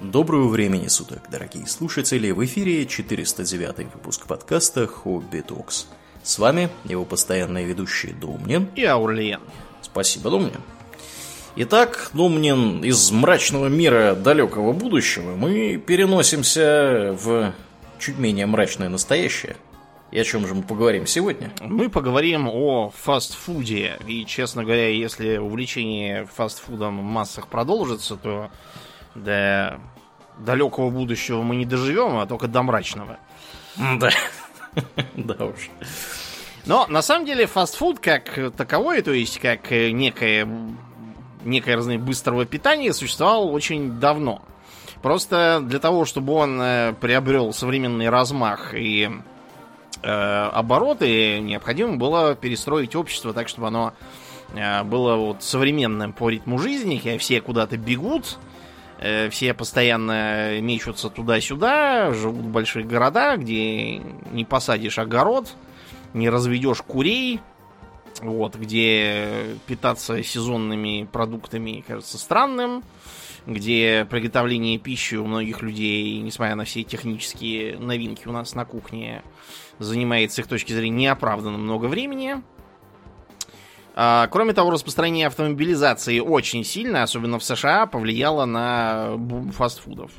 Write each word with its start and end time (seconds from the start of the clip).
Доброго 0.00 0.48
времени 0.48 0.88
суток, 0.88 1.24
дорогие 1.30 1.66
слушатели! 1.66 2.30
В 2.30 2.42
эфире 2.46 2.86
409 2.86 3.92
выпуск 3.92 4.26
подкаста 4.26 4.86
«Хобби 4.86 5.40
Токс». 5.40 5.88
С 6.22 6.38
вами 6.38 6.70
его 6.84 7.04
постоянные 7.04 7.66
ведущие 7.66 8.14
Домнин 8.14 8.70
и 8.76 8.82
Аурлиен. 8.82 9.40
Спасибо, 9.82 10.30
Домнин. 10.30 10.62
Итак, 11.56 12.12
Домнин, 12.14 12.82
из 12.82 13.10
мрачного 13.10 13.66
мира 13.66 14.14
далекого 14.14 14.72
будущего 14.72 15.36
мы 15.36 15.76
переносимся 15.76 17.14
в 17.22 17.52
чуть 17.98 18.16
менее 18.16 18.46
мрачное 18.46 18.88
настоящее. 18.88 19.56
И 20.12 20.18
о 20.18 20.24
чем 20.24 20.46
же 20.46 20.54
мы 20.54 20.62
поговорим 20.62 21.06
сегодня? 21.06 21.52
Мы 21.60 21.90
поговорим 21.90 22.48
о 22.48 22.88
фастфуде. 22.88 23.98
И, 24.06 24.24
честно 24.24 24.64
говоря, 24.64 24.88
если 24.88 25.36
увлечение 25.36 26.24
фастфудом 26.24 27.00
в 27.00 27.02
массах 27.02 27.48
продолжится, 27.48 28.16
то 28.16 28.50
до 29.14 29.80
далекого 30.38 30.90
будущего 30.90 31.42
мы 31.42 31.56
не 31.56 31.64
доживем, 31.66 32.18
а 32.18 32.26
только 32.26 32.48
до 32.48 32.62
мрачного. 32.62 33.18
Да. 33.76 34.10
Да 35.14 35.46
уж. 35.46 35.68
Но 36.64 36.86
на 36.86 37.02
самом 37.02 37.26
деле 37.26 37.46
фастфуд 37.46 37.98
как 37.98 38.38
таковой, 38.56 39.02
то 39.02 39.10
есть 39.10 39.40
как 39.40 39.68
некое, 39.70 40.48
некое 41.44 41.74
разное 41.74 41.98
быстрого 41.98 42.44
питания, 42.44 42.92
существовал 42.92 43.52
очень 43.52 43.98
давно. 43.98 44.42
Просто 45.02 45.60
для 45.64 45.80
того, 45.80 46.04
чтобы 46.04 46.34
он 46.34 46.60
э, 46.60 46.94
приобрел 47.00 47.52
современный 47.52 48.10
размах 48.10 48.74
и 48.74 49.10
э, 50.02 50.08
обороты, 50.08 51.40
необходимо 51.40 51.96
было 51.96 52.36
перестроить 52.36 52.94
общество 52.94 53.32
так, 53.32 53.48
чтобы 53.48 53.66
оно 53.68 53.92
э, 54.54 54.84
было 54.84 55.16
вот 55.16 55.42
современным 55.42 56.12
по 56.12 56.28
ритму 56.28 56.58
жизни, 56.58 57.00
и 57.02 57.18
все 57.18 57.40
куда-то 57.40 57.76
бегут, 57.76 58.38
Э, 58.38 58.49
все 59.30 59.54
постоянно 59.54 60.60
мечутся 60.60 61.08
туда-сюда, 61.08 62.12
живут 62.12 62.44
в 62.44 62.50
больших 62.50 62.86
городах, 62.86 63.40
где 63.40 63.98
не 63.98 64.44
посадишь 64.44 64.98
огород, 64.98 65.54
не 66.12 66.28
разведешь 66.28 66.82
курей, 66.82 67.40
вот, 68.20 68.56
где 68.56 69.56
питаться 69.66 70.22
сезонными 70.22 71.08
продуктами 71.10 71.82
кажется 71.86 72.18
странным, 72.18 72.82
где 73.46 74.06
приготовление 74.10 74.78
пищи 74.78 75.14
у 75.14 75.26
многих 75.26 75.62
людей, 75.62 76.18
несмотря 76.20 76.54
на 76.54 76.64
все 76.64 76.82
технические 76.82 77.78
новинки 77.78 78.28
у 78.28 78.32
нас 78.32 78.54
на 78.54 78.64
кухне, 78.64 79.22
занимает 79.78 80.32
с 80.32 80.38
их 80.38 80.46
точки 80.46 80.72
зрения 80.72 81.04
неоправданно 81.04 81.56
много 81.56 81.86
времени. 81.86 82.42
А, 83.94 84.28
кроме 84.28 84.52
того, 84.52 84.70
распространение 84.70 85.26
автомобилизации 85.26 86.20
очень 86.20 86.64
сильно, 86.64 87.02
особенно 87.02 87.38
в 87.38 87.44
США, 87.44 87.86
повлияло 87.86 88.44
на 88.44 89.16
бум 89.16 89.50
фастфудов. 89.50 90.12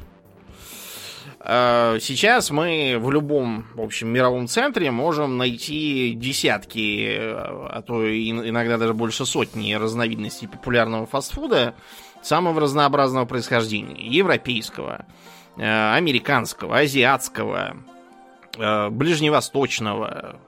А, 1.40 1.98
сейчас 2.00 2.52
мы 2.52 2.98
в 3.00 3.10
любом, 3.12 3.66
в 3.74 3.82
общем, 3.82 4.10
мировом 4.10 4.48
центре 4.48 4.92
можем 4.92 5.38
найти 5.38 6.14
десятки, 6.16 7.18
а 7.18 7.82
то 7.86 8.04
иногда 8.06 8.78
даже 8.78 8.94
больше 8.94 9.26
сотни 9.26 9.74
разновидностей 9.74 10.48
популярного 10.48 11.06
фастфуда 11.06 11.74
самого 12.22 12.62
разнообразного 12.62 13.26
происхождения. 13.26 14.06
Европейского, 14.08 15.06
американского, 15.56 16.78
азиатского, 16.78 17.78
ближневосточного, 18.92 20.40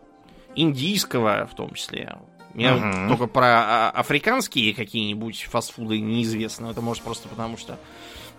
индийского 0.56 1.48
в 1.52 1.56
том 1.56 1.74
числе. 1.74 2.16
Мне 2.54 2.68
uh-huh. 2.68 3.08
только 3.10 3.28
про 3.28 3.46
а, 3.46 3.92
африканские 3.96 4.74
какие-нибудь 4.74 5.48
фастфуды 5.50 6.00
неизвестно. 6.00 6.68
Это 6.68 6.82
может 6.82 7.04
просто 7.04 7.28
потому, 7.28 7.58
что 7.58 7.80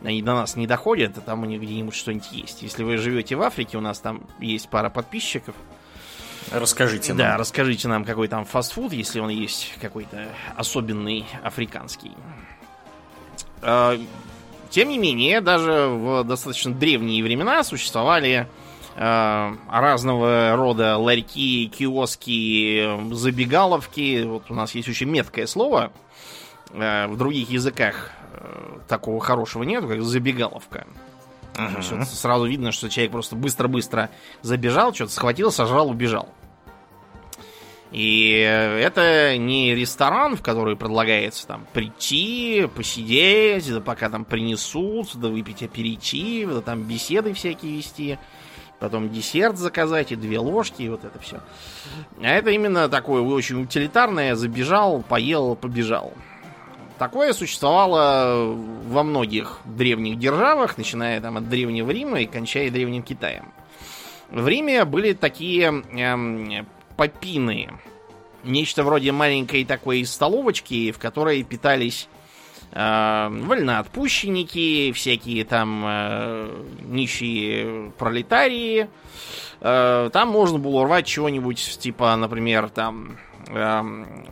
они 0.02 0.22
до 0.22 0.34
нас 0.34 0.56
не 0.56 0.66
доходят, 0.66 1.18
а 1.18 1.20
там 1.20 1.42
у 1.42 1.46
них 1.46 1.60
где-нибудь 1.60 1.94
что-нибудь 1.94 2.30
есть. 2.30 2.62
Если 2.62 2.84
вы 2.84 2.96
живете 2.96 3.36
в 3.36 3.42
Африке, 3.42 3.76
у 3.76 3.80
нас 3.80 3.98
там 3.98 4.22
есть 4.38 4.68
пара 4.68 4.90
подписчиков. 4.90 5.54
Расскажите 6.52 7.12
нам. 7.12 7.18
Да, 7.18 7.36
расскажите 7.36 7.88
нам, 7.88 8.04
какой 8.04 8.28
там 8.28 8.44
фастфуд, 8.44 8.92
если 8.92 9.18
он 9.20 9.30
есть 9.30 9.74
какой-то 9.80 10.28
особенный 10.56 11.24
африканский. 11.42 12.12
А, 13.62 13.98
тем 14.70 14.88
не 14.88 14.98
менее, 14.98 15.40
даже 15.40 15.88
в 15.88 16.24
достаточно 16.24 16.72
древние 16.72 17.22
времена 17.22 17.64
существовали 17.64 18.46
разного 18.96 20.54
рода 20.56 20.96
ларьки, 20.96 21.66
киоски, 21.66 23.12
забегаловки. 23.12 24.24
Вот 24.24 24.50
у 24.50 24.54
нас 24.54 24.74
есть 24.74 24.88
очень 24.88 25.08
меткое 25.08 25.46
слово. 25.46 25.92
Э, 26.72 27.06
в 27.06 27.16
других 27.16 27.50
языках 27.50 28.10
э, 28.32 28.78
такого 28.88 29.20
хорошего 29.20 29.62
нет, 29.62 29.86
как 29.86 30.02
забегаловка. 30.02 30.86
Uh-huh. 31.54 32.04
Сразу 32.04 32.46
видно, 32.46 32.72
что 32.72 32.88
человек 32.88 33.12
просто 33.12 33.36
быстро-быстро 33.36 34.10
забежал, 34.42 34.92
что-то 34.92 35.12
схватил, 35.12 35.52
сожрал, 35.52 35.88
убежал. 35.88 36.28
И 37.92 38.32
это 38.32 39.36
не 39.38 39.72
ресторан, 39.72 40.36
в 40.36 40.42
который 40.42 40.74
предлагается 40.74 41.46
там 41.46 41.64
прийти, 41.72 42.68
посидеть, 42.74 43.72
да 43.72 43.80
пока 43.80 44.10
там 44.10 44.24
принесут, 44.24 45.14
да 45.14 45.28
выпить 45.28 45.62
аперитив, 45.62 46.54
да 46.54 46.60
там 46.60 46.82
беседы 46.82 47.32
всякие 47.34 47.76
вести 47.76 48.18
потом 48.84 49.08
десерт 49.08 49.56
заказать 49.56 50.12
и 50.12 50.16
две 50.16 50.38
ложки, 50.38 50.82
и 50.82 50.88
вот 50.88 51.04
это 51.04 51.18
все. 51.18 51.40
А 52.20 52.28
это 52.28 52.50
именно 52.50 52.88
такое 52.88 53.22
очень 53.22 53.62
утилитарное, 53.62 54.34
забежал, 54.34 55.02
поел, 55.02 55.56
побежал. 55.56 56.12
Такое 56.98 57.32
существовало 57.32 58.54
во 58.86 59.02
многих 59.02 59.60
древних 59.64 60.18
державах, 60.18 60.76
начиная 60.76 61.20
там 61.20 61.38
от 61.38 61.48
Древнего 61.48 61.90
Рима 61.90 62.20
и 62.20 62.26
кончая 62.26 62.70
Древним 62.70 63.02
Китаем. 63.02 63.46
В 64.30 64.46
Риме 64.46 64.84
были 64.84 65.12
такие 65.14 65.64
эм, 65.64 66.66
попины, 66.96 67.70
нечто 68.44 68.84
вроде 68.84 69.12
маленькой 69.12 69.64
такой 69.64 70.04
столовочки, 70.04 70.92
в 70.92 70.98
которой 70.98 71.42
питались 71.42 72.08
вольноотпущенники, 72.74 74.92
всякие 74.92 75.44
там 75.44 75.84
э, 75.86 76.64
нищие 76.82 77.92
пролетарии. 77.92 78.88
Э, 79.60 80.10
там 80.12 80.28
можно 80.28 80.58
было 80.58 80.84
рвать 80.84 81.06
чего-нибудь, 81.06 81.78
типа, 81.78 82.16
например, 82.16 82.68
там 82.70 83.18
э, 83.48 83.82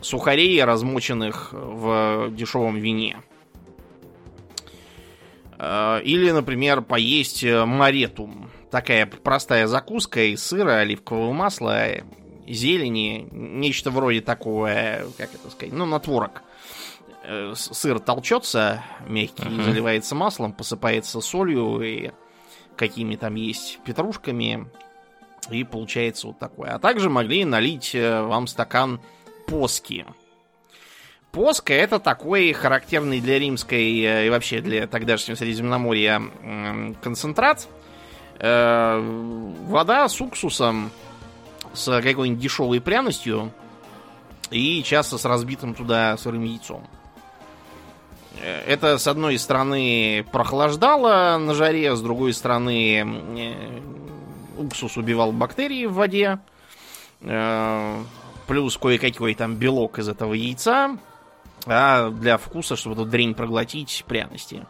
сухарей, 0.01 0.61
размоченных 0.61 1.53
в 1.53 2.31
дешевом 2.31 2.75
вине. 2.75 3.21
Э, 5.57 6.01
или, 6.03 6.31
например, 6.31 6.81
поесть 6.81 7.45
маретум. 7.45 8.49
Такая 8.69 9.05
простая 9.05 9.67
закуска 9.67 10.21
из 10.21 10.43
сыра, 10.43 10.79
оливкового 10.79 11.31
масла, 11.31 11.85
зелени, 12.45 13.25
нечто 13.31 13.89
вроде 13.89 14.19
такого, 14.19 14.69
как 15.17 15.33
это 15.33 15.49
сказать, 15.49 15.73
ну, 15.73 15.85
на 15.85 15.99
творог 15.99 16.41
Э, 16.41 16.52
сыр 17.55 17.99
толчется 17.99 18.83
мягкий, 19.07 19.43
uh-huh. 19.43 19.63
заливается 19.63 20.15
маслом, 20.15 20.53
посыпается 20.53 21.21
солью 21.21 21.81
и 21.81 22.11
какими 22.75 23.15
там 23.15 23.35
есть 23.35 23.79
петрушками. 23.85 24.67
И 25.49 25.63
получается 25.63 26.27
вот 26.27 26.39
такое. 26.39 26.71
А 26.71 26.79
также 26.79 27.09
могли 27.09 27.43
налить 27.43 27.93
э, 27.93 28.21
вам 28.21 28.47
стакан 28.47 29.01
поски. 29.47 30.05
Поска 31.31 31.73
это 31.73 31.99
такой 31.99 32.53
характерный 32.53 33.19
для 33.19 33.39
римской 33.39 33.99
э, 34.01 34.27
и 34.27 34.29
вообще 34.29 34.61
для 34.61 34.87
тогдашнего 34.87 35.35
Средиземноморья 35.35 36.21
концентрат. 37.01 37.67
Вода 38.39 40.09
с 40.09 40.19
уксусом, 40.19 40.91
с 41.73 42.01
какой-нибудь 42.01 42.41
дешевой 42.41 42.81
пряностью 42.81 43.51
и 44.49 44.83
часто 44.83 45.17
с 45.17 45.25
разбитым 45.25 45.75
туда 45.75 46.17
сырым 46.17 46.43
яйцом. 46.43 46.87
Это, 48.41 48.97
с 48.97 49.07
одной 49.07 49.37
стороны, 49.37 50.25
прохлаждало 50.31 51.37
на 51.37 51.53
жаре, 51.53 51.95
с 51.95 52.01
другой 52.01 52.33
стороны, 52.33 52.99
э, 53.37 53.81
уксус 54.57 54.97
убивал 54.97 55.31
бактерии 55.31 55.85
в 55.85 55.93
воде. 55.93 56.39
Э, 57.21 58.03
плюс 58.47 58.77
кое-какой 58.77 59.35
там 59.35 59.55
белок 59.55 59.99
из 59.99 60.09
этого 60.09 60.33
яйца. 60.33 60.97
А 61.65 62.09
для 62.09 62.37
вкуса, 62.37 62.75
чтобы 62.75 62.95
эту 62.95 63.05
дрень 63.05 63.33
проглотить, 63.33 64.03
пряности. 64.07 64.65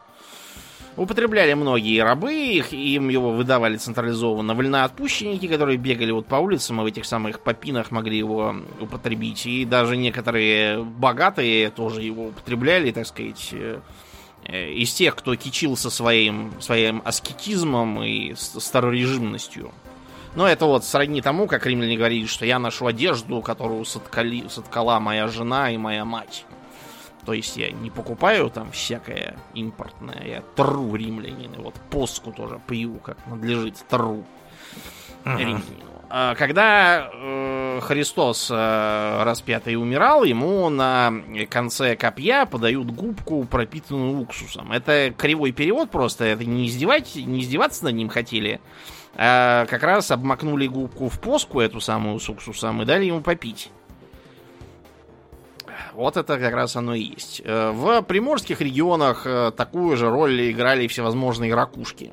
Употребляли 0.95 1.53
многие 1.53 2.03
рабы, 2.03 2.33
их, 2.33 2.71
им 2.71 3.09
его 3.09 3.31
выдавали 3.31 3.77
централизованно 3.77 4.53
вольноотпущенники, 4.53 5.47
которые 5.47 5.77
бегали 5.77 6.11
вот 6.11 6.27
по 6.27 6.35
улицам 6.35 6.81
и 6.81 6.83
в 6.83 6.85
этих 6.85 7.05
самых 7.05 7.39
попинах 7.39 7.89
могли 7.89 8.17
его 8.17 8.55
употребить. 8.79 9.47
И 9.47 9.65
даже 9.65 9.97
некоторые 9.97 10.83
богатые 10.83 11.71
тоже 11.71 12.03
его 12.03 12.27
употребляли, 12.27 12.91
так 12.91 13.07
сказать, 13.07 13.49
э, 13.53 13.79
из 14.71 14.93
тех, 14.93 15.15
кто 15.15 15.35
кичился 15.35 15.89
своим, 15.89 16.53
своим 16.59 17.01
аскетизмом 17.03 18.03
и 18.03 18.35
старорежимностью. 18.35 19.71
Но 20.35 20.47
это 20.47 20.65
вот 20.65 20.83
сродни 20.83 21.21
тому, 21.21 21.47
как 21.47 21.65
римляне 21.65 21.97
говорили, 21.97 22.27
что 22.27 22.45
я 22.45 22.59
ношу 22.59 22.85
одежду, 22.85 23.41
которую 23.41 23.83
соткали, 23.85 24.47
соткала 24.47 24.99
моя 24.99 25.27
жена 25.27 25.71
и 25.71 25.77
моя 25.77 26.05
мать. 26.05 26.45
То 27.25 27.33
есть 27.33 27.57
я 27.57 27.71
не 27.71 27.89
покупаю 27.89 28.49
там 28.49 28.71
всякое 28.71 29.37
импортное, 29.53 30.23
я 30.25 30.41
тру 30.55 30.95
римлянина. 30.95 31.57
Вот 31.59 31.75
поску 31.89 32.31
тоже 32.31 32.59
пью, 32.67 32.95
как 32.95 33.17
надлежит, 33.27 33.77
тру 33.89 34.25
римлянину. 35.25 35.93
А 36.15 36.35
Когда 36.35 37.09
э, 37.11 37.79
Христос 37.81 38.51
э, 38.51 39.23
распятый 39.23 39.75
умирал, 39.75 40.23
ему 40.23 40.69
на 40.69 41.11
конце 41.49 41.95
копья 41.95 42.45
подают 42.45 42.91
губку, 42.91 43.45
пропитанную 43.45 44.19
уксусом. 44.19 44.71
Это 44.71 45.11
кривой 45.17 45.53
перевод 45.53 45.89
просто, 45.89 46.25
это 46.25 46.45
не, 46.45 46.67
издевать, 46.67 47.15
не 47.15 47.41
издеваться 47.41 47.85
над 47.85 47.95
ним 47.95 48.09
хотели, 48.09 48.61
а 49.15 49.65
как 49.65 49.81
раз 49.81 50.11
обмакнули 50.11 50.67
губку 50.67 51.09
в 51.09 51.19
поску, 51.19 51.59
эту 51.59 51.81
самую 51.81 52.19
с 52.19 52.29
уксусом, 52.29 52.83
и 52.83 52.85
дали 52.85 53.05
ему 53.05 53.21
попить. 53.21 53.71
Вот 55.93 56.17
это 56.17 56.37
как 56.37 56.53
раз 56.53 56.75
оно 56.75 56.95
и 56.95 57.01
есть. 57.03 57.41
Э, 57.43 57.71
В 57.71 58.01
приморских 58.01 58.61
регионах 58.61 59.23
э, 59.25 59.51
такую 59.55 59.97
же 59.97 60.09
роль 60.09 60.51
играли 60.51 60.87
всевозможные 60.87 61.53
ракушки. 61.53 62.11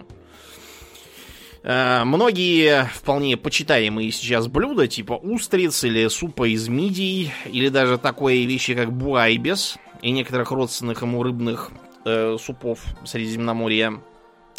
Э, 1.63 2.05
Многие 2.05 2.85
вполне 2.95 3.37
почитаемые 3.37 4.11
сейчас 4.13 4.47
блюда, 4.49 4.89
типа 4.89 5.13
устриц 5.15 5.85
или 5.85 6.09
супа 6.09 6.49
из 6.49 6.69
мидий, 6.69 7.33
или 7.47 7.69
даже 7.69 7.99
такое 7.99 8.45
вещи, 8.45 8.75
как 8.75 8.93
буайбес 8.93 9.77
и 10.03 10.11
некоторых 10.11 10.51
родственных 10.51 11.03
ему 11.03 11.23
рыбных 11.23 11.71
э, 12.05 12.37
супов 12.41 12.81
Средиземноморья, 13.05 14.01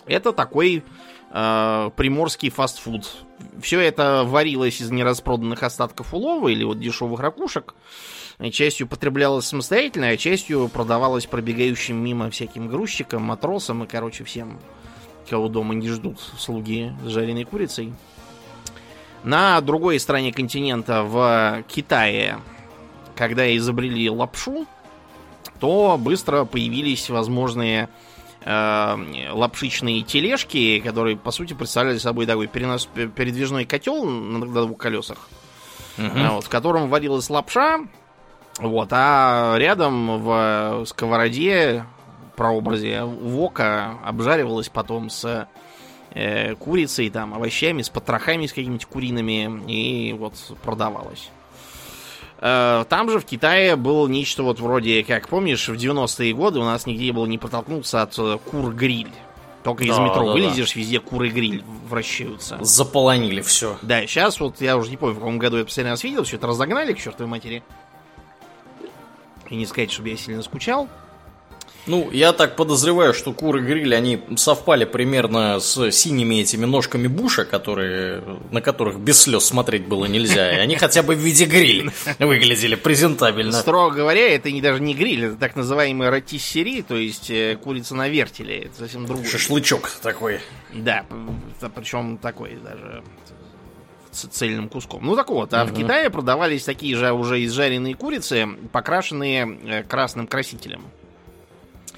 это 0.05 0.31
такой 0.33 0.83
э, 1.31 1.89
приморский 1.95 2.49
фастфуд. 2.49 3.07
Все 3.61 3.79
это 3.79 4.23
варилось 4.25 4.81
из 4.81 4.91
нераспроданных 4.91 5.63
остатков 5.63 6.13
улова 6.13 6.47
или 6.49 6.63
вот 6.63 6.79
дешевых 6.79 7.19
ракушек. 7.19 7.73
И 7.73 8.20
Частью 8.51 8.87
потреблялось 8.87 9.45
самостоятельно, 9.45 10.09
а 10.09 10.17
частью 10.17 10.67
продавалось 10.67 11.25
пробегающим 11.25 11.97
мимо 11.97 12.29
всяким 12.29 12.67
грузчикам, 12.67 13.23
матросам 13.23 13.83
и, 13.83 13.87
короче, 13.87 14.23
всем, 14.23 14.59
кого 15.29 15.47
дома 15.47 15.73
не 15.73 15.89
ждут 15.89 16.19
слуги 16.37 16.91
с 17.03 17.09
жареной 17.09 17.43
курицей. 17.43 17.93
На 19.23 19.61
другой 19.61 19.99
стороне 19.99 20.33
континента, 20.33 21.03
в 21.03 21.63
Китае, 21.67 22.39
когда 23.15 23.55
изобрели 23.55 24.09
лапшу, 24.09 24.65
то 25.59 25.97
быстро 25.99 26.45
появились 26.45 27.07
возможные 27.09 27.87
э, 28.43 29.29
лапшичные 29.31 30.01
тележки, 30.01 30.79
которые, 30.79 31.17
по 31.17 31.29
сути, 31.29 31.53
представляли 31.53 31.99
собой 31.99 32.25
такой 32.25 32.47
перенос, 32.47 32.89
передвижной 32.93 33.65
котел 33.65 34.03
на 34.05 34.43
двух 34.45 34.77
колесах, 34.79 35.29
а, 35.97 36.31
вот, 36.31 36.45
в 36.45 36.49
котором 36.49 36.89
варилась 36.89 37.29
лапша, 37.29 37.81
вот, 38.61 38.89
а 38.91 39.55
рядом 39.57 40.21
в 40.23 40.85
сковороде 40.85 41.85
прообразе 42.35 43.03
вока 43.03 43.99
обжаривалась 44.05 44.69
потом 44.69 45.09
с 45.09 45.47
э, 46.13 46.55
курицей, 46.55 47.09
там, 47.09 47.33
овощами, 47.33 47.81
с 47.81 47.89
потрохами, 47.89 48.45
с 48.47 48.51
какими-нибудь 48.53 48.85
куриными, 48.85 49.61
и 49.67 50.13
вот 50.13 50.33
продавалась. 50.63 51.29
Э, 52.39 52.85
Там 52.89 53.09
же 53.11 53.19
в 53.19 53.25
Китае 53.25 53.75
было 53.75 54.07
нечто 54.07 54.43
вот 54.43 54.59
вроде, 54.59 55.03
как 55.03 55.27
помнишь, 55.27 55.67
в 55.69 55.73
90-е 55.73 56.33
годы 56.33 56.59
у 56.59 56.63
нас 56.63 56.85
нигде 56.85 57.11
было 57.11 57.25
не 57.25 57.37
протолкнуться 57.37 58.01
от 58.01 58.17
э, 58.17 58.37
кур-гриль. 58.49 59.11
Только 59.63 59.83
из 59.83 59.95
Да, 59.95 60.03
метро 60.03 60.25
да, 60.25 60.31
вылезешь, 60.31 60.75
везде 60.75 60.99
куры-гриль 60.99 61.63
вращаются. 61.87 62.57
Заполонили 62.61 63.41
все. 63.41 63.77
Да, 63.83 64.01
сейчас 64.07 64.39
вот 64.39 64.59
я 64.59 64.75
уже 64.75 64.89
не 64.89 64.97
помню, 64.97 65.13
в 65.13 65.19
каком 65.19 65.37
году 65.37 65.57
я 65.57 65.65
последний 65.65 65.91
раз 65.91 66.03
видел, 66.03 66.23
все 66.23 66.37
это 66.37 66.47
разогнали 66.47 66.93
к 66.93 66.97
чертовой 66.97 67.29
матери. 67.29 67.61
И 69.51 69.55
не 69.55 69.65
сказать, 69.65 69.91
чтобы 69.91 70.09
я 70.09 70.17
сильно 70.17 70.41
скучал. 70.41 70.89
Ну, 71.87 72.09
я 72.11 72.31
так 72.31 72.55
подозреваю, 72.55 73.13
что 73.13 73.33
куры 73.33 73.61
гриль, 73.61 73.93
они 73.95 74.21
совпали 74.37 74.85
примерно 74.85 75.59
с 75.59 75.91
синими 75.91 76.35
этими 76.41 76.65
ножками 76.65 77.07
Буша, 77.07 77.43
которые, 77.43 78.23
на 78.51 78.61
которых 78.61 78.99
без 78.99 79.21
слез 79.21 79.45
смотреть 79.45 79.87
было 79.87 80.05
нельзя. 80.05 80.55
И 80.55 80.59
они 80.59 80.75
хотя 80.77 81.03
бы 81.03 81.15
в 81.15 81.19
виде 81.19 81.45
гриль 81.45 81.91
выглядели 82.19 82.75
презентабельно. 82.75 83.51
Строго 83.51 83.95
говоря, 83.95 84.29
это 84.33 84.51
не 84.51 84.61
даже 84.61 84.79
не 84.79 84.93
гриль, 84.93 85.25
это 85.25 85.35
так 85.35 85.55
называемый 85.55 86.09
ротиссери, 86.09 86.81
то 86.81 86.95
есть 86.95 87.29
э, 87.29 87.57
курица 87.61 87.95
на 87.95 88.07
вертеле. 88.07 88.59
Это 88.59 88.77
совсем 88.77 89.05
другое. 89.05 89.27
Шашлычок 89.27 89.89
такой. 90.01 90.39
Да, 90.73 91.05
причем 91.75 92.17
такой 92.19 92.57
даже 92.63 93.03
цельным 94.11 94.69
куском. 94.69 95.05
Ну 95.05 95.15
так 95.15 95.29
вот, 95.29 95.53
а 95.53 95.65
в 95.65 95.73
Китае 95.73 96.09
продавались 96.09 96.63
такие 96.63 96.95
же 96.95 97.11
уже 97.11 97.43
изжаренные 97.45 97.95
курицы, 97.95 98.47
покрашенные 98.71 99.59
э, 99.63 99.83
красным 99.83 100.27
красителем. 100.27 100.83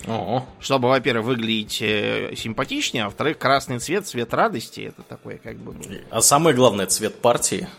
О, 0.08 0.46
Чтобы, 0.60 0.90
во-первых, 0.90 1.26
выглядеть 1.26 1.82
э, 1.82 2.34
симпатичнее, 2.36 3.04
а 3.04 3.06
во-вторых, 3.06 3.38
красный 3.38 3.80
цвет, 3.80 4.06
цвет 4.06 4.34
радости, 4.34 4.82
это 4.82 5.02
такое 5.04 5.38
как 5.38 5.56
бы... 5.58 5.74
ну, 5.74 5.98
а 6.10 6.22
самое 6.22 6.56
главное, 6.56 6.88
цвет 6.88 7.22
партии. 7.22 7.70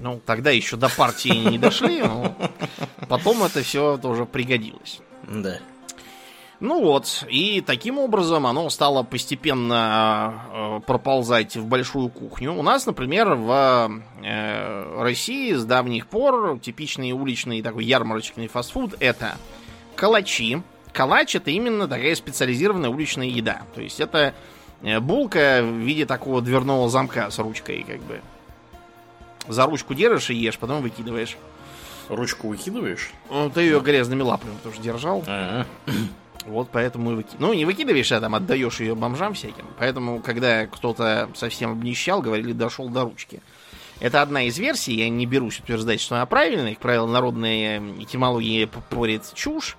Ну, 0.00 0.20
тогда 0.24 0.50
еще 0.50 0.76
до 0.76 0.88
партии 0.88 1.50
не 1.50 1.58
дошли, 1.58 2.02
но 2.02 2.36
потом 3.08 3.42
это 3.42 3.62
все 3.62 3.96
тоже 3.96 4.26
пригодилось. 4.26 5.00
Да. 5.26 5.58
Ну 6.60 6.82
вот, 6.82 7.24
и 7.26 7.62
таким 7.62 7.98
образом 7.98 8.46
оно 8.46 8.68
стало 8.68 9.02
постепенно 9.02 10.44
э, 10.52 10.80
проползать 10.86 11.56
в 11.56 11.64
большую 11.64 12.10
кухню. 12.10 12.52
У 12.52 12.62
нас, 12.62 12.84
например, 12.84 13.34
в 13.34 14.02
э, 14.22 15.02
России 15.02 15.54
с 15.54 15.64
давних 15.64 16.06
пор 16.06 16.58
типичный 16.58 17.12
уличный 17.12 17.62
такой 17.62 17.86
ярмарочный 17.86 18.46
фастфуд 18.46 18.94
это 19.00 19.36
калачи. 19.96 20.62
Калач 20.92 21.34
это 21.34 21.50
именно 21.50 21.88
такая 21.88 22.14
специализированная 22.14 22.90
уличная 22.90 23.28
еда. 23.28 23.62
То 23.74 23.80
есть 23.80 23.98
это 23.98 24.34
э, 24.82 25.00
булка 25.00 25.62
в 25.62 25.78
виде 25.78 26.04
такого 26.04 26.42
дверного 26.42 26.90
замка 26.90 27.30
с 27.30 27.38
ручкой, 27.38 27.86
как 27.88 28.00
бы. 28.02 28.20
За 29.48 29.64
ручку 29.64 29.94
держишь 29.94 30.28
и 30.28 30.34
ешь, 30.34 30.58
потом 30.58 30.82
выкидываешь. 30.82 31.38
Ручку 32.10 32.48
выкидываешь? 32.48 33.12
Ну, 33.30 33.48
ты 33.48 33.62
ее 33.62 33.80
грязными 33.80 34.20
лапами 34.20 34.56
тоже 34.62 34.82
держал. 34.82 35.24
Ага. 35.26 35.66
Вот 36.50 36.68
поэтому 36.72 37.12
и 37.12 37.14
выки... 37.14 37.36
Ну, 37.38 37.52
не 37.54 37.64
выкидываешь, 37.64 38.10
а 38.12 38.20
там 38.20 38.34
отдаешь 38.34 38.80
ее 38.80 38.94
бомжам 38.94 39.34
всяким. 39.34 39.64
Поэтому, 39.78 40.20
когда 40.20 40.66
кто-то 40.66 41.28
совсем 41.34 41.72
обнищал, 41.72 42.20
говорили, 42.22 42.52
дошел 42.52 42.88
до 42.88 43.04
ручки. 43.04 43.40
Это 44.00 44.22
одна 44.22 44.42
из 44.44 44.58
версий, 44.58 44.94
я 44.94 45.08
не 45.08 45.26
берусь 45.26 45.60
утверждать, 45.60 46.00
что 46.00 46.16
она 46.16 46.26
правильная. 46.26 46.72
Как 46.72 46.80
правило, 46.82 47.06
народная 47.06 47.78
этимология 48.00 48.66
порит 48.66 49.22
чушь. 49.34 49.76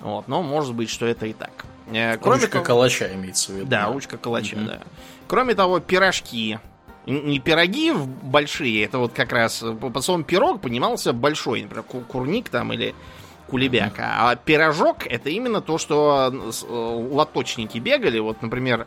Вот, 0.00 0.28
но 0.28 0.42
может 0.42 0.74
быть, 0.74 0.90
что 0.90 1.06
это 1.06 1.26
и 1.26 1.32
так. 1.32 1.64
Э, 1.92 2.16
Кроме 2.18 2.36
Ручка 2.42 2.52
того- 2.52 2.64
калача 2.64 3.12
имеется 3.14 3.50
в 3.52 3.56
виду. 3.56 3.66
Да, 3.66 3.86
ручка 3.88 4.16
калача, 4.16 4.56
да. 4.56 4.80
Кроме 5.26 5.54
того, 5.54 5.80
пирожки. 5.80 6.58
Не 7.06 7.38
пироги 7.40 7.92
большие, 8.22 8.84
это 8.84 8.98
вот 8.98 9.12
как 9.14 9.32
раз 9.32 9.62
э, 9.62 9.72
по- 9.72 9.88
под 9.90 10.04
словом 10.04 10.24
пирог 10.24 10.60
понимался 10.60 11.12
большой, 11.12 11.62
например, 11.62 11.82
ку- 11.82 12.02
курник 12.02 12.50
там 12.50 12.72
или 12.72 12.94
кулебяка. 13.48 14.30
А 14.30 14.36
пирожок 14.36 15.06
это 15.06 15.30
именно 15.30 15.60
то, 15.60 15.78
что 15.78 16.30
э, 16.32 16.50
э, 16.50 16.72
лоточники 17.10 17.78
бегали. 17.78 18.18
Вот, 18.18 18.42
например, 18.42 18.86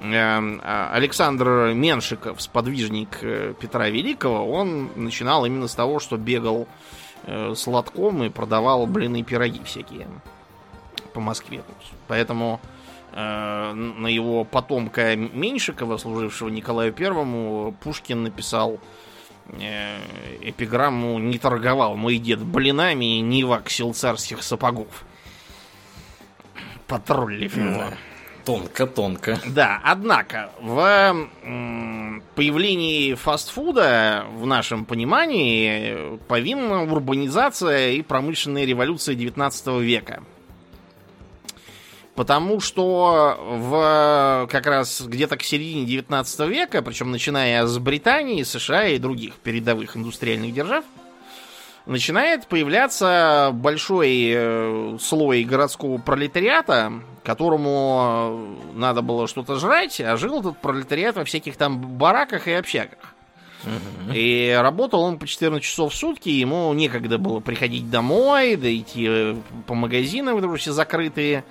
эм, 0.00 0.60
а, 0.64 0.90
Александр 0.92 1.72
Меншиков, 1.74 2.40
сподвижник 2.40 3.18
э, 3.22 3.54
Петра 3.60 3.88
Великого, 3.88 4.50
он 4.50 4.90
начинал 4.96 5.44
именно 5.44 5.68
с 5.68 5.74
того, 5.74 6.00
что 6.00 6.16
бегал 6.16 6.66
с 7.26 7.66
лотком 7.66 8.24
и 8.24 8.30
продавал 8.30 8.86
блины 8.86 9.20
и 9.20 9.22
пироги 9.22 9.60
всякие 9.62 10.08
по 11.12 11.20
Москве. 11.20 11.58
тут. 11.58 11.76
Поэтому 12.08 12.60
э, 13.12 13.72
на 13.72 14.06
его 14.06 14.44
потомка 14.44 15.16
Меньшикова, 15.16 15.96
служившего 15.98 16.48
Николаю 16.48 16.92
Первому, 16.92 17.74
Пушкин 17.82 18.22
написал 18.22 18.78
эпиграмму 20.40 21.18
«Не 21.18 21.38
торговал 21.38 21.96
мой 21.96 22.18
дед 22.18 22.40
блинами, 22.40 23.20
не 23.20 23.44
ваксил 23.44 23.94
царских 23.94 24.42
сапогов». 24.42 25.04
Потроллив 26.86 27.56
его. 27.56 27.84
Тонко-тонко. 28.44 29.38
Да, 29.46 29.80
однако, 29.84 30.50
в 30.60 31.28
появлении 32.34 33.14
фастфуда, 33.14 34.24
в 34.32 34.46
нашем 34.46 34.86
понимании, 34.86 36.18
повинна 36.26 36.82
урбанизация 36.82 37.90
и 37.90 38.02
промышленная 38.02 38.64
революция 38.64 39.14
19 39.14 39.66
века. 39.82 40.22
Потому 42.20 42.60
что 42.60 43.38
в 43.40 44.46
как 44.50 44.66
раз 44.66 45.00
где-то 45.00 45.38
к 45.38 45.42
середине 45.42 45.86
19 45.86 46.40
века, 46.50 46.82
причем 46.82 47.12
начиная 47.12 47.64
с 47.64 47.78
Британии, 47.78 48.42
США 48.42 48.88
и 48.88 48.98
других 48.98 49.36
передовых 49.36 49.96
индустриальных 49.96 50.52
держав, 50.52 50.84
начинает 51.86 52.46
появляться 52.46 53.52
большой 53.54 54.32
э, 54.34 54.98
слой 55.00 55.44
городского 55.44 55.96
пролетариата, 55.96 56.92
которому 57.24 58.58
надо 58.74 59.00
было 59.00 59.26
что-то 59.26 59.56
жрать, 59.56 59.98
а 60.02 60.18
жил 60.18 60.40
этот 60.40 60.58
пролетариат 60.58 61.16
во 61.16 61.24
всяких 61.24 61.56
там 61.56 61.80
бараках 61.80 62.48
и 62.48 62.52
общагах. 62.52 63.14
И 64.14 64.58
работал 64.60 65.02
он 65.02 65.18
по 65.18 65.26
14 65.26 65.64
часов 65.64 65.92
в 65.92 65.96
сутки, 65.96 66.28
ему 66.28 66.72
некогда 66.74 67.18
было 67.18 67.40
приходить 67.40 67.90
домой, 67.90 68.56
да 68.56 68.74
идти 68.74 69.06
э, 69.08 69.36
по 69.66 69.74
магазинам, 69.74 70.36
потому 70.36 70.56
что 70.56 70.62
все 70.62 70.72
закрытые, 70.72 71.44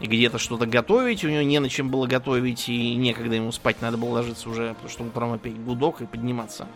и 0.00 0.06
где-то 0.06 0.38
что-то 0.38 0.66
готовить, 0.66 1.24
у 1.24 1.28
него 1.28 1.42
не 1.42 1.58
на 1.58 1.68
чем 1.68 1.90
было 1.90 2.06
готовить, 2.06 2.68
и 2.68 2.94
некогда 2.94 3.34
ему 3.34 3.52
спать 3.52 3.82
надо 3.82 3.96
было 3.96 4.10
ложиться 4.10 4.48
уже, 4.48 4.74
потому 4.74 4.88
что 4.88 5.04
утром 5.04 5.32
опять 5.32 5.58
гудок 5.60 6.00
и 6.00 6.06
подниматься. 6.06 6.66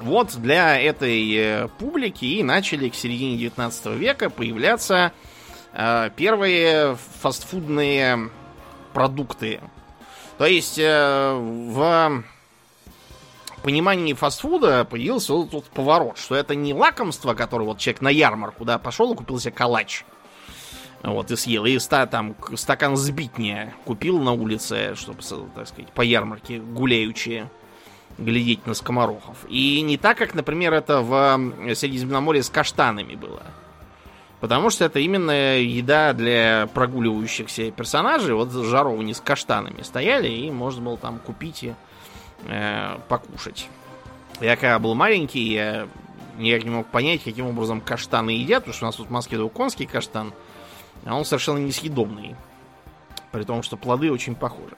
Вот 0.00 0.36
для 0.36 0.80
этой 0.80 1.34
э, 1.34 1.68
публики 1.78 2.24
и 2.24 2.42
начали 2.42 2.88
к 2.88 2.94
середине 2.94 3.36
19 3.36 3.86
века 3.96 4.30
появляться 4.30 5.12
э, 5.72 6.10
первые 6.14 6.96
фастфудные 7.20 8.30
продукты. 8.92 9.60
То 10.38 10.46
есть 10.46 10.78
э, 10.78 11.32
в 11.34 12.22
понимании 13.62 14.12
фастфуда 14.12 14.84
появился 14.84 15.32
вот 15.32 15.50
тут 15.50 15.64
поворот, 15.66 16.16
что 16.16 16.36
это 16.36 16.54
не 16.54 16.72
лакомство, 16.72 17.34
которое 17.34 17.64
вот 17.64 17.78
человек 17.78 18.00
на 18.00 18.08
ярмарку, 18.08 18.64
да, 18.64 18.78
пошел 18.78 19.12
и 19.12 19.16
купил 19.16 19.40
себе 19.40 19.52
калач. 19.52 20.04
Вот, 21.02 21.30
и 21.30 21.36
съел. 21.36 21.64
И 21.64 21.78
ста, 21.78 22.06
там 22.06 22.34
стакан 22.54 22.96
сбитня 22.96 23.74
купил 23.84 24.20
на 24.20 24.32
улице, 24.32 24.94
чтобы, 24.96 25.22
так 25.54 25.68
сказать, 25.68 25.92
по 25.92 26.02
ярмарке 26.02 26.58
гуляючи 26.58 27.48
глядеть 28.18 28.66
на 28.66 28.74
скоморохов. 28.74 29.36
И 29.48 29.80
не 29.82 29.96
так, 29.96 30.18
как, 30.18 30.34
например, 30.34 30.74
это 30.74 31.00
в 31.00 31.74
Средиземноморье 31.74 32.42
с 32.42 32.50
каштанами 32.50 33.14
было. 33.14 33.42
Потому 34.40 34.70
что 34.70 34.84
это 34.84 35.00
именно 35.00 35.58
еда 35.58 36.12
для 36.12 36.68
прогуливающихся 36.72 37.70
персонажей. 37.70 38.34
Вот 38.34 38.52
жаровни 38.52 39.12
с 39.12 39.20
каштанами 39.20 39.82
стояли, 39.82 40.28
и 40.28 40.50
можно 40.50 40.82
было 40.82 40.96
там 40.96 41.18
купить 41.18 41.64
и 41.64 41.74
э, 42.46 42.98
покушать. 43.08 43.68
Я 44.40 44.54
когда 44.56 44.78
был 44.78 44.94
маленький, 44.94 45.52
я 45.52 45.88
никак 46.38 46.64
не 46.64 46.70
мог 46.70 46.86
понять, 46.86 47.24
каким 47.24 47.46
образом 47.46 47.80
каштаны 47.80 48.30
едят, 48.30 48.64
потому 48.64 48.74
что 48.74 48.84
у 48.84 48.88
нас 48.88 48.96
тут 48.96 49.08
в 49.08 49.10
Москве 49.10 49.48
конский 49.48 49.86
каштан, 49.86 50.32
а 51.04 51.16
он 51.16 51.24
совершенно 51.24 51.58
несъедобный. 51.58 52.36
При 53.32 53.42
том, 53.44 53.62
что 53.62 53.76
плоды 53.76 54.10
очень 54.10 54.34
похожи. 54.34 54.74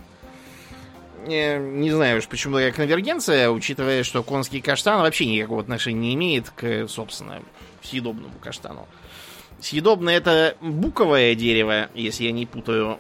Не, 1.26 1.90
знаю 1.90 2.18
уж, 2.18 2.28
почему 2.28 2.56
такая 2.56 2.72
конвергенция, 2.72 3.50
учитывая, 3.50 4.04
что 4.04 4.22
конский 4.22 4.60
каштан 4.60 5.00
вообще 5.00 5.26
никакого 5.26 5.60
отношения 5.60 6.00
не 6.00 6.14
имеет 6.14 6.50
к, 6.50 6.88
собственно, 6.88 7.42
съедобному 7.82 8.34
каштану. 8.40 8.88
Съедобное 9.60 10.16
это 10.16 10.56
буковое 10.60 11.34
дерево, 11.34 11.90
если 11.94 12.24
я 12.24 12.32
не 12.32 12.46
путаю. 12.46 12.98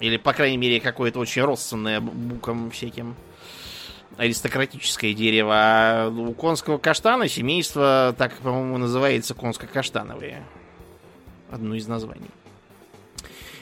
Или, 0.00 0.18
по 0.18 0.32
крайней 0.34 0.58
мере, 0.58 0.80
какое-то 0.80 1.18
очень 1.18 1.42
родственное 1.42 2.00
букам 2.00 2.70
всяким. 2.70 3.16
Аристократическое 4.18 5.14
дерево. 5.14 5.54
А 5.54 6.08
у 6.10 6.34
конского 6.34 6.76
каштана 6.76 7.28
семейство, 7.28 8.14
так, 8.18 8.34
по-моему, 8.34 8.76
называется 8.76 9.34
конско-каштановые. 9.34 10.42
Одно 11.50 11.74
из 11.74 11.88
названий. 11.88 12.28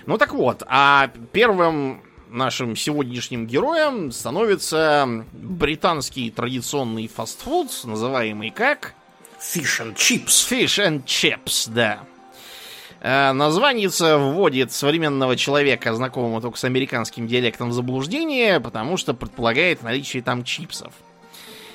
Ну 0.07 0.19
так 0.19 0.33
вот, 0.33 0.63
а 0.67 1.11
первым 1.33 2.03
нашим 2.29 2.77
сегодняшним 2.77 3.47
героем 3.47 4.13
становится 4.13 5.25
британский 5.33 6.31
традиционный 6.31 7.09
фастфуд, 7.09 7.69
называемый 7.85 8.51
как... 8.51 8.95
Fish 9.41 9.81
and 9.81 9.95
chips. 9.95 10.49
Fish 10.51 10.79
and 10.79 11.05
chips, 11.05 11.71
да. 11.73 12.01
Э, 13.01 13.33
названица 13.33 14.19
вводит 14.19 14.73
современного 14.73 15.37
человека, 15.37 15.95
знакомого 15.95 16.43
только 16.43 16.59
с 16.59 16.65
американским 16.65 17.27
диалектом, 17.27 17.71
в 17.71 17.73
заблуждение, 17.73 18.61
потому 18.61 18.97
что 18.99 19.15
предполагает 19.15 19.83
наличие 19.83 20.23
там 20.23 20.45
чипсов. 20.45 20.93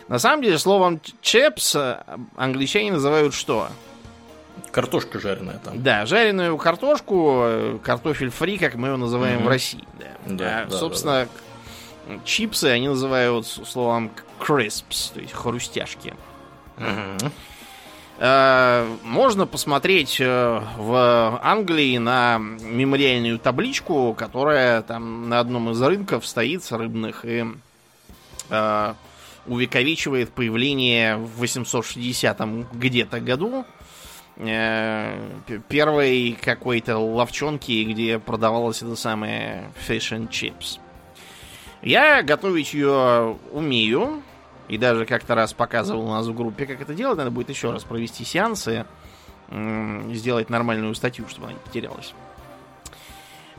На 0.08 0.20
самом 0.20 0.44
деле, 0.44 0.60
словом 0.60 1.02
чипс 1.22 1.76
э, 1.76 2.04
англичане 2.36 2.92
называют 2.92 3.34
что? 3.34 3.70
Картошка 4.72 5.20
жареная 5.20 5.60
там. 5.64 5.82
Да, 5.82 6.06
жареную 6.06 6.58
картошку, 6.58 7.42
э, 7.44 7.80
картофель 7.84 8.30
фри, 8.30 8.58
как 8.58 8.76
мы 8.76 8.90
его 8.90 8.98
называем 8.98 9.38
угу. 9.38 9.46
в 9.46 9.48
России. 9.50 9.84
Да. 10.00 10.06
Да, 10.26 10.62
а, 10.62 10.66
да, 10.66 10.78
собственно, 10.78 11.28
да, 12.08 12.16
да. 12.16 12.20
чипсы 12.26 12.66
они 12.66 12.88
называют 12.88 13.48
словом 13.48 14.12
crisps, 14.40 15.14
то 15.14 15.22
есть 15.22 15.34
хрустяшки. 15.34 16.14
Угу. 16.78 17.32
Можно 18.18 19.46
посмотреть 19.46 20.22
э, 20.22 20.62
в 20.78 21.40
Англии 21.44 21.98
на 21.98 22.38
мемориальную 22.38 23.38
табличку, 23.40 24.14
которая 24.14 24.82
там 24.84 25.28
на 25.28 25.42
одном 25.42 25.72
из 25.72 25.82
рынков 25.82 26.26
стоит 26.26 26.66
рыбных 26.72 27.26
и 27.26 27.46
э, 28.50 28.94
увековечивает 29.48 30.32
появление 30.32 31.18
в 31.18 31.40
860 31.40 32.42
где-то 32.74 33.20
году 33.20 33.66
первой 34.38 36.38
какой-то 36.42 36.98
ловчонки, 36.98 37.84
где 37.84 38.20
продавалось 38.20 38.82
это 38.82 38.96
самое 38.96 39.72
fish 39.88 40.12
and 40.12 40.30
chips. 40.30 40.80
Я 41.82 42.24
готовить 42.24 42.74
ее 42.74 43.38
умею, 43.52 44.24
и 44.68 44.78
даже 44.78 45.06
как-то 45.06 45.36
раз 45.36 45.54
показывал 45.54 46.06
у 46.06 46.10
нас 46.10 46.26
в 46.26 46.36
группе, 46.36 46.66
как 46.66 46.82
это 46.82 46.94
делать. 46.94 47.18
Надо 47.18 47.32
будет 47.32 47.50
еще 47.50 47.72
раз 47.72 47.84
провести 47.84 48.26
сеансы, 48.26 48.86
сделать 49.50 50.50
нормальную 50.50 50.96
статью, 50.96 51.28
чтобы 51.30 51.48
она 51.48 51.54
не 51.54 51.60
потерялась. 51.60 52.14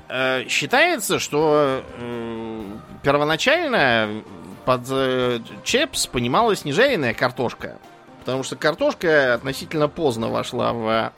Э, 0.08 0.46
считается, 0.48 1.18
что 1.18 1.82
э, 1.98 2.64
первоначально 3.02 4.22
под 4.64 4.82
э, 4.90 5.40
чепс 5.64 6.06
понималась 6.06 6.64
не 6.64 6.72
картошка, 7.14 7.78
потому 8.26 8.42
что 8.42 8.56
картошка 8.56 9.34
относительно 9.34 9.86
поздно 9.86 10.28
вошла 10.28 10.72
в 10.72 11.12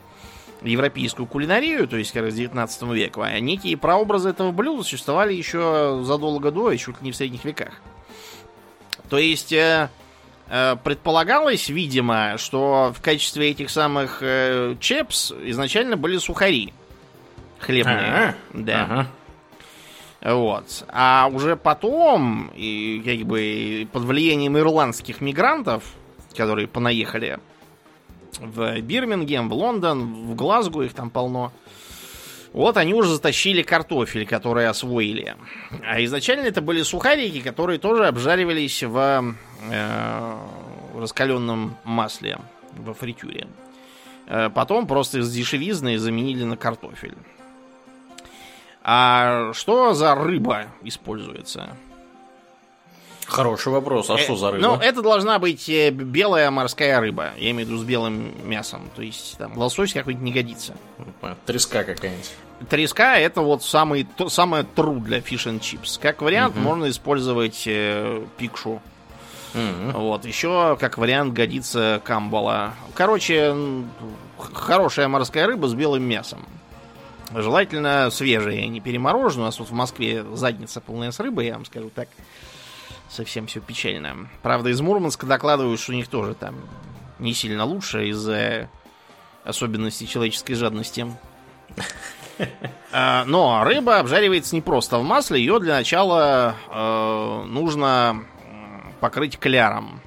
европейскую 0.61 1.25
кулинарию, 1.25 1.87
то 1.87 1.97
есть 1.97 2.11
как 2.11 2.23
раз 2.23 2.33
в 2.33 2.37
19 2.37 2.83
веку, 2.83 3.21
а 3.21 3.39
некие 3.39 3.75
прообразы 3.77 4.29
этого 4.29 4.51
блюда 4.51 4.83
существовали 4.83 5.33
еще 5.33 6.01
задолго 6.03 6.51
до, 6.51 6.71
еще 6.71 6.93
не 7.01 7.11
в 7.11 7.15
средних 7.15 7.45
веках. 7.45 7.73
То 9.09 9.17
есть 9.17 9.51
э, 9.51 9.89
э, 10.49 10.75
предполагалось, 10.83 11.69
видимо, 11.69 12.35
что 12.37 12.93
в 12.95 13.01
качестве 13.01 13.49
этих 13.49 13.71
самых 13.71 14.19
э, 14.21 14.75
чепс 14.79 15.31
изначально 15.31 15.97
были 15.97 16.17
сухари 16.17 16.73
хлебные. 17.57 17.97
Ага. 17.97 18.35
Да. 18.53 18.83
Ага. 18.83 19.07
Вот. 20.35 20.85
А 20.89 21.27
уже 21.33 21.55
потом, 21.55 22.51
и 22.55 23.01
как 23.03 23.25
бы 23.25 23.87
под 23.91 24.03
влиянием 24.03 24.59
ирландских 24.59 25.21
мигрантов, 25.21 25.83
которые 26.39 26.69
понаехали 26.69 27.37
в 28.39 28.79
Бирмингем, 28.79 29.49
в 29.49 29.53
Лондон, 29.53 30.29
в 30.31 30.35
Глазго, 30.35 30.83
их 30.83 30.93
там 30.93 31.09
полно, 31.09 31.51
вот 32.53 32.77
они 32.77 32.93
уже 32.93 33.09
затащили 33.09 33.61
картофель, 33.61 34.25
который 34.25 34.65
освоили. 34.65 35.35
А 35.83 36.01
изначально 36.05 36.47
это 36.47 36.61
были 36.61 36.81
сухарики, 36.83 37.41
которые 37.41 37.77
тоже 37.77 38.07
обжаривались 38.07 38.83
в 38.83 39.35
э, 39.69 40.37
раскаленном 40.95 41.75
масле, 41.83 42.39
во 42.77 42.93
фритюре. 42.93 43.47
Э, 44.27 44.49
потом 44.49 44.87
просто 44.87 45.19
из 45.19 45.29
дешевизны 45.33 45.97
заменили 45.97 46.45
на 46.45 46.55
картофель. 46.55 47.17
А 48.81 49.51
что 49.53 49.93
за 49.93 50.15
рыба 50.15 50.67
используется? 50.83 51.75
Хороший 53.29 53.71
вопрос. 53.71 54.09
А 54.09 54.17
что 54.17 54.35
за 54.35 54.51
рыба? 54.51 54.61
Ну, 54.67 54.75
это 54.75 55.01
должна 55.01 55.39
быть 55.39 55.69
э, 55.69 55.91
белая 55.91 56.49
морская 56.51 56.99
рыба. 56.99 57.31
Я 57.37 57.51
имею 57.51 57.67
в 57.67 57.69
виду 57.71 57.79
с 57.79 57.83
белым 57.83 58.33
мясом. 58.47 58.89
То 58.95 59.01
есть 59.01 59.37
там 59.37 59.57
лосось 59.57 59.93
какой-нибудь 59.93 60.25
не 60.25 60.31
годится. 60.31 60.75
Треска 61.45 61.83
какая-нибудь. 61.83 62.31
Треска 62.69 63.17
это 63.17 63.41
вот 63.41 63.63
самый, 63.63 64.03
то, 64.03 64.29
самое 64.29 64.63
тру 64.63 64.95
для 64.99 65.19
fish 65.19 65.45
and 65.45 65.59
chips. 65.59 65.99
Как 66.01 66.21
вариант 66.21 66.55
Мгм. 66.55 66.63
можно 66.63 66.89
использовать 66.89 67.63
э, 67.67 68.23
пикшу. 68.37 68.81
Мгм. 69.53 69.91
Вот, 69.93 70.25
еще 70.25 70.77
как 70.79 70.97
вариант 70.97 71.33
годится 71.33 72.01
камбала. 72.03 72.73
Короче, 72.95 73.55
хорошая 74.37 75.07
морская 75.07 75.47
рыба 75.47 75.67
с 75.67 75.73
белым 75.73 76.03
мясом. 76.03 76.45
Желательно 77.33 78.09
свежая, 78.11 78.65
не 78.67 78.81
перемороженная. 78.81 79.43
У 79.43 79.45
нас 79.47 79.59
вот 79.59 79.69
в 79.69 79.73
Москве 79.73 80.25
задница 80.33 80.81
полная 80.81 81.11
с 81.11 81.19
рыбой, 81.19 81.45
я 81.47 81.53
вам 81.53 81.65
скажу 81.65 81.91
так. 81.93 82.09
Совсем 83.09 83.47
все 83.47 83.59
печально. 83.59 84.29
Правда, 84.43 84.69
из 84.69 84.79
Мурманска 84.81 85.25
докладывают, 85.25 85.79
что 85.79 85.91
у 85.91 85.95
них 85.95 86.07
тоже 86.07 86.35
там 86.35 86.55
не 87.17 87.33
сильно 87.33 87.65
лучше 87.65 88.07
из-за 88.09 88.69
особенностей 89.43 90.07
человеческой 90.07 90.53
жадности. 90.55 91.07
А, 92.91 93.25
Но 93.25 93.65
рыба 93.65 93.99
обжаривается 93.99 94.55
не 94.55 94.61
просто 94.61 94.97
в 94.97 95.03
масле, 95.03 95.39
ее 95.41 95.59
для 95.59 95.75
начала 95.75 96.55
э, 96.71 97.43
нужно 97.47 98.23
покрыть 99.01 99.37
кляром. 99.37 100.01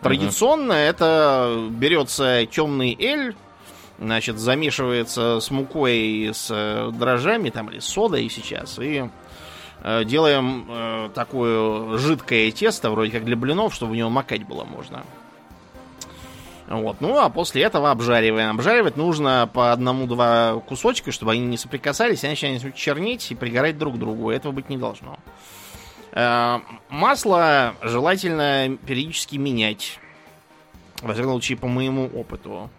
Традиционно 0.00 0.72
это 0.72 1.68
берется 1.70 2.46
темный 2.46 2.96
эль, 2.98 3.34
значит, 3.98 4.38
замешивается 4.38 5.40
с 5.40 5.50
мукой 5.50 5.98
и 5.98 6.32
с 6.32 6.48
э, 6.50 6.90
дрожжами, 6.92 7.50
там, 7.50 7.70
или 7.70 7.80
содой 7.80 8.28
сейчас, 8.30 8.78
и 8.78 9.10
делаем 10.04 10.66
э, 10.68 11.10
такое 11.14 11.98
жидкое 11.98 12.50
тесто, 12.52 12.90
вроде 12.90 13.10
как 13.10 13.24
для 13.24 13.36
блинов, 13.36 13.74
чтобы 13.74 13.92
в 13.92 13.96
него 13.96 14.10
макать 14.10 14.46
было 14.46 14.64
можно. 14.64 15.02
Вот. 16.68 17.00
Ну, 17.00 17.18
а 17.18 17.28
после 17.28 17.62
этого 17.62 17.90
обжариваем. 17.90 18.50
Обжаривать 18.50 18.96
нужно 18.96 19.50
по 19.52 19.72
одному-два 19.72 20.60
кусочка, 20.66 21.12
чтобы 21.12 21.32
они 21.32 21.44
не 21.46 21.58
соприкасались, 21.58 22.24
иначе 22.24 22.46
они 22.46 22.54
начнут 22.56 22.74
чернеть 22.74 23.30
и 23.30 23.34
пригорать 23.34 23.76
друг 23.76 23.96
к 23.96 23.98
другу. 23.98 24.30
Этого 24.30 24.52
быть 24.52 24.68
не 24.68 24.78
должно. 24.78 25.18
Э, 26.12 26.60
масло 26.88 27.74
желательно 27.82 28.78
периодически 28.86 29.36
менять. 29.36 29.98
Во 31.02 31.12
всяком 31.12 31.32
случае, 31.32 31.58
по 31.58 31.66
моему 31.66 32.06
опыту. 32.06 32.70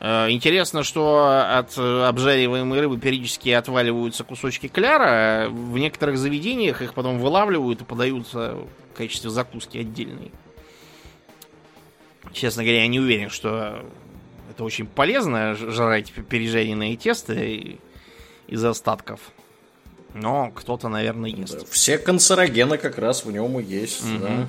Э, 0.00 0.30
интересно, 0.30 0.82
что 0.82 1.44
от 1.58 1.76
обжариваемой 1.76 2.80
рыбы 2.80 2.98
периодически 2.98 3.50
отваливаются 3.50 4.24
кусочки 4.24 4.68
кляра. 4.68 5.48
В 5.50 5.76
некоторых 5.78 6.18
заведениях 6.18 6.82
их 6.82 6.94
потом 6.94 7.18
вылавливают 7.18 7.82
и 7.82 7.84
подают 7.84 8.32
в 8.32 8.66
качестве 8.96 9.30
закуски 9.30 9.78
отдельной. 9.78 10.30
Честно 12.32 12.62
говоря, 12.62 12.82
я 12.82 12.88
не 12.88 13.00
уверен, 13.00 13.30
что 13.30 13.84
это 14.50 14.64
очень 14.64 14.86
полезно 14.86 15.54
жрать 15.54 16.12
пережаренные 16.12 16.96
тесто 16.96 17.34
из 17.34 18.64
остатков. 18.64 19.20
Но 20.14 20.50
кто-то, 20.50 20.88
наверное, 20.88 21.30
ест. 21.30 21.60
Да, 21.60 21.66
все 21.70 21.98
канцерогены 21.98 22.78
как 22.78 22.98
раз 22.98 23.24
в 23.24 23.30
нем 23.30 23.58
и 23.60 23.62
есть. 23.62 24.04
Угу. 24.04 24.18
Да. 24.20 24.46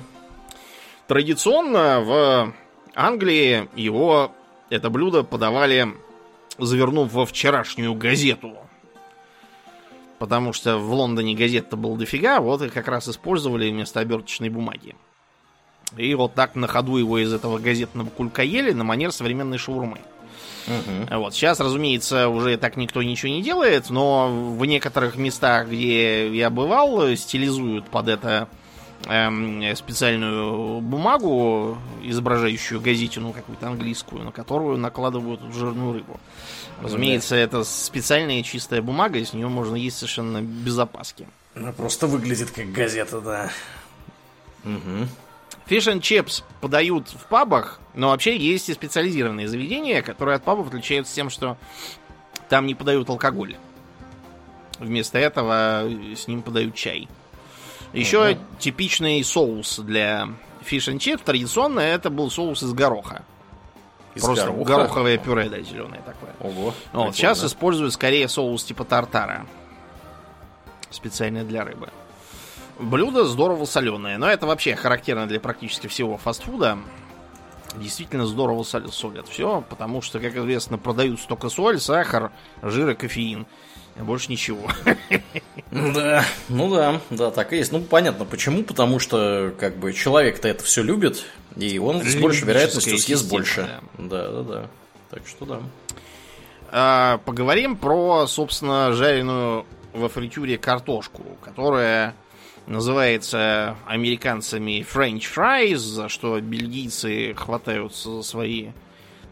Традиционно 1.06 2.00
в 2.00 2.54
Англии 2.94 3.68
его, 3.76 4.32
это 4.70 4.88
блюдо, 4.88 5.22
подавали, 5.22 5.88
завернув 6.58 7.12
во 7.12 7.26
вчерашнюю 7.26 7.94
газету. 7.94 8.56
Потому 10.18 10.52
что 10.52 10.78
в 10.78 10.92
Лондоне 10.92 11.34
газет-то 11.34 11.76
было 11.76 11.96
дофига, 11.96 12.40
вот 12.40 12.62
и 12.62 12.68
как 12.68 12.88
раз 12.88 13.08
использовали 13.08 13.70
вместо 13.70 14.00
оберточной 14.00 14.50
бумаги. 14.50 14.94
И 15.96 16.14
вот 16.14 16.34
так 16.34 16.54
на 16.54 16.68
ходу 16.68 16.96
его 16.96 17.18
из 17.18 17.32
этого 17.32 17.58
газетного 17.58 18.08
кулька 18.10 18.42
ели 18.42 18.72
на 18.72 18.84
манер 18.84 19.12
современной 19.12 19.58
шаурмы. 19.58 19.98
Угу. 20.66 21.18
Вот. 21.18 21.34
Сейчас, 21.34 21.58
разумеется, 21.58 22.28
уже 22.28 22.56
так 22.58 22.76
никто 22.76 23.02
ничего 23.02 23.32
не 23.32 23.42
делает, 23.42 23.90
но 23.90 24.28
в 24.56 24.64
некоторых 24.66 25.16
местах, 25.16 25.68
где 25.68 26.32
я 26.34 26.50
бывал, 26.50 27.16
стилизуют 27.16 27.88
под 27.88 28.08
это 28.08 28.48
специальную 29.02 30.80
бумагу, 30.80 31.78
изображающую 32.02 32.80
газетину 32.80 33.32
какую-то 33.32 33.68
английскую, 33.68 34.24
на 34.24 34.32
которую 34.32 34.78
накладывают 34.78 35.40
жирную 35.54 35.94
рыбу. 35.94 36.20
Разумеется, 36.82 37.34
да. 37.34 37.40
это 37.40 37.64
специальная 37.64 38.42
чистая 38.42 38.82
бумага, 38.82 39.18
и 39.18 39.24
с 39.24 39.32
нее 39.32 39.48
можно 39.48 39.76
есть 39.76 39.96
совершенно 39.96 40.42
без 40.42 40.78
опаски. 40.78 41.26
Она 41.54 41.72
просто 41.72 42.06
выглядит 42.06 42.50
как 42.50 42.70
газета, 42.72 43.20
да. 43.20 43.50
Угу. 44.64 45.08
Fish 45.68 45.92
and 45.92 46.00
chips 46.00 46.42
подают 46.60 47.08
в 47.08 47.26
пабах, 47.26 47.80
но 47.94 48.08
вообще 48.08 48.36
есть 48.36 48.68
и 48.68 48.74
специализированные 48.74 49.48
заведения, 49.48 50.02
которые 50.02 50.36
от 50.36 50.42
пабов 50.42 50.68
отличаются 50.68 51.14
тем, 51.14 51.30
что 51.30 51.56
там 52.48 52.66
не 52.66 52.74
подают 52.74 53.08
алкоголь. 53.08 53.56
Вместо 54.78 55.18
этого 55.18 55.88
с 56.16 56.26
ним 56.26 56.42
подают 56.42 56.74
чай. 56.74 57.08
Еще 57.92 58.30
угу. 58.30 58.38
типичный 58.58 59.22
соус 59.24 59.78
для 59.80 60.28
fish 60.62 60.92
and 60.92 60.98
chips 60.98 61.22
традиционно 61.24 61.80
это 61.80 62.10
был 62.10 62.30
соус 62.30 62.62
из 62.62 62.72
гороха. 62.72 63.24
Из 64.14 64.22
Просто 64.22 64.46
гороха? 64.46 64.64
гороховое 64.64 65.18
пюре, 65.18 65.48
да, 65.48 65.60
зеленое 65.60 66.02
такое. 66.02 66.34
Ого. 66.40 66.74
Вот, 66.92 67.14
сейчас 67.14 67.44
используют 67.44 67.92
скорее 67.92 68.28
соус 68.28 68.64
типа 68.64 68.84
тартара. 68.84 69.46
Специально 70.90 71.44
для 71.44 71.64
рыбы. 71.64 71.88
Блюдо 72.78 73.24
здорово 73.24 73.66
соленое, 73.66 74.18
но 74.18 74.28
это 74.28 74.46
вообще 74.46 74.74
характерно 74.74 75.26
для 75.26 75.38
практически 75.38 75.86
всего 75.86 76.16
фастфуда. 76.16 76.78
Действительно 77.76 78.26
здорово 78.26 78.64
солят 78.64 79.28
все, 79.28 79.62
потому 79.68 80.02
что, 80.02 80.18
как 80.18 80.34
известно, 80.34 80.76
продают 80.76 81.20
столько 81.20 81.50
соль, 81.50 81.78
сахар, 81.78 82.32
жир 82.62 82.90
и 82.90 82.94
кофеин. 82.94 83.46
Больше 83.96 84.30
ничего. 84.30 84.68
Да, 85.70 86.24
ну 86.48 86.68
да, 86.74 87.00
да, 87.10 87.30
так 87.30 87.52
и 87.52 87.58
есть. 87.58 87.70
Ну, 87.70 87.80
понятно, 87.80 88.24
почему. 88.24 88.64
Потому 88.64 88.98
что, 88.98 89.54
как 89.58 89.76
бы, 89.76 89.92
человек-то 89.92 90.48
это 90.48 90.64
все 90.64 90.82
любит, 90.82 91.24
и 91.56 91.78
он 91.78 92.02
с 92.02 92.16
большей 92.16 92.48
вероятностью 92.48 92.98
съест 92.98 93.28
больше. 93.28 93.68
Да. 93.98 94.04
да, 94.04 94.28
да, 94.30 94.42
да. 94.42 94.70
Так 95.10 95.26
что 95.26 95.44
да. 95.44 95.60
А, 96.72 97.18
поговорим 97.24 97.76
про, 97.76 98.26
собственно, 98.26 98.92
жареную 98.92 99.66
во 99.92 100.08
фритюре 100.08 100.56
картошку, 100.56 101.22
которая 101.42 102.14
называется 102.66 103.76
американцами 103.86 104.86
French 104.88 105.24
fries, 105.34 105.78
за 105.78 106.08
что 106.08 106.40
бельгийцы 106.40 107.34
хватаются 107.34 108.16
за 108.16 108.22
свои 108.22 108.68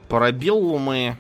парабеллумы. 0.09 1.17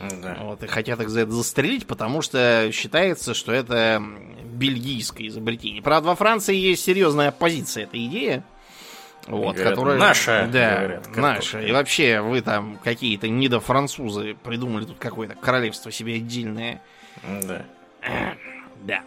Да. 0.00 0.36
Вот, 0.40 0.62
и 0.62 0.66
хотят 0.66 1.00
их 1.00 1.08
за 1.08 1.20
это 1.20 1.32
застрелить, 1.32 1.86
потому 1.86 2.20
что 2.20 2.70
считается, 2.72 3.34
что 3.34 3.52
это 3.52 4.02
бельгийское 4.44 5.28
изобретение. 5.28 5.82
Правда, 5.82 6.08
во 6.08 6.14
Франции 6.14 6.54
есть 6.54 6.84
серьезная 6.84 7.28
оппозиция 7.28 7.84
этой 7.84 8.04
идеи. 8.06 8.42
Вот, 9.26 9.54
говорят, 9.54 9.70
которая... 9.70 9.98
Наша, 9.98 10.48
да, 10.52 10.76
говорят, 10.76 11.16
наша. 11.16 11.60
И 11.60 11.72
вообще, 11.72 12.20
вы 12.20 12.42
там 12.42 12.78
какие-то 12.82 13.28
недофранцузы 13.28 14.36
придумали 14.42 14.84
тут 14.84 14.98
какое-то 14.98 15.34
королевство 15.34 15.90
себе 15.90 16.16
отдельное. 16.16 16.82
Да. 17.22 17.64
Да. 18.82 19.00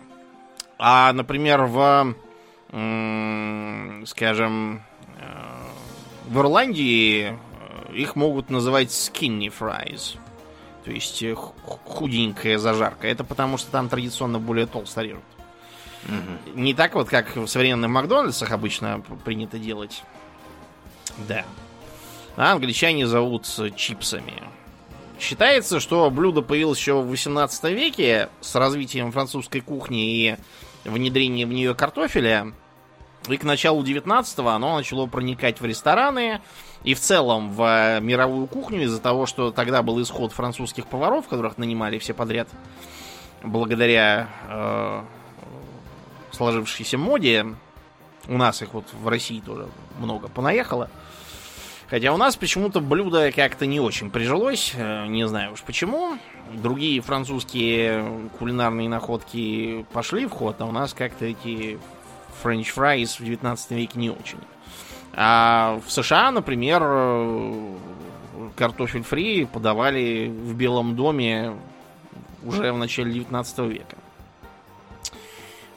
А, 0.79 1.13
например, 1.13 1.65
в 1.65 2.15
скажем, 4.05 4.81
э, 5.19 5.23
в 6.27 6.39
Ирландии 6.39 7.27
э, 7.27 7.93
их 7.93 8.15
могут 8.15 8.49
называть 8.49 8.89
skinny 8.89 9.51
fries. 9.57 10.17
То 10.87 10.93
есть 10.93 11.21
э, 11.21 11.35
худенькая 11.35 12.57
зажарка. 12.57 13.09
Это 13.09 13.25
потому, 13.25 13.57
что 13.57 13.69
там 13.71 13.89
традиционно 13.89 14.39
более 14.39 14.67
толсто 14.67 15.01
режут. 15.01 15.23
Угу. 16.05 16.57
Не 16.61 16.73
так 16.73 16.95
вот, 16.95 17.09
как 17.09 17.35
в 17.35 17.45
современных 17.45 17.89
Макдональдсах 17.89 18.51
обычно 18.51 19.03
принято 19.25 19.59
делать. 19.59 20.01
Да. 21.27 21.43
А 22.37 22.53
англичане 22.53 23.05
зовут 23.05 23.45
чипсами. 23.75 24.41
Считается, 25.19 25.81
что 25.81 26.09
блюдо 26.09 26.41
появилось 26.41 26.79
еще 26.79 27.01
в 27.01 27.07
18 27.07 27.65
веке 27.65 28.29
с 28.39 28.55
развитием 28.55 29.11
французской 29.11 29.59
кухни 29.59 30.15
и 30.15 30.35
внедрение 30.85 31.45
в 31.45 31.51
нее 31.51 31.75
картофеля. 31.75 32.53
И 33.27 33.35
к 33.35 33.43
началу 33.43 33.83
19-го 33.83 34.47
оно 34.47 34.77
начало 34.77 35.05
проникать 35.05 35.59
в 35.59 35.65
рестораны 35.65 36.39
и 36.83 36.93
в 36.93 36.99
целом 36.99 37.51
в 37.51 37.61
э, 37.63 37.99
мировую 38.01 38.47
кухню 38.47 38.83
из-за 38.83 39.01
того, 39.01 39.25
что 39.25 39.51
тогда 39.51 39.81
был 39.81 40.01
исход 40.01 40.31
французских 40.31 40.87
поваров, 40.87 41.27
которых 41.27 41.57
нанимали 41.57 41.97
все 41.97 42.13
подряд, 42.13 42.47
благодаря 43.43 44.29
э, 44.47 45.01
сложившейся 46.31 46.97
моде. 46.97 47.45
У 48.27 48.37
нас 48.37 48.61
их 48.61 48.73
вот 48.73 48.85
в 48.93 49.07
России 49.07 49.39
тоже 49.39 49.67
много 49.99 50.27
понаехало. 50.27 50.89
Хотя 51.89 52.13
у 52.13 52.17
нас 52.17 52.35
почему-то 52.35 52.81
блюдо 52.81 53.31
как-то 53.31 53.65
не 53.65 53.79
очень 53.79 54.11
прижилось, 54.11 54.73
э, 54.75 55.07
не 55.07 55.27
знаю 55.27 55.53
уж 55.53 55.63
почему. 55.63 56.17
Другие 56.53 57.01
французские 57.01 58.29
кулинарные 58.39 58.89
находки 58.89 59.85
пошли 59.93 60.25
в 60.25 60.31
ход, 60.31 60.57
а 60.59 60.65
у 60.65 60.71
нас 60.71 60.93
как-то 60.93 61.25
эти 61.25 61.79
french 62.41 62.69
fries 62.71 63.19
в 63.19 63.23
19 63.23 63.71
веке 63.71 63.99
не 63.99 64.09
очень. 64.09 64.39
А 65.19 65.81
в 65.83 65.91
США, 65.91 66.31
например, 66.31 66.81
картофель 68.55 69.01
фри 69.01 69.45
подавали 69.45 70.27
в 70.27 70.53
Белом 70.55 70.95
доме 70.95 71.55
уже 72.43 72.71
в 72.71 72.77
начале 72.77 73.11
19 73.11 73.59
века. 73.59 73.97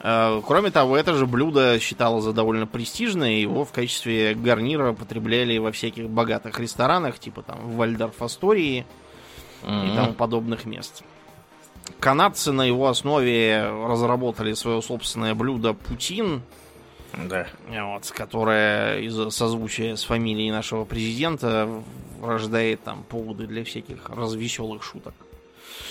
Э, 0.02 0.40
кроме 0.46 0.70
того, 0.70 0.94
это 0.94 1.14
же 1.14 1.26
блюдо 1.26 1.78
считалось 1.80 2.24
за 2.24 2.34
довольно 2.34 2.66
престижное, 2.66 3.32
его 3.32 3.64
в 3.64 3.72
качестве 3.72 4.34
гарнира 4.34 4.92
потребляли 4.92 5.56
во 5.58 5.72
всяких 5.72 6.08
богатых 6.08 6.60
ресторанах, 6.60 7.18
типа 7.18 7.42
там 7.42 7.58
в 7.60 7.76
Вальдорф 7.76 8.20
Астории 8.22 8.86
mm-hmm. 9.62 9.92
и 9.92 9.96
тому 9.96 10.12
подобных 10.12 10.66
мест. 10.66 11.02
Канадцы 11.98 12.52
на 12.52 12.62
его 12.62 12.88
основе 12.88 13.62
разработали 13.62 14.54
свое 14.54 14.80
собственное 14.80 15.34
блюдо 15.34 15.74
Путин. 15.74 16.42
Да. 17.16 17.46
Вот, 17.68 18.10
которое 18.10 19.00
из 19.00 19.34
созвучия 19.34 19.96
с 19.96 20.04
фамилией 20.04 20.50
нашего 20.50 20.84
президента 20.84 21.68
рождает 22.22 22.82
там 22.82 23.02
поводы 23.02 23.46
для 23.46 23.64
всяких 23.64 24.08
развеселых 24.08 24.82
шуток. 24.82 25.14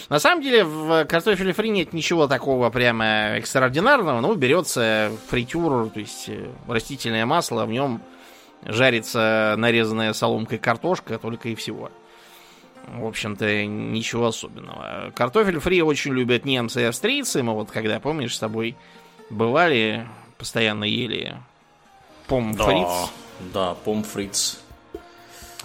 На 0.09 0.19
самом 0.19 0.41
деле 0.41 0.63
в 0.63 1.05
картофеле 1.05 1.53
фри 1.53 1.69
нет 1.69 1.93
ничего 1.93 2.27
такого 2.27 2.69
прямо 2.69 3.35
экстраординарного. 3.37 4.21
Ну, 4.21 4.33
берется 4.35 5.11
фритюр, 5.27 5.89
то 5.89 5.99
есть 5.99 6.29
э, 6.29 6.47
растительное 6.67 7.25
масло, 7.25 7.65
в 7.65 7.69
нем 7.69 8.01
жарится 8.63 9.55
нарезанная 9.57 10.13
соломкой 10.13 10.57
картошка, 10.57 11.19
только 11.19 11.49
и 11.49 11.55
всего. 11.55 11.91
В 12.87 13.05
общем-то, 13.05 13.65
ничего 13.65 14.27
особенного. 14.27 15.11
Картофель 15.15 15.59
фри 15.59 15.83
очень 15.83 16.13
любят 16.13 16.43
немцы 16.43 16.81
и 16.81 16.85
австрийцы. 16.85 17.43
Мы 17.43 17.53
вот 17.53 17.69
когда, 17.69 17.99
помнишь, 17.99 18.35
с 18.35 18.39
тобой 18.39 18.75
бывали, 19.29 20.07
постоянно 20.39 20.85
ели 20.85 21.35
помфриц. 22.27 22.65
Да, 22.65 23.09
да, 23.53 23.73
помфриц. 23.75 24.59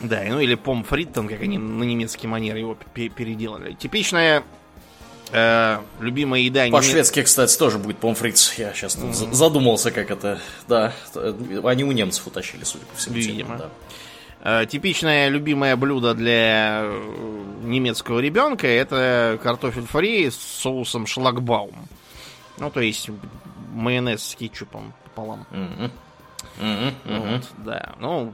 Да, 0.00 0.22
ну 0.28 0.40
или 0.40 0.56
помфриттон, 0.56 1.28
как 1.28 1.40
они 1.40 1.56
на 1.56 1.84
немецкий 1.84 2.26
манер 2.26 2.56
его 2.56 2.76
пе- 2.92 3.08
переделали. 3.08 3.74
Типичная 3.74 4.42
э, 5.30 5.78
любимая 6.00 6.40
еда... 6.40 6.66
По-шведски, 6.68 7.22
кстати, 7.22 7.56
тоже 7.56 7.78
будет 7.78 7.98
помфриц. 7.98 8.54
Я 8.58 8.74
сейчас 8.74 8.96
тут 8.96 9.04
mm-hmm. 9.04 9.32
задумался, 9.32 9.92
как 9.92 10.10
это... 10.10 10.40
Да, 10.66 10.92
они 11.62 11.84
у 11.84 11.92
немцев 11.92 12.26
утащили, 12.26 12.64
судя 12.64 12.84
по 12.86 12.96
всему. 12.96 13.14
Видимо. 13.14 13.56
Да. 13.56 14.62
Э, 14.62 14.66
типичное 14.66 15.28
любимое 15.28 15.76
блюдо 15.76 16.12
для 16.14 16.82
э, 16.82 17.44
немецкого 17.62 18.18
ребенка 18.18 18.66
это 18.66 19.38
картофель 19.40 19.86
фри 19.86 20.28
с 20.28 20.36
соусом 20.36 21.06
шлагбаум. 21.06 21.88
Ну, 22.58 22.70
то 22.70 22.80
есть 22.80 23.10
майонез 23.74 24.22
с 24.24 24.34
кетчупом 24.34 24.94
пополам. 25.04 25.46
Mm-hmm. 25.50 25.90
Mm-hmm. 26.60 27.32
Вот, 27.32 27.48
да. 27.58 27.94
Ну, 27.98 28.32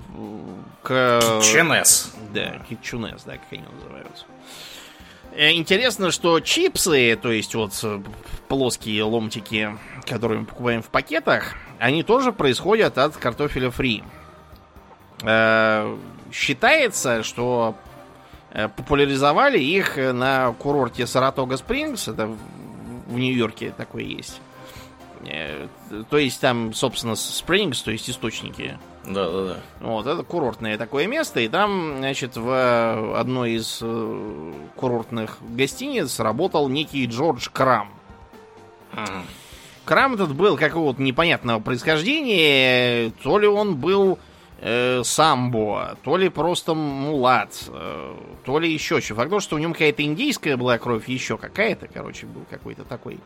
к... 0.82 1.20
Китченес. 1.40 2.14
Да, 2.32 2.58
китчунес, 2.68 3.22
да, 3.24 3.32
как 3.32 3.46
они 3.50 3.64
называются. 3.80 4.24
Э, 5.32 5.52
интересно, 5.52 6.10
что 6.10 6.40
чипсы, 6.40 7.18
то 7.20 7.30
есть 7.30 7.54
вот 7.54 7.72
плоские 8.48 9.04
ломтики, 9.04 9.76
которые 10.06 10.40
мы 10.40 10.46
покупаем 10.46 10.82
в 10.82 10.88
пакетах, 10.88 11.54
они 11.78 12.02
тоже 12.02 12.32
происходят 12.32 12.98
от 12.98 13.16
картофеля 13.16 13.70
фри. 13.70 14.02
Э, 15.22 15.96
считается, 16.32 17.22
что 17.22 17.76
э, 18.50 18.68
популяризовали 18.68 19.58
их 19.58 19.96
на 19.96 20.52
курорте 20.52 21.06
Саратога 21.06 21.56
Спрингс, 21.56 22.08
это 22.08 22.26
в 22.26 23.18
Нью-Йорке 23.18 23.72
такое 23.76 24.02
есть. 24.02 24.40
Э, 25.24 25.66
то 26.08 26.18
есть 26.18 26.40
там, 26.40 26.72
собственно, 26.72 27.14
Спрингс, 27.14 27.82
то 27.82 27.90
есть 27.90 28.08
источники. 28.08 28.78
Да, 29.04 29.30
да, 29.30 29.44
да. 29.44 29.56
Вот, 29.80 30.06
это 30.06 30.22
курортное 30.22 30.76
такое 30.78 31.06
место, 31.06 31.40
и 31.40 31.48
там, 31.48 31.96
значит, 31.98 32.36
в 32.36 33.18
одной 33.18 33.52
из 33.52 33.82
курортных 34.76 35.38
гостиниц 35.40 36.20
работал 36.20 36.68
некий 36.68 37.06
Джордж 37.06 37.48
Крам. 37.52 37.90
Mm. 38.92 39.22
Крам 39.84 40.14
этот 40.14 40.34
был 40.34 40.56
какого-то 40.56 41.02
непонятного 41.02 41.60
происхождения, 41.60 43.10
то 43.22 43.38
ли 43.38 43.48
он 43.48 43.76
был 43.76 44.18
э, 44.60 45.02
самбо, 45.02 45.96
то 46.04 46.16
ли 46.16 46.28
просто 46.28 46.74
мулат, 46.74 47.68
э, 47.68 48.14
то 48.44 48.58
ли 48.58 48.72
еще 48.72 49.00
что. 49.00 49.14
Факт 49.14 49.30
то, 49.30 49.40
что 49.40 49.56
у 49.56 49.58
него 49.58 49.72
какая-то 49.72 50.02
индийская 50.02 50.56
была 50.56 50.78
кровь, 50.78 51.08
еще 51.08 51.38
какая-то, 51.38 51.88
короче, 51.88 52.26
был 52.26 52.42
какой-то 52.48 52.84
такой 52.84 53.18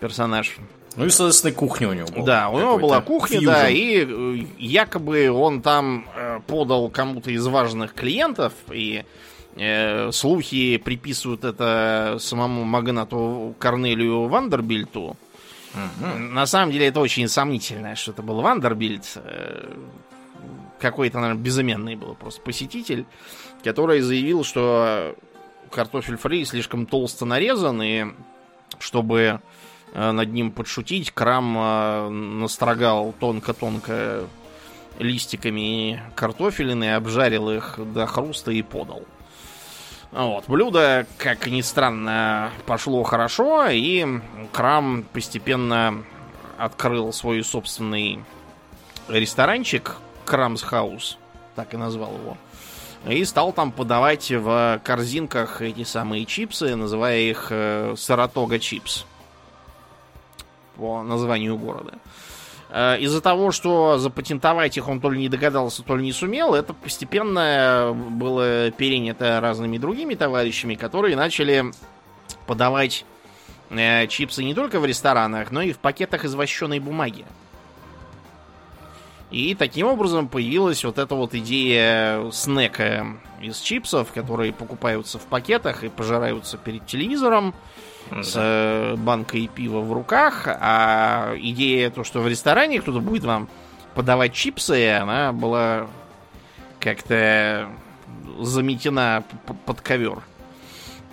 персонаж. 0.00 0.56
Ну 0.96 1.06
и, 1.06 1.10
соответственно, 1.10 1.54
кухня 1.54 1.88
у 1.88 1.92
него 1.92 2.06
была. 2.08 2.26
Да, 2.26 2.48
у 2.50 2.58
него 2.58 2.78
была 2.78 3.00
кухня, 3.00 3.38
фьюжн. 3.38 3.46
да, 3.46 3.68
и 3.68 4.04
э, 4.04 4.44
якобы 4.58 5.30
он 5.30 5.62
там 5.62 6.06
э, 6.14 6.40
подал 6.46 6.88
кому-то 6.90 7.30
из 7.30 7.46
важных 7.46 7.94
клиентов, 7.94 8.52
и 8.70 9.04
э, 9.56 10.12
слухи 10.12 10.76
приписывают 10.78 11.44
это 11.44 12.16
самому 12.20 12.64
магнату 12.64 13.54
Корнелию 13.58 14.28
Вандербильту. 14.28 15.16
Угу. 15.74 16.18
На 16.18 16.46
самом 16.46 16.72
деле 16.72 16.88
это 16.88 17.00
очень 17.00 17.28
сомнительно, 17.28 17.96
что 17.96 18.12
это 18.12 18.22
был 18.22 18.40
Вандербильт. 18.40 19.12
Э, 19.16 19.74
какой-то, 20.78 21.20
наверное, 21.20 21.42
безыменный 21.42 21.96
был 21.96 22.14
просто 22.14 22.42
посетитель, 22.42 23.06
который 23.62 24.00
заявил, 24.00 24.44
что 24.44 25.16
картофель 25.70 26.16
фри 26.16 26.44
слишком 26.44 26.86
толсто 26.86 27.24
нарезан, 27.24 27.80
и 27.82 28.06
чтобы 28.78 29.40
над 29.94 30.32
ним 30.32 30.50
подшутить, 30.50 31.10
Крам 31.10 31.56
э, 31.58 32.08
настрогал 32.08 33.14
тонко-тонко 33.18 34.24
листиками 34.98 36.02
картофелины, 36.14 36.94
обжарил 36.94 37.50
их 37.50 37.78
до 37.78 38.06
хруста 38.06 38.50
и 38.52 38.62
подал. 38.62 39.02
Вот. 40.12 40.44
Блюдо, 40.46 41.06
как 41.16 41.46
ни 41.46 41.62
странно, 41.62 42.50
пошло 42.66 43.02
хорошо, 43.02 43.66
и 43.68 44.06
Крам 44.52 45.04
постепенно 45.12 46.04
открыл 46.58 47.12
свой 47.12 47.42
собственный 47.42 48.22
ресторанчик, 49.08 49.96
Крамс 50.24 50.62
Хаус, 50.62 51.18
так 51.56 51.74
и 51.74 51.76
назвал 51.76 52.14
его. 52.14 52.36
И 53.08 53.24
стал 53.24 53.52
там 53.52 53.72
подавать 53.72 54.30
в 54.30 54.80
корзинках 54.84 55.60
эти 55.60 55.82
самые 55.82 56.24
чипсы, 56.24 56.76
называя 56.76 57.18
их 57.18 57.48
э, 57.50 57.94
Саратога 57.96 58.60
чипс. 58.60 59.06
По 60.76 61.02
названию 61.02 61.56
города. 61.56 61.94
Э, 62.70 62.98
из-за 62.98 63.20
того, 63.20 63.52
что 63.52 63.98
запатентовать 63.98 64.76
их 64.76 64.88
он 64.88 65.00
то 65.00 65.10
ли 65.10 65.18
не 65.18 65.28
догадался, 65.28 65.82
то 65.82 65.96
ли 65.96 66.02
не 66.02 66.12
сумел, 66.12 66.54
это 66.54 66.72
постепенно 66.72 67.92
было 67.94 68.70
перенято 68.70 69.40
разными 69.40 69.76
другими 69.76 70.14
товарищами, 70.14 70.74
которые 70.74 71.16
начали 71.16 71.66
подавать 72.46 73.04
э, 73.70 74.06
чипсы 74.06 74.42
не 74.42 74.54
только 74.54 74.80
в 74.80 74.86
ресторанах, 74.86 75.50
но 75.50 75.60
и 75.60 75.72
в 75.72 75.78
пакетах 75.78 76.24
из 76.24 76.34
вощеной 76.34 76.78
бумаги. 76.78 77.26
И 79.30 79.54
таким 79.54 79.86
образом 79.86 80.28
появилась 80.28 80.84
вот 80.84 80.98
эта 80.98 81.14
вот 81.14 81.34
идея 81.34 82.30
снека 82.32 83.06
из 83.40 83.60
чипсов, 83.60 84.12
которые 84.12 84.52
покупаются 84.52 85.18
в 85.18 85.22
пакетах 85.22 85.84
и 85.84 85.88
пожираются 85.88 86.58
перед 86.58 86.86
телевизором 86.86 87.54
с 88.10 88.34
э, 88.34 88.96
банкой 88.96 89.48
пива 89.54 89.80
в 89.80 89.92
руках. 89.92 90.46
А 90.46 91.34
идея 91.38 91.90
то, 91.90 92.04
что 92.04 92.20
в 92.20 92.28
ресторане 92.28 92.80
кто-то 92.80 93.00
будет 93.00 93.24
вам 93.24 93.48
подавать 93.94 94.32
чипсы, 94.32 94.90
она 94.90 95.32
была 95.32 95.88
как-то 96.80 97.68
заметена 98.40 99.24
под 99.66 99.80
ковер. 99.80 100.22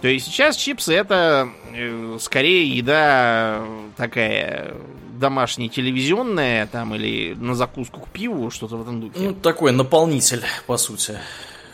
То 0.02 0.08
есть 0.08 0.28
сейчас 0.28 0.56
чипсы 0.56 0.93
это 0.93 1.49
э, 1.73 2.17
скорее 2.19 2.69
еда 2.69 3.63
такая 3.97 4.73
домашняя 5.19 5.67
телевизионная, 5.67 6.65
там, 6.67 6.95
или 6.95 7.34
на 7.34 7.54
закуску 7.54 7.99
к 7.99 8.10
пиву, 8.10 8.49
что-то 8.49 8.78
в 8.78 8.82
этом 8.82 9.02
духе. 9.02 9.19
Ну, 9.19 9.34
такой 9.34 9.71
наполнитель, 9.73 10.41
по 10.65 10.78
сути. 10.78 11.19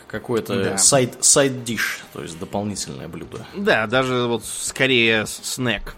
Какой-то 0.06 0.62
да. 0.62 0.78
сайд, 0.78 1.16
сайд 1.24 1.64
диш, 1.64 2.00
то 2.12 2.22
есть 2.22 2.38
дополнительное 2.38 3.08
блюдо. 3.08 3.44
Да, 3.54 3.86
даже 3.86 4.26
вот 4.26 4.44
скорее 4.44 5.26
снэк. 5.26 5.96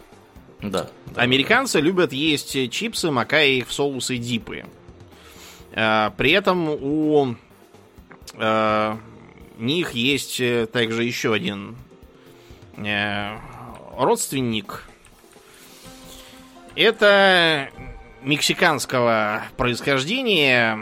Да. 0.60 0.88
да 1.06 1.22
Американцы 1.22 1.78
да. 1.78 1.84
любят 1.84 2.12
есть 2.12 2.70
чипсы, 2.70 3.10
макая 3.10 3.48
их 3.48 3.68
в 3.68 3.72
соусы 3.72 4.16
дипы. 4.16 4.64
А, 5.74 6.10
при 6.16 6.32
этом 6.32 6.68
у 6.68 7.36
а, 8.34 8.98
них 9.58 9.92
есть 9.92 10.40
также 10.72 11.04
еще 11.04 11.34
один 11.34 11.76
Э, 12.84 13.38
родственник. 13.96 14.84
Это 16.76 17.70
мексиканского 18.22 19.42
происхождения 19.56 20.78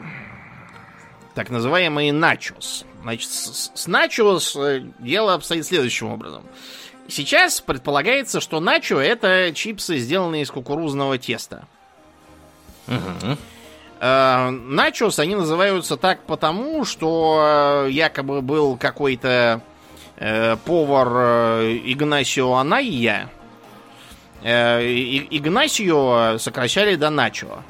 так 1.34 1.48
называемый 1.48 2.10
начос. 2.10 2.84
Значит, 3.06 3.30
с, 3.30 3.70
с 3.72 3.86
начос 3.86 4.56
э, 4.56 4.82
дело 4.98 5.34
обстоит 5.34 5.64
следующим 5.64 6.08
образом. 6.08 6.42
Сейчас 7.06 7.60
предполагается, 7.60 8.40
что 8.40 8.58
начо 8.58 8.98
это 8.98 9.52
чипсы, 9.54 9.98
сделанные 9.98 10.42
из 10.42 10.50
кукурузного 10.50 11.16
теста. 11.16 11.68
Угу. 12.88 13.36
начос 14.00 15.20
они 15.20 15.36
называются 15.36 15.96
так 15.96 16.24
потому, 16.24 16.84
что 16.84 17.86
якобы 17.88 18.42
был 18.42 18.76
какой-то 18.76 19.60
э, 20.16 20.56
повар 20.64 21.08
э, 21.12 21.78
Игнасио 21.84 22.54
Анайя. 22.54 23.30
Э, 24.42 24.80
Игнасио 24.82 26.38
сокращали 26.38 26.96
до 26.96 27.10
Начо. 27.10 27.62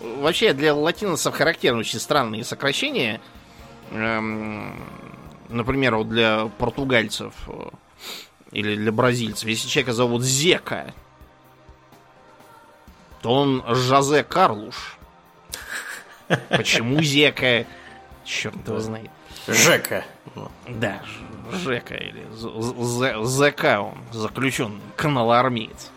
Вообще 0.00 0.52
для 0.52 0.74
латиносов 0.74 1.34
характерны 1.34 1.80
очень 1.80 2.00
странные 2.00 2.44
сокращения. 2.44 3.22
Эм, 3.90 4.74
например, 5.48 5.96
вот 5.96 6.08
для 6.08 6.50
португальцев 6.58 7.32
э, 7.46 7.68
или 8.52 8.76
для 8.76 8.92
бразильцев. 8.92 9.48
Если 9.48 9.68
человека 9.68 9.92
зовут 9.92 10.22
Зека, 10.22 10.92
то 13.22 13.32
он 13.32 13.64
Жозе 13.66 14.24
Карлуш. 14.24 14.98
Почему 16.48 17.02
Зека? 17.02 17.66
Черт 18.24 18.66
его 18.66 18.80
знает. 18.80 19.10
Жека. 19.46 20.04
Да, 20.68 21.02
Жека 21.50 21.94
или 21.94 22.26
ЗК 23.24 23.80
он, 23.80 23.98
заключенный, 24.12 24.80
каналоармеец. 24.96 25.90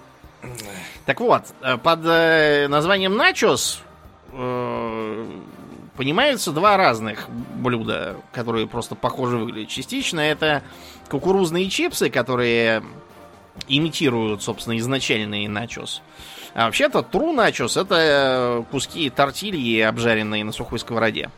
Так 1.05 1.19
вот, 1.19 1.43
э, 1.61 1.77
под 1.77 1.99
э, 2.05 2.67
названием 2.67 3.15
начос 3.15 3.83
понимаются 5.95 6.51
два 6.51 6.77
разных 6.77 7.29
блюда, 7.29 8.17
которые 8.31 8.67
просто 8.67 8.95
похожи 8.95 9.37
выглядят. 9.37 9.69
Частично 9.69 10.19
это 10.19 10.63
кукурузные 11.09 11.69
чипсы, 11.69 12.09
которые 12.09 12.83
имитируют, 13.67 14.43
собственно, 14.43 14.77
изначальный 14.77 15.47
начос. 15.47 16.01
А 16.53 16.65
вообще-то 16.65 16.99
true 16.99 17.33
начос 17.33 17.77
это 17.77 17.95
э, 17.97 18.63
куски 18.71 19.09
тортильи, 19.09 19.81
обжаренные 19.81 20.43
на 20.43 20.51
сухой 20.51 20.79
сковороде. 20.79 21.29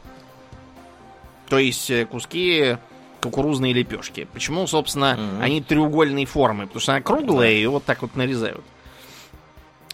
То 1.49 1.59
есть 1.59 1.89
э, 1.91 2.05
куски 2.05 2.77
кукурузные 3.21 3.73
лепешки. 3.73 4.27
Почему, 4.33 4.67
собственно, 4.67 5.17
mm-hmm. 5.17 5.41
они 5.41 5.61
треугольной 5.61 6.25
формы? 6.25 6.65
Потому 6.65 6.81
что 6.81 6.91
она 6.93 7.01
круглая, 7.01 7.51
и 7.51 7.65
вот 7.67 7.85
так 7.85 8.01
вот 8.01 8.15
нарезают 8.15 8.63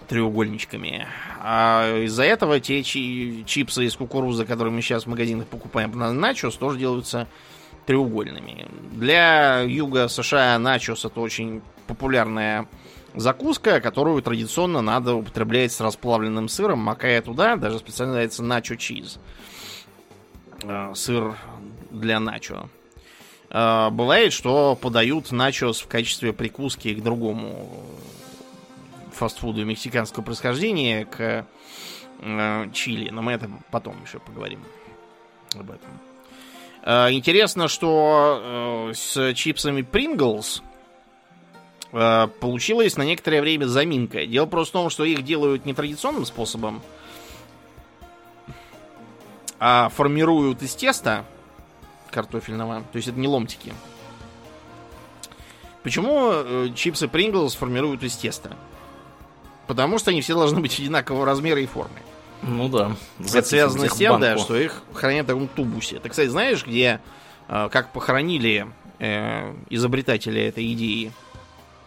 треугольничками. 0.10 1.08
А 1.40 2.04
из-за 2.04 2.24
этого 2.24 2.60
те 2.60 2.84
чипсы 2.84 3.86
из 3.86 3.96
кукурузы, 3.96 4.44
которые 4.46 4.74
мы 4.74 4.82
сейчас 4.82 5.04
в 5.04 5.08
магазинах 5.08 5.48
покупаем 5.48 5.92
на 5.92 6.12
начос, 6.12 6.58
тоже 6.58 6.80
делаются 6.80 7.28
треугольными. 7.86 8.68
Для 8.92 9.62
юга 9.62 10.08
США 10.08 10.60
начос 10.60 11.06
это 11.06 11.22
очень 11.22 11.62
популярная 11.88 12.68
закуска, 13.16 13.80
которую 13.82 14.22
традиционно 14.22 14.82
надо 14.82 15.16
употреблять 15.16 15.72
с 15.72 15.80
расплавленным 15.80 16.50
сыром, 16.50 16.80
макая 16.80 17.22
туда, 17.22 17.56
даже 17.56 17.80
специально 17.80 18.14
называется 18.14 18.44
начо 18.44 18.78
чиз. 18.78 19.20
Сыр 20.94 21.36
для 21.90 22.20
начо. 22.20 22.70
Бывает, 23.50 24.34
что 24.34 24.76
подают 24.80 25.32
начос 25.32 25.82
в 25.82 25.88
качестве 25.88 26.34
прикуски 26.34 26.94
к 26.94 27.02
другому 27.02 27.84
фастфуду 29.20 29.66
мексиканского 29.66 30.24
происхождения, 30.24 31.06
к 31.06 31.46
э, 32.20 32.72
чили. 32.74 33.10
Но 33.10 33.22
мы 33.22 33.34
это 33.34 33.50
потом 33.70 34.02
еще 34.04 34.20
поговорим 34.20 34.64
об 35.56 35.72
этом. 35.72 35.90
Э, 36.84 37.12
интересно, 37.12 37.68
что 37.68 38.90
э, 38.90 38.94
с 38.94 39.34
чипсами 39.34 39.82
Pringles 39.82 40.62
э, 41.92 42.28
получилась 42.40 42.98
на 42.98 43.04
некоторое 43.04 43.42
время 43.42 43.66
заминка. 43.66 44.26
Дело 44.26 44.46
просто 44.46 44.72
в 44.72 44.82
том, 44.82 44.90
что 44.90 45.04
их 45.04 45.24
делают 45.24 45.66
нетрадиционным 45.66 46.26
способом, 46.26 46.82
а 49.60 49.90
формируют 49.90 50.62
из 50.62 50.74
теста 50.76 51.26
картофельного. 52.10 52.84
То 52.92 52.96
есть 52.96 53.10
это 53.10 53.20
не 53.20 53.28
ломтики. 53.28 53.74
Почему 55.84 56.32
э, 56.32 56.70
чипсы 56.76 57.08
Pringles 57.08 57.58
формируют 57.58 58.04
из 58.04 58.16
теста? 58.16 58.56
Потому 59.70 60.00
что 60.00 60.10
они 60.10 60.22
все 60.22 60.34
должны 60.34 60.62
быть 60.62 60.80
одинакового 60.80 61.28
размера 61.28 61.62
и 61.62 61.68
формы. 61.68 62.00
Ну 62.42 62.68
да. 62.70 62.96
Это 63.20 63.44
связано 63.44 63.88
с 63.88 63.96
тем, 63.96 64.20
да, 64.20 64.36
что 64.40 64.58
их 64.58 64.82
хранят 64.96 65.26
в 65.26 65.28
таком 65.28 65.48
тубусе. 65.48 66.00
Ты, 66.00 66.10
кстати, 66.10 66.28
знаешь, 66.28 66.66
где, 66.66 67.00
э, 67.48 67.70
как 67.72 67.94
похоронили 67.94 68.66
э, 68.98 69.54
изобретателя 69.70 70.48
этой 70.48 70.74
идеи? 70.74 71.12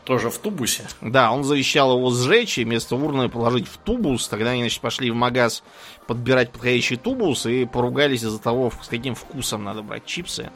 Тоже 0.05 0.31
в 0.31 0.39
тубусе? 0.39 0.85
Да, 1.01 1.31
он 1.31 1.45
завещал 1.45 1.97
его 1.97 2.11
сжечь 2.11 2.59
и 2.59 2.65
вместо 2.65 2.97
урны 2.97 3.29
положить 3.29 3.69
в 3.69 3.77
тубус. 3.77 4.27
Тогда 4.27 4.51
они, 4.51 4.63
значит, 4.63 4.81
пошли 4.81 5.11
в 5.13 5.15
магаз 5.15 5.63
подбирать 6.09 6.51
подходящий 6.51 6.97
тубус 6.97 7.47
и 7.47 7.67
поругались 7.67 8.25
из-за 8.25 8.41
того, 8.41 8.73
с 8.83 8.89
каким 8.89 9.15
вкусом 9.15 9.63
надо 9.63 9.83
брать 9.83 10.05
чипсы. 10.05 10.51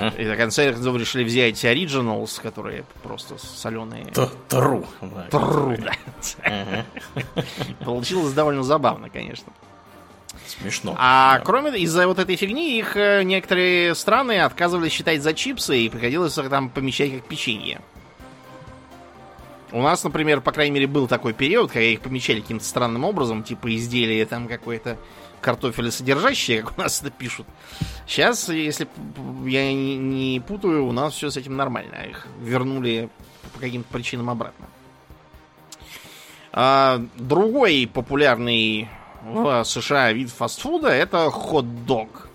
Uh-huh. 0.00 0.20
И 0.20 0.24
до 0.24 0.36
конца 0.36 0.72
концов 0.72 0.96
решили 0.96 1.22
взять 1.22 1.64
Originals, 1.64 2.40
которые 2.42 2.84
просто 3.04 3.36
соленые. 3.38 4.06
Тру. 4.48 4.84
Тру, 5.30 5.76
да. 5.78 6.84
Получилось 7.84 8.32
довольно 8.32 8.64
забавно, 8.64 9.08
конечно. 9.08 9.52
Смешно. 10.46 10.96
А 10.98 11.38
да. 11.38 11.44
кроме 11.44 11.78
из-за 11.78 12.08
вот 12.08 12.18
этой 12.18 12.34
фигни 12.36 12.76
их 12.78 12.96
э, 12.96 13.22
некоторые 13.22 13.94
страны 13.94 14.40
отказывались 14.40 14.92
считать 14.92 15.22
за 15.22 15.32
чипсы 15.32 15.78
и 15.78 15.88
приходилось 15.88 16.36
их 16.36 16.50
там 16.50 16.70
помещать 16.70 17.12
как 17.12 17.28
печенье. 17.28 17.80
У 19.74 19.82
нас, 19.82 20.04
например, 20.04 20.40
по 20.40 20.52
крайней 20.52 20.70
мере, 20.70 20.86
был 20.86 21.08
такой 21.08 21.32
период, 21.32 21.72
когда 21.72 21.84
их 21.84 22.00
помечали 22.00 22.40
каким-то 22.40 22.64
странным 22.64 23.02
образом, 23.02 23.42
типа 23.42 23.74
изделие 23.74 24.24
там 24.24 24.46
какое-то 24.46 24.98
картофелесодержащее, 25.40 26.62
как 26.62 26.78
у 26.78 26.80
нас 26.80 27.02
это 27.02 27.10
пишут. 27.10 27.48
Сейчас, 28.06 28.48
если 28.48 28.86
я 29.44 29.72
не, 29.72 29.96
не 29.96 30.38
путаю, 30.38 30.86
у 30.86 30.92
нас 30.92 31.14
все 31.14 31.28
с 31.28 31.36
этим 31.36 31.56
нормально. 31.56 31.96
Их 32.08 32.28
вернули 32.40 33.10
по 33.52 33.58
каким-то 33.58 33.92
причинам 33.92 34.30
обратно. 34.30 34.68
А, 36.52 37.04
другой 37.16 37.90
популярный 37.92 38.88
в 39.24 39.64
США 39.64 40.12
вид 40.12 40.30
фастфуда 40.30 40.90
это 40.90 41.28
хот-дог 41.32 42.28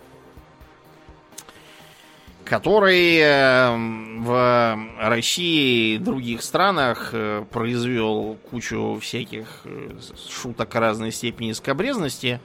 который 2.50 3.20
эм, 3.20 4.24
в 4.24 4.78
России 5.00 5.96
и 5.96 5.98
других 6.00 6.42
странах 6.42 7.12
э, 7.14 7.46
произвел 7.52 8.38
кучу 8.50 8.98
всяких 9.00 9.62
э, 9.66 9.92
шуток 10.30 10.74
разной 10.74 11.12
степени 11.12 11.52
скобрезности. 11.52 12.42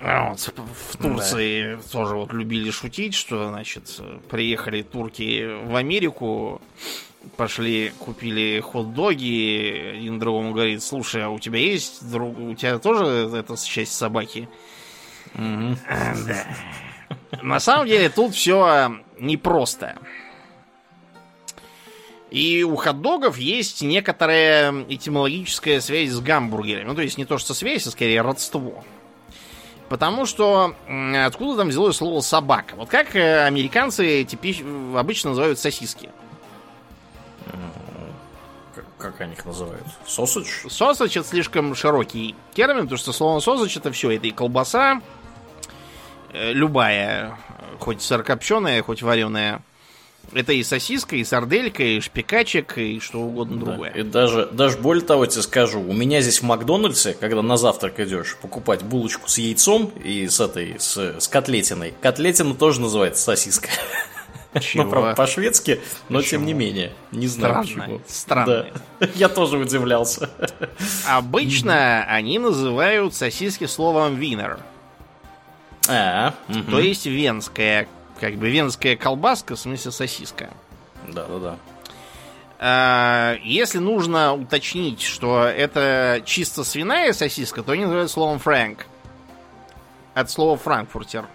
А 0.00 0.30
вот, 0.30 0.40
в 0.40 0.96
Турции 0.96 1.76
да. 1.76 1.82
тоже 1.92 2.16
вот 2.16 2.32
любили 2.32 2.70
шутить, 2.70 3.14
что, 3.14 3.48
значит, 3.48 4.00
приехали 4.28 4.82
турки 4.82 5.64
в 5.64 5.76
Америку, 5.76 6.60
пошли, 7.36 7.92
купили 8.00 8.60
хот-доги, 8.60 9.94
один 9.98 10.18
другому 10.18 10.52
говорит, 10.52 10.82
слушай, 10.82 11.22
а 11.22 11.30
у 11.30 11.38
тебя 11.38 11.60
есть 11.60 12.10
друг, 12.10 12.36
у 12.38 12.54
тебя 12.54 12.78
тоже 12.80 13.30
это 13.34 13.54
часть 13.56 13.94
собаки? 13.94 14.48
Угу. 15.34 15.76
Да. 16.26 16.44
На 17.42 17.60
самом 17.60 17.86
деле 17.86 18.08
тут 18.08 18.34
все 18.34 18.96
непросто. 19.18 19.96
И 22.30 22.64
у 22.64 22.74
хот-догов 22.74 23.38
есть 23.38 23.82
некоторая 23.82 24.84
этимологическая 24.88 25.80
связь 25.80 26.10
с 26.10 26.20
гамбургерами. 26.20 26.88
Ну, 26.88 26.94
то 26.96 27.02
есть 27.02 27.16
не 27.16 27.24
то, 27.24 27.38
что 27.38 27.54
связь, 27.54 27.86
а 27.86 27.92
скорее 27.92 28.22
родство. 28.22 28.84
Потому 29.88 30.26
что 30.26 30.74
откуда 31.24 31.58
там 31.58 31.68
взялось 31.68 31.96
слово 31.96 32.20
собака? 32.22 32.74
Вот 32.74 32.88
как 32.88 33.14
э, 33.14 33.44
американцы 33.44 34.24
типич... 34.24 34.62
обычно 34.96 35.30
называют 35.30 35.60
сосиски? 35.60 36.10
Как 38.98 39.20
они 39.20 39.34
их 39.34 39.44
называют? 39.44 39.84
Сосач? 40.06 40.46
Сосач 40.68 41.16
это 41.16 41.28
слишком 41.28 41.74
широкий 41.76 42.34
термин, 42.54 42.84
потому 42.84 42.98
что 42.98 43.12
слово 43.12 43.38
сосач 43.38 43.76
это 43.76 43.92
все. 43.92 44.10
Это 44.10 44.26
и 44.26 44.30
колбаса, 44.30 45.02
Э, 45.02 45.23
любая, 46.34 47.38
хоть 47.78 48.02
сырокопченая, 48.02 48.82
хоть 48.82 49.02
вареная. 49.02 49.62
Это 50.32 50.52
и 50.52 50.62
сосиска, 50.62 51.16
и 51.16 51.24
сарделька, 51.24 51.82
и 51.82 52.00
шпикачек, 52.00 52.78
и 52.78 52.98
что 52.98 53.20
угодно 53.20 53.58
да, 53.58 53.66
другое. 53.66 53.90
И 53.90 54.02
даже, 54.02 54.46
даже 54.46 54.78
более 54.78 55.04
того 55.04 55.26
тебе 55.26 55.42
скажу, 55.42 55.80
у 55.80 55.92
меня 55.92 56.22
здесь 56.22 56.40
в 56.40 56.44
Макдональдсе, 56.44 57.14
когда 57.18 57.42
на 57.42 57.56
завтрак 57.56 58.00
идешь 58.00 58.36
покупать 58.40 58.82
булочку 58.82 59.28
с 59.28 59.38
яйцом 59.38 59.92
и 60.02 60.26
с 60.26 60.40
этой, 60.40 60.76
с, 60.78 61.20
с 61.20 61.28
котлетиной, 61.28 61.94
котлетина 62.00 62.54
тоже 62.54 62.80
называется 62.80 63.22
сосиска. 63.22 63.68
Чего? 64.60 64.84
Ну, 64.84 64.90
правда, 64.90 65.14
по-шведски, 65.14 65.80
но 66.08 66.18
почему? 66.18 66.30
тем 66.30 66.46
не 66.46 66.52
менее. 66.54 66.92
Не 67.10 67.26
знаю 67.26 67.64
Странно. 67.64 67.82
почему. 67.82 68.00
Странно. 68.06 68.66
Да. 69.00 69.06
Я 69.14 69.28
тоже 69.28 69.58
удивлялся. 69.58 70.30
Обычно 71.08 72.04
они 72.04 72.38
называют 72.38 73.14
сосиски 73.14 73.66
словом 73.66 74.14
винер. 74.14 74.58
А, 75.88 76.34
угу. 76.48 76.62
То 76.70 76.80
есть 76.80 77.06
венская, 77.06 77.88
как 78.20 78.34
бы 78.34 78.50
венская 78.50 78.96
колбаска, 78.96 79.56
в 79.56 79.58
смысле 79.58 79.90
сосиска. 79.90 80.50
Да, 81.08 81.26
да, 81.26 81.38
да. 81.38 81.56
А, 82.58 83.36
если 83.42 83.78
нужно 83.78 84.34
уточнить, 84.34 85.02
что 85.02 85.44
это 85.44 86.22
чисто 86.24 86.64
свиная 86.64 87.12
сосиска, 87.12 87.62
то 87.62 87.72
они 87.72 87.84
называют 87.84 88.10
словом 88.10 88.38
фрэнк. 88.38 88.86
От 90.14 90.30
слова 90.30 90.56
франкфуртер. 90.56 91.26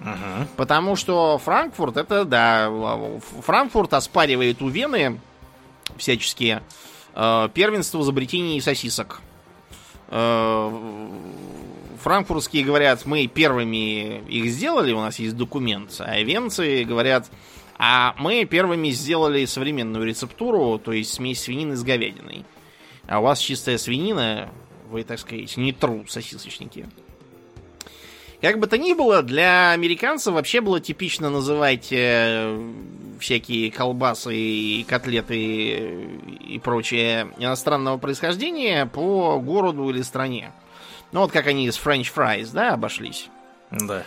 Угу. 0.00 0.48
Потому 0.56 0.96
что 0.96 1.38
Франкфурт 1.38 1.96
это, 1.96 2.24
да, 2.24 2.70
Франкфурт 3.42 3.94
оспаривает 3.94 4.62
у 4.62 4.68
Вены 4.68 5.20
всяческие 5.96 6.62
э, 7.14 7.48
первенство 7.52 7.98
в 7.98 8.02
изобретении 8.02 8.60
сосисок. 8.60 9.20
Э, 10.08 10.70
франкфуртские 12.08 12.64
говорят, 12.64 13.04
мы 13.04 13.26
первыми 13.26 14.26
их 14.30 14.50
сделали, 14.50 14.92
у 14.92 15.00
нас 15.00 15.18
есть 15.18 15.36
документ, 15.36 15.94
а 15.98 16.18
венцы 16.22 16.84
говорят, 16.84 17.30
а 17.76 18.14
мы 18.16 18.46
первыми 18.46 18.88
сделали 18.88 19.44
современную 19.44 20.06
рецептуру, 20.06 20.78
то 20.78 20.92
есть 20.92 21.12
смесь 21.12 21.42
свинины 21.42 21.76
с 21.76 21.82
говядиной. 21.82 22.46
А 23.06 23.20
у 23.20 23.24
вас 23.24 23.40
чистая 23.40 23.76
свинина, 23.76 24.48
вы, 24.88 25.04
так 25.04 25.18
сказать, 25.18 25.54
не 25.58 25.74
тру 25.74 26.06
сосисочники. 26.08 26.86
Как 28.40 28.58
бы 28.58 28.68
то 28.68 28.78
ни 28.78 28.94
было, 28.94 29.22
для 29.22 29.72
американцев 29.72 30.32
вообще 30.32 30.62
было 30.62 30.80
типично 30.80 31.28
называть 31.28 31.88
э, 31.90 32.58
всякие 33.20 33.70
колбасы 33.70 34.34
и 34.34 34.86
котлеты 34.88 36.06
и 36.40 36.58
прочее 36.58 37.28
иностранного 37.36 37.98
происхождения 37.98 38.86
по 38.86 39.38
городу 39.40 39.90
или 39.90 40.00
стране. 40.00 40.52
Ну 41.12 41.20
вот 41.20 41.32
как 41.32 41.46
они 41.46 41.70
с 41.70 41.78
French 41.78 42.12
fries, 42.14 42.50
да, 42.52 42.74
обошлись. 42.74 43.28
Да. 43.70 44.04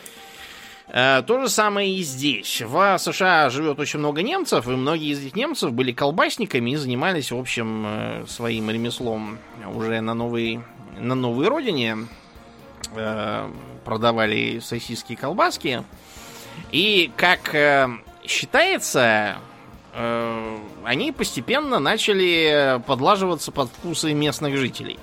Э, 0.94 1.24
то 1.26 1.40
же 1.40 1.50
самое 1.50 1.96
и 1.96 2.04
здесь. 2.04 2.62
В 2.62 2.98
США 2.98 3.50
живет 3.50 3.80
очень 3.80 4.00
много 4.00 4.22
немцев, 4.22 4.68
и 4.68 4.72
многие 4.72 5.12
из 5.12 5.20
этих 5.20 5.36
немцев 5.36 5.72
были 5.72 5.94
колбасниками 5.94 6.72
и 6.72 6.76
занимались, 6.76 7.32
в 7.32 7.38
общем, 7.38 7.86
э, 7.88 8.26
своим 8.28 8.70
ремеслом 8.70 9.40
уже 9.74 10.02
на 10.02 10.14
новой, 10.14 10.60
на 11.00 11.16
новой 11.16 11.48
родине. 11.48 11.98
Э, 12.94 13.50
продавали 13.86 14.60
сосиски 14.60 15.14
и 15.14 15.16
колбаски. 15.16 15.84
И, 16.72 17.10
как 17.16 17.56
считается, 18.26 19.38
они 19.94 21.12
постепенно 21.12 21.80
начали 21.80 22.82
подлаживаться 22.86 23.52
под 23.52 23.70
вкусы 23.70 24.14
местных 24.14 24.58
жителей. 24.58 25.00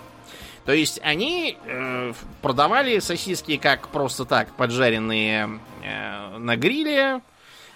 То 0.68 0.74
есть 0.74 1.00
они 1.02 1.56
э, 1.64 2.12
продавали 2.42 2.98
сосиски 2.98 3.56
как 3.56 3.88
просто 3.88 4.26
так, 4.26 4.52
поджаренные 4.52 5.60
э, 5.82 6.36
на 6.36 6.56
гриле, 6.56 7.22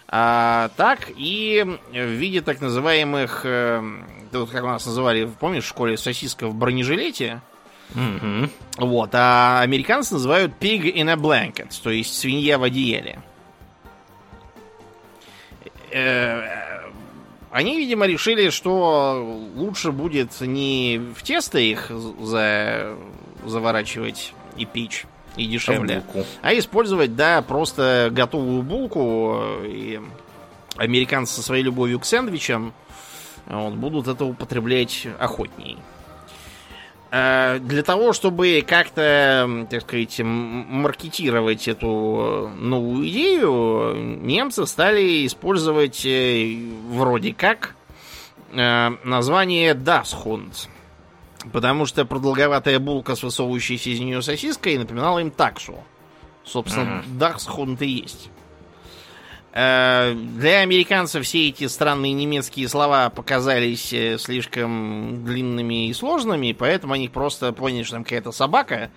а, 0.09 0.69
так 0.77 1.09
и 1.17 1.65
в 1.91 1.97
виде 1.97 2.43
так 2.43 2.61
называемых, 2.61 3.47
э, 3.47 3.83
вот 4.33 4.51
как 4.51 4.65
у 4.65 4.67
нас 4.67 4.85
называли, 4.85 5.25
помнишь, 5.41 5.65
в 5.65 5.69
школе 5.69 5.97
сосиска 5.97 6.49
в 6.49 6.55
бронежилете? 6.55 7.41
Mm-hmm. 7.95 8.51
Вот, 8.77 9.09
а 9.15 9.63
американцы 9.63 10.13
называют 10.13 10.53
pig 10.61 10.83
in 10.83 11.11
a 11.11 11.17
blanket, 11.17 11.73
то 11.83 11.89
есть 11.89 12.15
свинья 12.15 12.59
в 12.59 12.63
одеяле. 12.63 13.23
Э, 15.93 16.62
они, 17.53 17.77
видимо, 17.77 18.07
решили, 18.07 18.51
что 18.51 19.41
лучше 19.55 19.93
будет 19.93 20.41
не 20.41 21.01
в 21.15 21.23
тесто 21.23 21.59
их 21.59 21.91
за... 22.21 22.97
заворачивать 23.45 24.33
и 24.57 24.65
печь, 24.65 25.05
и 25.37 25.47
дешевле, 25.47 26.03
а, 26.15 26.25
а 26.43 26.59
использовать, 26.59 27.15
да, 27.15 27.43
просто 27.43 28.09
готовую 28.11 28.63
булку. 28.63 29.43
И 29.65 30.01
американцы 30.77 31.35
со 31.35 31.43
своей 31.43 31.63
любовью 31.63 32.01
к 32.01 32.05
сэндвичам 32.05 32.73
вот, 33.47 33.75
будут 33.75 34.09
это 34.09 34.25
употреблять 34.25 35.07
охотнее. 35.19 35.77
Э, 37.15 37.59
для 37.59 37.83
того, 37.83 38.15
чтобы 38.15 38.65
как-то, 38.67 39.67
так 39.69 39.83
сказать, 39.83 40.19
маркетировать 40.21 41.69
эту 41.69 42.51
новую 42.57 43.07
идею, 43.07 43.95
немцы 44.23 44.67
стали 44.67 45.27
использовать 45.27 46.07
э, 46.07 46.57
вроде 46.89 47.35
как 47.35 47.77
э, 48.53 48.89
название 49.05 49.75
Дасхунд. 49.75 50.71
Потому 51.53 51.85
что 51.85 52.07
продолговатая 52.07 52.79
булка 52.79 53.15
с 53.15 53.23
высовывающейся 53.23 53.91
из 53.91 54.01
нее 54.01 54.23
сосиской 54.23 54.79
напоминала 54.79 55.19
им 55.19 55.31
таксу. 55.31 55.85
Собственно. 56.45 57.05
Дасхунд 57.07 57.83
и 57.83 57.89
есть. 57.89 58.31
Э, 59.55 60.15
для 60.15 60.61
американцев 60.61 61.25
все 61.27 61.49
эти 61.49 61.67
странные 61.67 62.15
немецкие 62.15 62.69
слова 62.69 63.11
показались 63.11 63.93
э, 63.93 64.17
слишком 64.19 65.25
длинными 65.27 65.89
и 65.89 65.93
сложными, 65.93 66.53
поэтому 66.53 66.95
они 66.95 67.11
просто 67.11 67.53
поняли, 67.53 67.83
что 67.83 67.97
там 67.97 68.05
какая-то 68.05 68.33
собака 68.33 68.91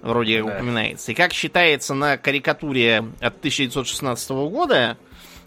вроде 0.00 0.42
да. 0.42 0.54
упоминается. 0.54 1.12
И 1.12 1.14
как 1.14 1.34
считается 1.34 1.92
на 1.92 2.16
карикатуре 2.16 3.04
от 3.20 3.36
1916 3.36 4.30
года, 4.30 4.96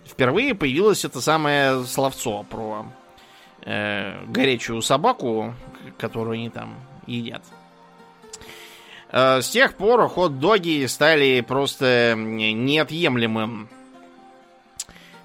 впервые 0.05 0.53
появилось 0.53 1.05
это 1.05 1.21
самое 1.21 1.83
словцо 1.85 2.45
про 2.47 2.85
э, 3.63 4.23
горячую 4.27 4.83
собаку, 4.83 5.55
которую 5.97 6.35
они 6.35 6.51
там 6.51 6.75
едят. 7.07 7.41
Э, 9.11 9.41
с 9.41 9.49
тех 9.49 9.73
пор 9.73 10.07
хот-доги 10.07 10.85
стали 10.85 11.41
просто 11.41 12.13
неотъемлемым 12.15 13.67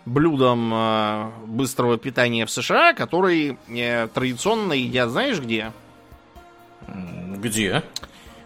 блюдом 0.07 0.73
э, 0.73 1.31
быстрого 1.47 1.99
питания 1.99 2.47
в 2.47 2.51
США, 2.51 2.95
который 2.95 3.59
э, 3.69 4.09
традиционно 4.09 4.73
едят, 4.73 5.11
знаешь 5.11 5.41
где? 5.41 5.73
Где? 7.37 7.83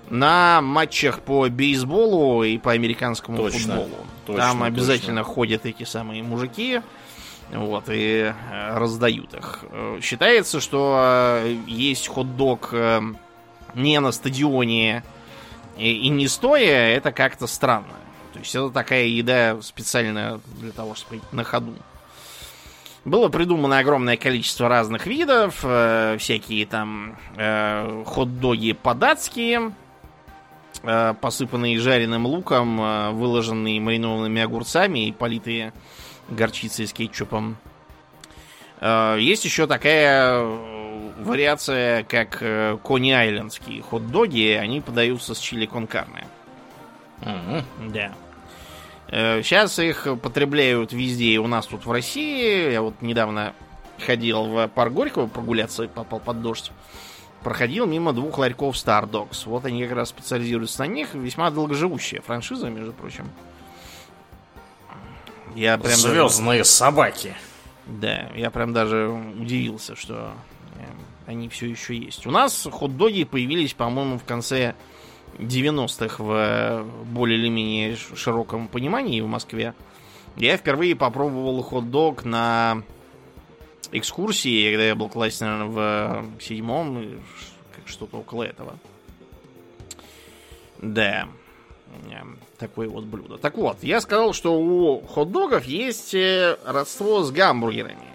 На 0.08 0.60
матчах 0.62 1.20
по 1.20 1.48
бейсболу 1.48 2.42
и 2.42 2.58
по 2.58 2.72
американскому 2.72 3.36
точно, 3.36 3.76
футболу. 3.76 4.06
Точно, 4.26 4.42
Там 4.42 4.62
обязательно 4.62 5.20
точно. 5.20 5.34
ходят 5.34 5.66
эти 5.66 5.84
самые 5.84 6.22
мужики. 6.22 6.80
Вот, 7.52 7.84
и 7.88 8.32
э, 8.32 8.78
раздают 8.78 9.34
их. 9.34 9.64
Считается, 10.02 10.60
что 10.60 11.42
есть 11.66 12.08
хот-дог 12.08 12.72
не 13.74 14.00
на 14.00 14.12
стадионе 14.12 15.04
и 15.76 16.08
не 16.08 16.28
стоя, 16.28 16.94
это 16.96 17.12
как-то 17.12 17.46
странно. 17.46 17.96
То 18.40 18.44
есть 18.44 18.54
это 18.54 18.70
такая 18.70 19.04
еда 19.04 19.60
специально 19.60 20.40
для 20.58 20.72
того, 20.72 20.94
чтобы 20.94 21.20
на 21.30 21.44
ходу. 21.44 21.74
Было 23.04 23.28
придумано 23.28 23.78
огромное 23.78 24.16
количество 24.16 24.66
разных 24.66 25.06
видов, 25.06 25.60
э, 25.62 26.16
всякие 26.18 26.64
там 26.64 27.18
э, 27.36 28.02
хот-доги 28.06 28.72
по-датски, 28.72 29.60
э, 30.82 31.14
посыпанные 31.20 31.78
жареным 31.78 32.24
луком, 32.24 32.80
э, 32.80 33.10
выложенные 33.10 33.78
маринованными 33.78 34.40
огурцами 34.40 35.08
и 35.08 35.12
политые 35.12 35.74
горчицей 36.30 36.86
с 36.86 36.94
кетчупом. 36.94 37.58
Э, 38.80 39.16
есть 39.20 39.44
еще 39.44 39.66
такая 39.66 40.42
вариация, 41.18 42.04
как 42.04 42.38
э, 42.40 42.78
кони-айлендские 42.82 43.82
хот-доги, 43.82 44.58
они 44.58 44.80
подаются 44.80 45.34
с 45.34 45.38
чили 45.38 45.66
кон 45.66 45.86
карне. 45.86 46.26
Угу. 47.20 47.90
Да. 47.92 48.12
Сейчас 49.10 49.78
э, 49.80 49.88
их 49.88 50.06
потребляют 50.22 50.92
везде, 50.92 51.38
у 51.38 51.48
нас 51.48 51.66
тут 51.66 51.84
в 51.84 51.90
России. 51.90 52.70
Я 52.70 52.82
вот 52.82 53.02
недавно 53.02 53.54
ходил 53.98 54.44
в 54.44 54.68
парк 54.68 54.92
Горького 54.92 55.26
прогуляться, 55.26 55.88
попал 55.88 56.20
под 56.20 56.42
дождь. 56.42 56.70
Проходил 57.42 57.86
мимо 57.86 58.12
двух 58.12 58.38
ларьков 58.38 58.76
Star 58.76 59.10
Dogs. 59.10 59.42
Вот 59.46 59.64
они 59.64 59.82
как 59.84 59.96
раз 59.96 60.10
специализируются 60.10 60.80
на 60.80 60.86
них. 60.86 61.14
Весьма 61.14 61.50
долгоживущая 61.50 62.20
франшиза, 62.20 62.68
между 62.68 62.92
прочим. 62.92 63.28
Я 65.56 65.76
прям 65.78 65.96
Звездные 65.96 66.58
даже... 66.58 66.70
собаки. 66.70 67.34
Да, 67.86 68.30
я 68.36 68.50
прям 68.50 68.72
даже 68.72 69.08
удивился, 69.08 69.96
что 69.96 70.32
э, 70.76 70.84
они 71.26 71.48
все 71.48 71.66
еще 71.66 71.96
есть. 71.96 72.26
У 72.26 72.30
нас 72.30 72.68
хот-доги 72.70 73.24
появились, 73.24 73.74
по-моему, 73.74 74.18
в 74.18 74.24
конце 74.24 74.74
90-х 75.40 76.22
в 76.22 76.30
э, 76.32 76.84
более 77.06 77.38
или 77.38 77.48
менее 77.48 77.96
широком 77.96 78.68
понимании 78.68 79.20
в 79.20 79.26
Москве, 79.26 79.74
я 80.36 80.56
впервые 80.56 80.94
попробовал 80.94 81.62
хот-дог 81.62 82.24
на 82.24 82.82
экскурсии, 83.92 84.70
когда 84.70 84.84
я 84.84 84.94
был 84.94 85.08
классе, 85.08 85.44
наверное, 85.44 86.22
в 86.38 86.42
седьмом, 86.42 87.20
что-то 87.86 88.18
около 88.18 88.44
этого. 88.44 88.78
Да. 90.78 91.28
Такое 92.58 92.88
вот 92.88 93.04
блюдо. 93.04 93.36
Так 93.38 93.56
вот, 93.56 93.78
я 93.82 94.00
сказал, 94.00 94.32
что 94.32 94.60
у 94.60 95.00
хот-догов 95.00 95.64
есть 95.64 96.14
э, 96.14 96.56
родство 96.64 97.22
с 97.22 97.32
гамбургерами. 97.32 98.09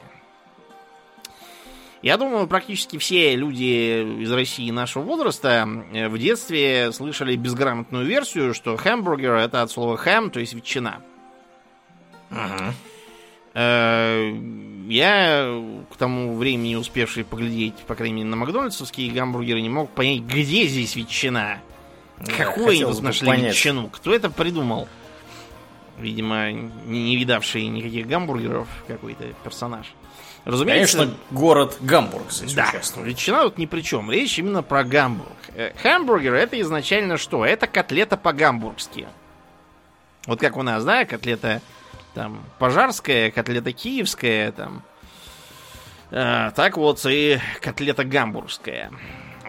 Я 2.05 2.17
думаю, 2.17 2.45
практически 2.45 2.99
все 2.99 3.35
люди 3.35 4.21
из 4.21 4.31
России 4.31 4.69
нашего 4.69 5.01
возраста 5.01 5.67
э, 5.91 6.07
в 6.07 6.19
детстве 6.19 6.91
слышали 6.91 7.35
безграмотную 7.35 8.05
версию, 8.05 8.53
что 8.53 8.77
хэмбургер 8.77 9.33
это 9.33 9.63
от 9.63 9.71
слова 9.71 9.97
хэм, 9.97 10.29
то 10.29 10.39
есть 10.39 10.53
ветчина. 10.53 11.01
Ага. 12.29 12.75
Э, 13.55 14.31
я 14.87 15.59
к 15.91 15.97
тому 15.97 16.35
времени 16.35 16.75
успевший 16.75 17.25
поглядеть, 17.25 17.73
по 17.87 17.95
крайней 17.95 18.17
мере, 18.17 18.27
на 18.27 18.35
макдональдсовские 18.35 19.11
гамбургеры, 19.11 19.59
не 19.61 19.69
мог 19.69 19.89
понять, 19.89 20.21
где 20.21 20.67
здесь 20.67 20.95
ветчина. 20.95 21.59
Какую 22.37 22.67
они 22.67 22.83
тут 22.83 23.01
нашли 23.01 23.25
понять. 23.25 23.55
ветчину? 23.55 23.89
Кто 23.89 24.13
это 24.13 24.29
придумал? 24.29 24.87
Видимо, 25.97 26.51
не 26.51 27.17
видавший 27.17 27.65
никаких 27.65 28.05
гамбургеров 28.05 28.67
какой-то 28.87 29.23
персонаж. 29.43 29.87
Разумеется, 30.45 30.97
Конечно, 30.99 31.17
город 31.31 31.77
Гамбург 31.81 32.31
здесь 32.31 32.53
да, 32.53 32.69
участвует. 32.69 33.07
Ветчина 33.07 33.41
тут 33.43 33.57
ни 33.57 33.65
при 33.65 33.81
чем. 33.81 34.11
Речь 34.11 34.37
именно 34.37 34.61
про 34.61 34.83
Гамбург. 34.83 35.31
Э, 35.55 35.71
хамбургер 35.81 36.35
это 36.35 36.61
изначально 36.61 37.17
что? 37.17 37.43
Это 37.43 37.65
котлета 37.65 38.15
по-гамбургски. 38.15 39.07
Вот 40.27 40.39
как 40.39 40.55
у 40.57 40.61
нас, 40.61 40.85
да, 40.85 41.05
котлета 41.05 41.61
там 42.13 42.43
пожарская, 42.59 43.31
котлета 43.31 43.71
киевская, 43.71 44.51
там. 44.51 44.83
А, 46.11 46.51
так 46.51 46.77
вот 46.77 47.03
и 47.07 47.39
котлета 47.61 48.03
гамбургская. 48.03 48.91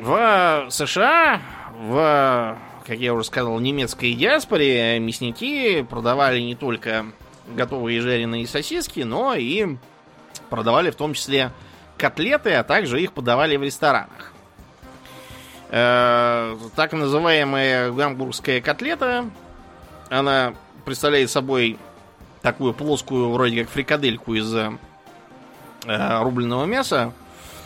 В 0.01 0.67
США, 0.71 1.41
в, 1.75 2.59
как 2.87 2.99
я 2.99 3.13
уже 3.13 3.25
сказал, 3.25 3.59
немецкой 3.61 4.15
диаспоре 4.15 4.99
мясники 4.99 5.83
продавали 5.83 6.41
не 6.41 6.55
только 6.55 7.07
готовые 7.47 8.01
жареные 8.01 8.47
сосиски, 8.47 9.01
но 9.01 9.35
и 9.35 9.77
продавали 10.49 10.91
в 10.91 10.97
том 10.97 11.15
числе 11.15 11.53
котлеты, 11.97 12.53
а 12.55 12.65
также 12.65 13.01
их 13.01 13.13
подавали 13.13 13.57
в 13.57 13.63
ресторанах. 13.63 14.33
Э, 15.71 16.57
так 16.75 16.93
называемая 16.93 17.91
гамбургская 17.91 18.61
котлета, 18.61 19.29
она 20.11 20.55
представляет 20.85 21.31
собой 21.31 21.79
такую 22.43 22.75
плоскую, 22.75 23.31
вроде 23.31 23.63
как 23.63 23.73
фрикадельку 23.73 24.35
из 24.35 24.55
э, 24.55 24.71
рубленого 25.87 26.65
мяса. 26.65 27.13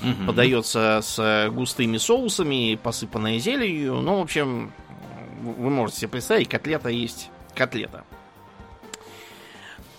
Мгм. 0.01 0.27
Подается 0.27 1.01
с 1.03 1.51
густыми 1.51 1.99
соусами, 1.99 2.79
посыпанная 2.83 3.39
зеленью. 3.39 3.97
Ну, 3.97 4.19
в 4.19 4.23
общем, 4.23 4.73
вы 5.43 5.69
можете 5.69 6.01
себе 6.01 6.09
представить, 6.09 6.49
котлета 6.49 6.89
есть 6.89 7.31
котлета. 7.55 8.05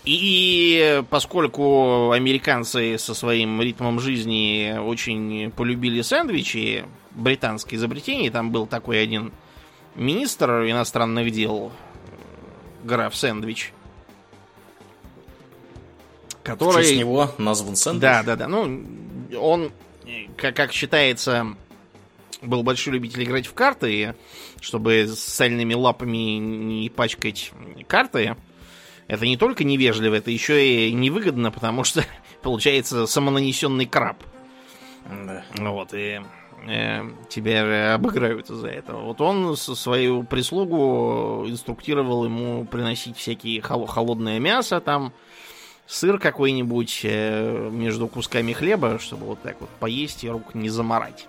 И 0.04 1.02
поскольку 1.10 2.10
американцы 2.10 2.98
со 2.98 3.14
своим 3.14 3.62
ритмом 3.62 4.00
жизни 4.00 4.76
очень 4.76 5.52
полюбили 5.52 6.02
сэндвичи, 6.02 6.84
британское 7.12 7.78
изобретение, 7.78 8.30
там 8.30 8.50
был 8.50 8.66
такой 8.66 9.00
один 9.00 9.32
министр 9.94 10.68
иностранных 10.68 11.30
дел, 11.30 11.70
граф 12.82 13.14
Сэндвич, 13.14 13.72
В 16.30 16.42
который... 16.42 16.82
честь 16.82 16.98
него 16.98 17.30
назван 17.38 17.76
сэндвич. 17.76 18.02
Да, 18.02 18.22
да, 18.24 18.36
да. 18.36 18.48
Ну, 18.48 18.84
он, 19.38 19.70
э, 20.04 20.24
как, 20.36 20.56
как 20.56 20.72
считается, 20.72 21.54
был 22.40 22.64
большой 22.64 22.94
любитель 22.94 23.22
играть 23.22 23.46
в 23.46 23.54
карты, 23.54 24.16
чтобы 24.60 25.06
с 25.06 25.18
сальными 25.18 25.74
лапами 25.74 26.38
не 26.38 26.90
пачкать 26.90 27.52
карты. 27.86 28.36
Это 29.08 29.26
не 29.26 29.36
только 29.36 29.64
невежливо, 29.64 30.14
это 30.14 30.30
еще 30.30 30.88
и 30.88 30.92
невыгодно, 30.92 31.50
потому 31.50 31.84
что 31.84 32.04
получается 32.42 33.06
самонанесенный 33.06 33.86
краб. 33.86 34.22
Да. 35.06 35.44
Вот, 35.56 35.92
и 35.94 36.20
э, 36.68 37.02
тебя 37.28 37.94
обыграют 37.94 38.50
из-за 38.50 38.68
этого. 38.68 39.02
Вот 39.02 39.20
он 39.20 39.56
свою 39.56 40.22
прислугу 40.22 41.44
инструктировал 41.48 42.24
ему 42.24 42.64
приносить 42.64 43.16
всякие 43.16 43.60
хол- 43.60 43.86
холодное 43.86 44.38
мясо, 44.38 44.80
там 44.80 45.12
сыр 45.86 46.18
какой-нибудь 46.18 47.00
э, 47.04 47.68
между 47.70 48.06
кусками 48.08 48.52
хлеба, 48.52 48.98
чтобы 48.98 49.26
вот 49.26 49.42
так 49.42 49.60
вот 49.60 49.70
поесть 49.80 50.24
и 50.24 50.30
рук 50.30 50.54
не 50.54 50.68
заморать. 50.68 51.26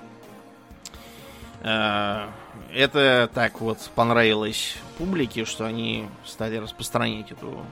Э, 1.61 2.27
Это 2.73 3.29
так 3.33 3.61
вот 3.61 3.77
понравилось 3.95 4.75
публике, 4.97 5.45
что 5.45 5.65
они 5.65 6.07
стали 6.25 6.57
распространять 6.57 7.31
эту 7.31 7.65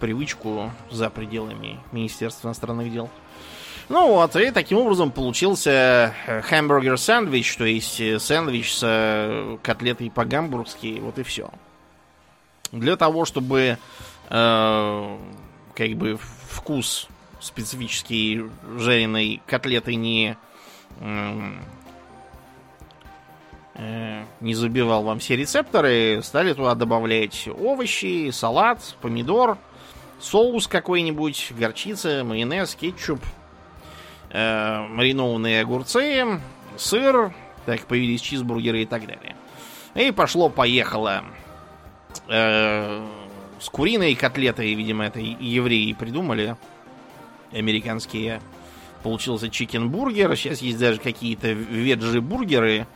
привычку 0.00 0.72
за 0.90 1.10
пределами 1.10 1.80
Министерства 1.92 2.48
иностранных 2.48 2.92
дел. 2.92 3.10
Ну 3.88 4.08
вот, 4.08 4.34
и 4.34 4.50
таким 4.50 4.78
образом 4.78 5.12
получился 5.12 6.12
э, 6.26 6.42
хамбургер 6.42 6.98
сэндвич, 6.98 7.56
то 7.56 7.64
есть 7.64 8.00
э, 8.00 8.18
сэндвич 8.18 8.74
с 8.74 8.80
э, 8.82 9.58
котлетой 9.62 10.10
по-гамбургски, 10.10 10.98
вот 11.00 11.18
и 11.18 11.22
все. 11.22 11.50
Для 12.72 12.96
того, 12.96 13.24
чтобы 13.24 13.78
э, 14.28 15.18
как 15.74 15.90
бы 15.92 16.18
вкус 16.48 17.06
специфический 17.40 18.46
жареной 18.76 19.40
котлеты 19.46 19.94
не 19.94 20.36
э, 20.98 21.52
не 24.40 24.54
забивал 24.54 25.02
вам 25.02 25.18
все 25.18 25.36
рецепторы, 25.36 26.20
стали 26.22 26.54
туда 26.54 26.74
добавлять 26.74 27.48
овощи, 27.58 28.30
салат, 28.30 28.96
помидор, 29.02 29.58
соус 30.20 30.66
какой-нибудь, 30.66 31.52
горчица, 31.58 32.24
майонез, 32.24 32.74
кетчуп, 32.74 33.20
э, 34.30 34.86
маринованные 34.88 35.60
огурцы, 35.60 36.40
сыр, 36.76 37.34
так 37.66 37.80
появились 37.82 38.20
чизбургеры 38.20 38.82
и 38.82 38.86
так 38.86 39.06
далее. 39.06 39.36
И 39.94 40.10
пошло-поехало. 40.10 41.24
Э, 42.28 43.04
с 43.58 43.68
куриной 43.68 44.14
котлетой, 44.14 44.74
видимо, 44.74 45.06
это 45.06 45.20
евреи 45.20 45.92
придумали. 45.92 46.56
Американские. 47.52 48.40
Получился 49.02 49.48
чикенбургер. 49.48 50.36
Сейчас 50.36 50.60
есть 50.60 50.78
даже 50.78 51.00
какие-то 51.00 51.48
веджи-бургеры. 51.48 52.86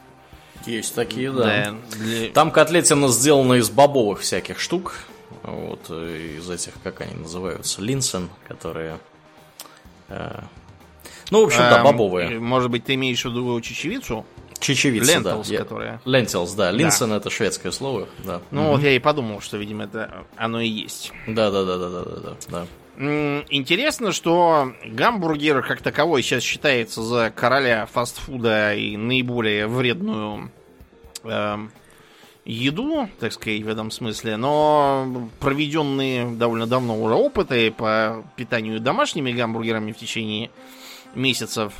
Есть 0.67 0.95
такие, 0.95 1.33
да. 1.33 1.75
для- 1.99 2.31
Там 2.31 2.51
котлетина 2.51 3.09
сделана 3.09 3.55
из 3.55 3.71
бобовых 3.71 4.21
всяких 4.21 4.59
штук. 4.61 4.95
Вот, 5.43 5.87
э, 5.89 6.37
из 6.39 6.49
этих, 6.51 6.75
как 6.83 7.01
они 7.01 7.15
называются, 7.15 7.81
линсен, 7.81 8.29
которые... 8.47 8.99
э, 10.09 10.41
Ну, 11.31 11.43
в 11.43 11.47
общем, 11.47 11.61
да, 11.61 11.79
Эм, 11.79 11.85
бобовые. 11.85 12.39
Может 12.41 12.71
быть, 12.71 12.85
ты 12.85 12.95
имеешь 12.95 13.23
в 13.25 13.29
виду 13.31 13.59
чечевицу? 13.61 14.27
Чечевица, 14.59 15.21
да. 15.21 15.31
Lentils, 15.37 15.51
Я- 15.51 15.59
которая. 15.61 16.01
Lentils, 16.05 16.55
да. 16.57 16.71
Линсен 16.71 17.13
это 17.13 17.31
шведское 17.31 17.73
слово, 17.73 18.09
да. 18.25 18.43
Ну, 18.51 18.73
вот 18.73 18.83
я 18.83 18.91
и 18.95 18.99
подумал, 18.99 19.41
что, 19.41 19.57
видимо, 19.57 19.85
это 19.85 20.25
оно 20.37 20.61
и 20.61 20.69
есть. 20.69 21.13
Да, 21.27 21.51
да, 21.51 21.65
да, 21.65 21.79
да, 21.79 21.89
да, 21.89 22.05
да, 22.05 22.37
да. 22.49 22.67
Интересно, 23.01 24.13
что 24.13 24.75
гамбургер 24.85 25.63
как 25.63 25.81
таковой 25.81 26.23
сейчас 26.23 26.43
считается 26.43 27.01
за 27.01 27.33
короля 27.35 27.87
фастфуда 27.87 28.75
и 28.75 28.95
наиболее 28.99 29.69
вредную 29.69 30.51
эм, 31.25 31.73
еду, 32.45 33.09
так 33.19 33.33
сказать, 33.33 33.63
в 33.63 33.69
этом 33.69 33.91
смысле, 33.91 34.37
но 34.37 35.31
проведенные 35.39 36.31
довольно 36.33 36.67
давно 36.67 37.01
уже 37.01 37.15
опыты 37.15 37.71
по 37.71 38.23
питанию 38.37 38.81
домашними 38.81 39.33
гамбургерами 39.33 39.93
в 39.93 39.97
течение 39.97 40.51
месяцев 41.15 41.73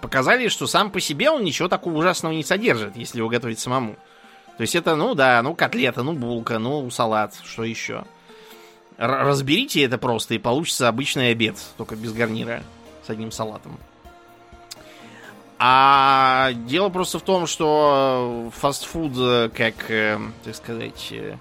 показали, 0.00 0.48
что 0.48 0.66
сам 0.66 0.90
по 0.90 0.98
себе 0.98 1.28
он 1.28 1.44
ничего 1.44 1.68
такого 1.68 1.98
ужасного 1.98 2.32
не 2.32 2.42
содержит, 2.42 2.96
если 2.96 3.18
его 3.18 3.28
готовить 3.28 3.58
самому. 3.58 3.96
То 4.56 4.62
есть 4.62 4.74
это, 4.74 4.96
ну 4.96 5.14
да, 5.14 5.42
ну 5.42 5.54
котлета, 5.54 6.02
ну 6.02 6.14
булка, 6.14 6.58
ну 6.58 6.90
салат, 6.90 7.34
что 7.44 7.64
еще. 7.64 8.04
Разберите 8.98 9.84
это 9.84 9.96
просто, 9.96 10.34
и 10.34 10.38
получится 10.38 10.88
обычный 10.88 11.30
обед, 11.30 11.56
только 11.76 11.94
без 11.94 12.12
гарнира, 12.12 12.64
с 13.06 13.10
одним 13.10 13.30
салатом. 13.30 13.78
А 15.60 16.52
дело 16.52 16.88
просто 16.88 17.20
в 17.20 17.22
том, 17.22 17.46
что 17.46 18.50
фастфуд, 18.56 19.12
э, 19.16 19.50
как, 19.54 19.88
э, 19.90 20.18
так 20.44 20.54
сказать, 20.54 21.08
э, 21.12 21.36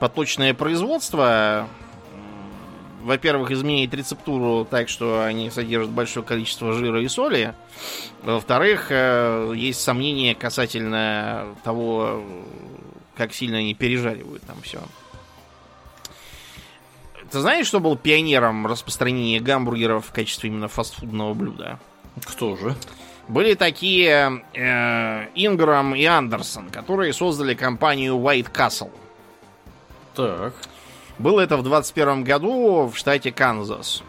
поточное 0.00 0.52
производство, 0.52 1.68
во-первых, 3.02 3.52
изменяет 3.52 3.94
рецептуру 3.94 4.64
так, 4.64 4.88
что 4.88 5.24
они 5.24 5.50
содержат 5.50 5.90
большое 5.90 6.26
количество 6.26 6.72
жира 6.72 7.00
и 7.00 7.08
соли. 7.08 7.54
Во-вторых, 8.22 8.90
есть 8.90 9.80
сомнения 9.80 10.34
касательно 10.34 11.54
того, 11.64 12.24
как 13.16 13.34
сильно 13.34 13.58
они 13.58 13.74
пережаривают 13.74 14.42
там 14.44 14.56
все. 14.62 14.80
Ты 17.34 17.40
знаешь, 17.40 17.66
что 17.66 17.80
был 17.80 17.96
пионером 17.96 18.64
распространения 18.64 19.40
гамбургеров 19.40 20.06
в 20.06 20.12
качестве 20.12 20.50
именно 20.50 20.68
фастфудного 20.68 21.34
блюда? 21.34 21.80
Кто 22.24 22.54
же? 22.54 22.76
Были 23.26 23.54
такие 23.54 24.44
э, 24.54 25.26
Инграм 25.34 25.96
и 25.96 26.04
Андерсон, 26.04 26.70
которые 26.70 27.12
создали 27.12 27.54
компанию 27.54 28.14
White 28.18 28.52
Castle. 28.52 28.92
Так, 30.14 30.54
Было 31.18 31.40
это 31.40 31.56
в 31.56 31.64
21 31.64 32.22
году 32.22 32.86
в 32.86 32.96
штате 32.96 33.32
Канзас. 33.32 34.04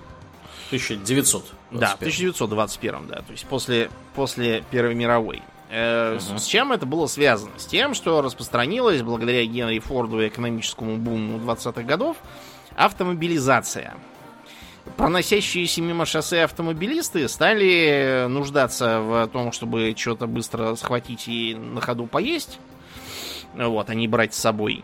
1900. 0.67 1.45
Да, 1.71 1.87
в 1.87 1.95
1921, 1.95 3.07
да, 3.07 3.15
то 3.23 3.31
есть 3.31 3.45
после, 3.47 3.89
после 4.13 4.63
Первой 4.69 4.93
мировой. 4.93 5.41
Э, 5.71 6.19
с- 6.19 6.43
С 6.43 6.45
чем 6.45 6.71
это 6.73 6.85
было 6.85 7.07
связано? 7.07 7.53
С 7.57 7.65
тем, 7.65 7.95
что 7.95 8.21
распространилась 8.21 9.01
благодаря 9.01 9.43
Генри 9.45 9.79
Форду 9.79 10.21
и 10.21 10.27
экономическому 10.27 10.97
буму 10.97 11.39
20-х 11.39 11.81
годов 11.81 12.17
автомобилизация. 12.75 13.95
Проносящиеся 14.97 15.81
мимо 15.81 16.05
шоссе 16.05 16.43
автомобилисты 16.43 17.27
стали 17.27 18.27
нуждаться 18.29 18.99
в 18.99 19.27
том, 19.27 19.51
чтобы 19.51 19.93
что-то 19.97 20.27
быстро 20.27 20.75
схватить 20.75 21.27
и 21.27 21.55
на 21.55 21.81
ходу 21.81 22.05
поесть. 22.05 22.59
Вот, 23.55 23.89
а 23.89 23.95
не 23.95 24.07
брать 24.07 24.33
с 24.33 24.39
собой. 24.39 24.83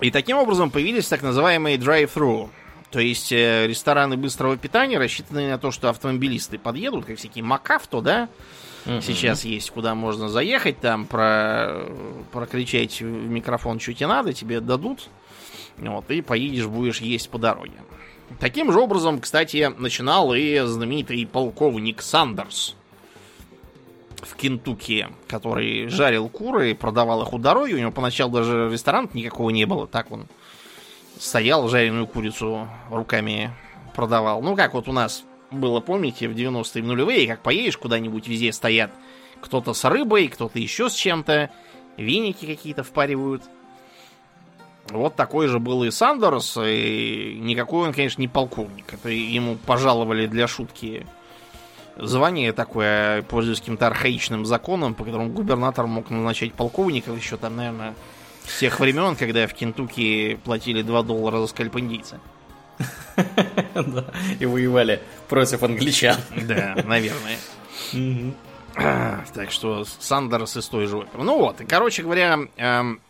И 0.00 0.10
таким 0.10 0.36
образом 0.36 0.70
появились 0.70 1.08
так 1.08 1.22
называемые 1.22 1.78
drive-thru. 1.78 2.48
То 2.90 3.00
есть 3.00 3.32
э, 3.32 3.66
рестораны 3.66 4.16
быстрого 4.16 4.56
питания, 4.56 4.98
рассчитанные 4.98 5.50
на 5.50 5.58
то, 5.58 5.72
что 5.72 5.88
автомобилисты 5.88 6.58
подъедут, 6.58 7.06
как 7.06 7.18
всякие 7.18 7.42
Макафто, 7.42 8.00
да? 8.00 8.28
Сейчас 9.00 9.46
есть, 9.46 9.70
куда 9.70 9.94
можно 9.94 10.28
заехать, 10.28 10.78
там 10.78 11.06
про, 11.06 11.86
прокричать 12.32 13.00
в 13.00 13.04
микрофон, 13.04 13.80
что 13.80 13.94
тебе 13.94 14.08
надо, 14.08 14.34
тебе 14.34 14.60
дадут. 14.60 15.08
Вот, 15.78 16.10
и 16.10 16.22
поедешь, 16.22 16.66
будешь 16.66 17.00
есть 17.00 17.30
по 17.30 17.38
дороге. 17.38 17.72
Таким 18.40 18.72
же 18.72 18.80
образом, 18.80 19.20
кстати, 19.20 19.72
начинал 19.76 20.34
и 20.34 20.58
знаменитый 20.60 21.26
полковник 21.26 22.02
Сандерс 22.02 22.74
в 24.22 24.34
Кентукки, 24.36 25.08
который 25.28 25.88
жарил 25.88 26.28
куры 26.28 26.70
и 26.70 26.74
продавал 26.74 27.22
их 27.22 27.32
у 27.32 27.38
дороги. 27.38 27.74
У 27.74 27.78
него 27.78 27.92
поначалу 27.92 28.32
даже 28.32 28.70
ресторана 28.70 29.08
никакого 29.12 29.50
не 29.50 29.66
было. 29.66 29.86
Так 29.86 30.10
он 30.10 30.26
стоял, 31.18 31.68
жареную 31.68 32.06
курицу 32.06 32.68
руками 32.90 33.50
продавал. 33.94 34.42
Ну, 34.42 34.56
как 34.56 34.74
вот 34.74 34.88
у 34.88 34.92
нас 34.92 35.24
было, 35.50 35.80
помните, 35.80 36.28
в 36.28 36.32
90-е, 36.32 36.82
в 36.82 36.86
нулевые, 36.86 37.28
как 37.28 37.42
поедешь 37.42 37.76
куда-нибудь, 37.76 38.26
везде 38.26 38.52
стоят 38.52 38.90
кто-то 39.40 39.74
с 39.74 39.84
рыбой, 39.84 40.28
кто-то 40.28 40.58
еще 40.58 40.88
с 40.88 40.94
чем-то, 40.94 41.50
веники 41.96 42.46
какие-то 42.46 42.82
впаривают. 42.82 43.42
Вот 44.90 45.16
такой 45.16 45.48
же 45.48 45.58
был 45.58 45.84
и 45.84 45.90
Сандерс, 45.90 46.58
и 46.62 47.38
никакой 47.40 47.88
он, 47.88 47.94
конечно, 47.94 48.20
не 48.20 48.28
полковник. 48.28 48.92
Это 48.92 49.08
ему 49.08 49.56
пожаловали 49.56 50.26
для 50.26 50.46
шутки 50.46 51.06
звание 51.96 52.52
такое, 52.52 53.22
пользуясь 53.22 53.60
каким-то 53.60 53.86
архаичным 53.86 54.44
законом, 54.46 54.94
по 54.94 55.04
которому 55.04 55.30
губернатор 55.30 55.86
мог 55.86 56.10
назначать 56.10 56.52
полковников 56.52 57.16
еще 57.16 57.36
там, 57.36 57.56
наверное, 57.56 57.94
с 58.46 58.58
тех 58.58 58.78
времен, 58.78 59.16
когда 59.16 59.46
в 59.46 59.54
Кентукки 59.54 60.38
платили 60.44 60.82
2 60.82 61.02
доллара 61.02 61.40
за 61.40 61.46
скальп 61.46 61.76
индийца. 61.76 62.20
И 64.40 64.46
воевали 64.46 65.00
против 65.28 65.62
англичан. 65.62 66.16
Да, 66.42 66.76
наверное. 66.84 67.38
Так 69.32 69.50
что 69.50 69.84
Сандерс 69.84 70.56
из 70.56 70.66
той 70.68 70.86
же 70.86 70.98
оперы. 70.98 71.22
Ну 71.22 71.38
вот, 71.38 71.60
и, 71.60 71.64
короче 71.64 72.02
говоря, 72.02 72.40
эм, 72.56 73.00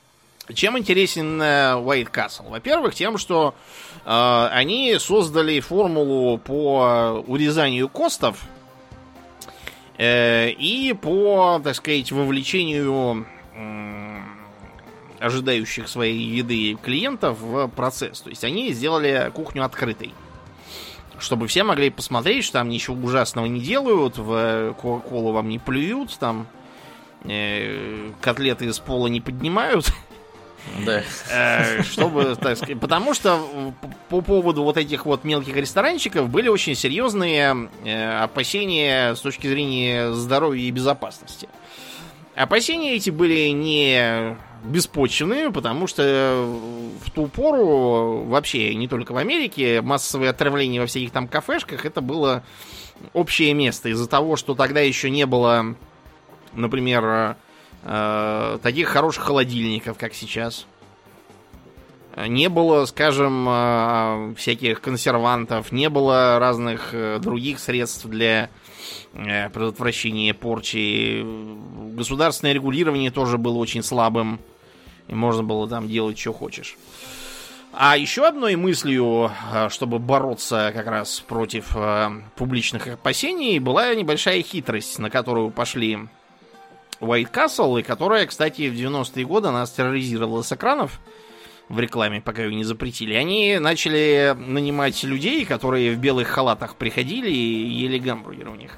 чем 0.52 0.78
интересен 0.78 1.40
Уайт 1.40 2.10
Касл? 2.10 2.44
Во-первых, 2.48 2.94
тем, 2.94 3.16
что 3.16 3.54
э, 4.04 4.48
они 4.52 4.96
создали 4.98 5.60
формулу 5.60 6.38
по 6.38 7.24
урезанию 7.26 7.88
костов 7.88 8.38
э, 9.96 10.50
и 10.50 10.92
по, 10.92 11.60
так 11.64 11.74
сказать, 11.74 12.12
вовлечению 12.12 13.26
э, 13.54 14.20
ожидающих 15.20 15.88
своей 15.88 16.18
еды 16.18 16.76
клиентов 16.82 17.40
в 17.40 17.68
процесс. 17.68 18.20
То 18.20 18.30
есть 18.30 18.44
они 18.44 18.72
сделали 18.72 19.30
кухню 19.34 19.64
открытой. 19.64 20.12
Чтобы 21.18 21.46
все 21.46 21.62
могли 21.62 21.90
посмотреть, 21.90 22.44
что 22.44 22.54
там 22.54 22.68
ничего 22.68 22.96
ужасного 22.96 23.46
не 23.46 23.60
делают, 23.60 24.18
в 24.18 24.74
Кока-Колу 24.80 25.32
вам 25.32 25.48
не 25.48 25.58
плюют, 25.58 26.16
там 26.18 26.46
э, 27.22 28.10
котлеты 28.20 28.66
из 28.66 28.78
пола 28.80 29.06
не 29.06 29.20
поднимают. 29.20 29.86
Да. 30.84 31.02
Э, 31.30 31.82
чтобы, 31.82 32.36
так 32.36 32.56
сказать, 32.56 32.80
потому 32.80 33.14
что 33.14 33.72
по 34.08 34.20
поводу 34.20 34.62
вот 34.62 34.76
этих 34.76 35.06
вот 35.06 35.24
мелких 35.24 35.54
ресторанчиков 35.54 36.28
были 36.28 36.48
очень 36.48 36.74
серьезные 36.74 37.68
э, 37.84 38.18
опасения 38.22 39.14
с 39.14 39.20
точки 39.20 39.46
зрения 39.46 40.12
здоровья 40.12 40.62
и 40.62 40.70
безопасности. 40.70 41.48
Опасения 42.34 42.94
эти 42.94 43.10
были 43.10 43.48
не 43.48 44.36
беспочвенными, 44.64 45.52
потому 45.52 45.86
что 45.86 46.44
в 47.04 47.10
ту 47.10 47.26
пору 47.28 48.24
вообще 48.24 48.74
не 48.74 48.88
только 48.88 49.12
в 49.12 49.18
Америке 49.18 49.82
массовые 49.82 50.30
отравления 50.30 50.80
во 50.80 50.86
всяких 50.86 51.12
там 51.12 51.28
кафешках 51.28 51.84
это 51.84 52.00
было 52.00 52.42
общее 53.12 53.52
место 53.52 53.90
из-за 53.90 54.08
того, 54.08 54.36
что 54.36 54.54
тогда 54.54 54.80
еще 54.80 55.10
не 55.10 55.26
было, 55.26 55.76
например, 56.54 57.36
таких 57.84 58.88
хороших 58.88 59.24
холодильников, 59.24 59.98
как 59.98 60.14
сейчас. 60.14 60.66
Не 62.16 62.48
было, 62.48 62.84
скажем, 62.84 63.46
э, 63.48 64.34
всяких 64.36 64.80
консервантов, 64.80 65.72
не 65.72 65.88
было 65.88 66.38
разных 66.38 66.90
э, 66.92 67.18
других 67.18 67.58
средств 67.58 68.06
для 68.06 68.50
э, 69.14 69.50
предотвращения 69.50 70.32
порчи. 70.32 71.26
Государственное 71.96 72.52
регулирование 72.52 73.10
тоже 73.10 73.36
было 73.36 73.56
очень 73.56 73.82
слабым. 73.82 74.38
И 75.08 75.14
можно 75.14 75.42
было 75.42 75.68
там 75.68 75.88
делать, 75.88 76.16
что 76.16 76.32
хочешь. 76.32 76.76
А 77.72 77.96
еще 77.96 78.24
одной 78.24 78.54
мыслью, 78.54 79.32
чтобы 79.68 79.98
бороться 79.98 80.70
как 80.72 80.86
раз 80.86 81.20
против 81.20 81.76
публичных 82.36 82.86
опасений, 82.86 83.58
была 83.58 83.92
небольшая 83.96 84.42
хитрость, 84.42 85.00
на 85.00 85.10
которую 85.10 85.50
пошли 85.50 85.98
White 87.00 87.30
Castle, 87.30 87.80
и 87.80 87.82
которая, 87.82 88.26
кстати, 88.26 88.68
в 88.68 88.74
90-е 88.74 89.24
годы 89.24 89.50
нас 89.50 89.70
терроризировала 89.70 90.42
с 90.42 90.52
экранов 90.52 91.00
в 91.68 91.78
рекламе, 91.78 92.20
пока 92.20 92.42
ее 92.42 92.54
не 92.54 92.64
запретили. 92.64 93.14
Они 93.14 93.58
начали 93.58 94.36
нанимать 94.36 95.02
людей, 95.02 95.44
которые 95.44 95.94
в 95.94 95.98
белых 95.98 96.28
халатах 96.28 96.76
приходили 96.76 97.30
и 97.30 97.68
ели 97.68 97.98
гамбургеры 97.98 98.50
у 98.50 98.54
них. 98.54 98.76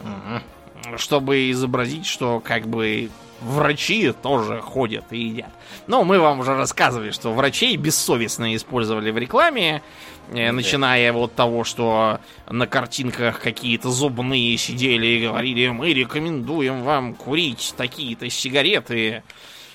Угу. 0.00 0.96
Чтобы 0.98 1.50
изобразить, 1.50 2.06
что 2.06 2.40
как 2.40 2.66
бы 2.66 3.10
врачи 3.40 4.12
тоже 4.12 4.60
ходят 4.60 5.04
и 5.10 5.18
едят. 5.18 5.50
Но 5.86 6.04
мы 6.04 6.18
вам 6.18 6.40
уже 6.40 6.54
рассказывали, 6.54 7.10
что 7.10 7.32
врачей 7.32 7.76
бессовестно 7.76 8.54
использовали 8.54 9.10
в 9.10 9.18
рекламе, 9.18 9.82
э, 10.32 10.52
начиная 10.52 11.12
вот 11.12 11.34
того, 11.34 11.64
что 11.64 12.20
на 12.48 12.66
картинках 12.66 13.40
какие-то 13.40 13.90
зубные 13.90 14.56
сидели 14.56 15.06
и 15.06 15.26
говорили, 15.26 15.68
мы 15.68 15.92
рекомендуем 15.92 16.82
вам 16.82 17.14
курить 17.14 17.74
такие-то 17.76 18.28
сигареты, 18.30 19.22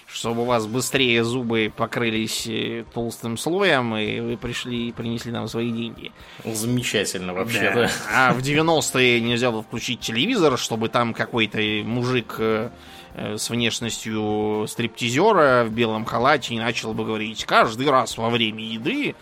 чтобы 0.07 0.43
у 0.43 0.45
вас 0.45 0.66
быстрее 0.66 1.24
зубы 1.24 1.74
покрылись 1.76 2.47
э, 2.47 2.86
толстым 2.93 3.38
слоем, 3.38 3.95
и 3.97 4.20
вы 4.20 4.38
пришли 4.38 4.89
и 4.89 4.91
принесли 4.91 5.32
нам 5.32 5.47
свои 5.47 5.72
деньги. 5.72 6.11
Замечательно 6.45 7.34
вообще, 7.34 7.72
да. 7.72 7.74
да. 7.74 7.91
А 8.13 8.34
в 8.34 8.39
90-е 8.39 9.20
нельзя 9.20 9.51
было 9.51 9.63
включить 9.63 9.99
телевизор, 9.99 10.57
чтобы 10.57 10.89
там 10.89 11.13
какой-то 11.13 11.59
мужик 11.84 12.39
Э, 12.39 12.70
с 13.16 13.49
внешностью 13.49 14.66
стриптизера 14.68 15.63
в 15.63 15.72
белом 15.72 16.05
халате 16.05 16.55
и 16.55 16.59
начал 16.59 16.93
бы 16.93 17.05
говорить 17.05 17.45
каждый 17.45 17.89
раз 17.89 18.18
во 18.18 18.30
время 18.30 18.63
еды. 18.63 19.16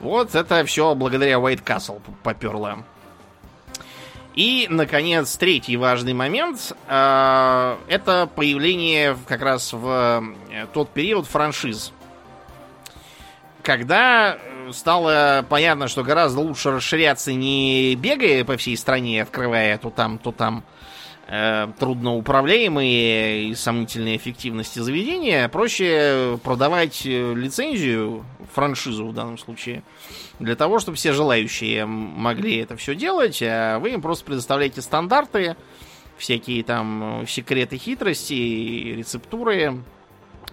Вот 0.00 0.34
это 0.34 0.64
все 0.64 0.94
благодаря 0.94 1.36
White 1.36 1.64
Castle 1.64 2.00
поперло. 2.22 2.84
И, 4.38 4.68
наконец, 4.70 5.36
третий 5.36 5.76
важный 5.76 6.12
момент 6.12 6.72
э, 6.86 7.76
это 7.88 8.30
появление 8.32 9.16
как 9.26 9.42
раз 9.42 9.72
в 9.72 10.22
э, 10.50 10.66
тот 10.72 10.90
период 10.90 11.26
франшиз. 11.26 11.92
Когда 13.64 14.38
стало 14.70 15.44
понятно, 15.48 15.88
что 15.88 16.04
гораздо 16.04 16.38
лучше 16.38 16.70
расширяться 16.70 17.32
не 17.32 17.96
бегая 17.96 18.44
по 18.44 18.56
всей 18.56 18.76
стране, 18.76 19.22
открывая 19.22 19.76
то 19.76 19.90
там, 19.90 20.18
то 20.18 20.30
там 20.30 20.62
э, 20.62 20.78
трудноуправляемые 21.28 23.50
и 23.50 23.54
сомнительной 23.54 24.16
эффективности 24.16 24.78
заведения, 24.78 25.46
проще 25.48 26.40
продавать 26.42 27.04
э, 27.04 27.34
лицензию, 27.34 28.24
франшизу 28.54 29.06
в 29.06 29.12
данном 29.12 29.36
случае, 29.36 29.82
для 30.38 30.56
того, 30.56 30.78
чтобы 30.78 30.96
все 30.96 31.12
желающие 31.12 31.84
могли 31.84 32.56
это 32.56 32.76
все 32.76 32.94
делать, 32.94 33.42
а 33.42 33.78
вы 33.78 33.90
им 33.90 34.00
просто 34.00 34.24
предоставляете 34.24 34.80
стандарты, 34.80 35.56
всякие 36.16 36.64
там 36.64 37.24
секреты 37.28 37.76
хитрости, 37.76 38.94
рецептуры 38.96 39.82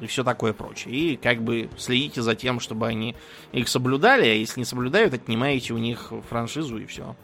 и 0.02 0.08
все 0.08 0.26
такое 0.26 0.52
прочее. 0.52 0.94
И 0.94 1.16
как 1.16 1.42
бы 1.42 1.70
следите 1.78 2.22
за 2.22 2.36
тем, 2.36 2.60
чтобы 2.60 2.88
они 2.88 3.16
их 3.54 3.70
соблюдали, 3.70 4.26
а 4.26 4.34
если 4.34 4.60
не 4.60 4.66
соблюдают, 4.66 5.14
отнимаете 5.14 5.74
у 5.74 5.78
них 5.78 6.12
франшизу 6.30 6.80
и 6.80 6.86
все. 6.86 7.16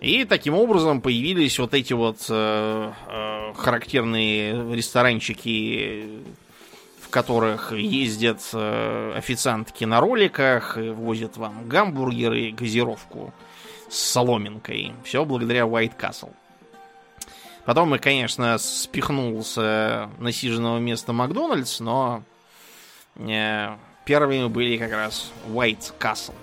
И 0.00 0.24
таким 0.24 0.54
образом 0.54 1.00
появились 1.00 1.58
вот 1.58 1.74
эти 1.74 1.92
вот 1.92 2.24
э, 2.28 2.92
э, 3.08 3.52
характерные 3.56 4.74
ресторанчики, 4.74 6.22
в 7.00 7.08
которых 7.08 7.72
ездят 7.72 8.40
э, 8.52 9.12
официантки 9.16 9.84
на 9.84 10.00
роликах, 10.00 10.78
и 10.78 10.90
возят 10.90 11.36
вам 11.36 11.68
гамбургеры, 11.68 12.52
газировку 12.52 13.34
с 13.88 13.96
соломинкой. 13.96 14.92
Все 15.02 15.24
благодаря 15.24 15.62
White 15.62 15.96
Castle. 15.98 16.32
Потом 17.64 17.90
мы, 17.90 17.98
конечно, 17.98 18.56
спихнул 18.58 19.42
с 19.42 20.08
насиженного 20.18 20.78
места 20.78 21.12
Макдональдс, 21.12 21.80
но 21.80 22.22
э, 23.16 23.76
первыми 24.04 24.46
были 24.46 24.78
как 24.78 24.92
раз 24.92 25.32
White 25.48 25.92
Castle. 25.98 26.34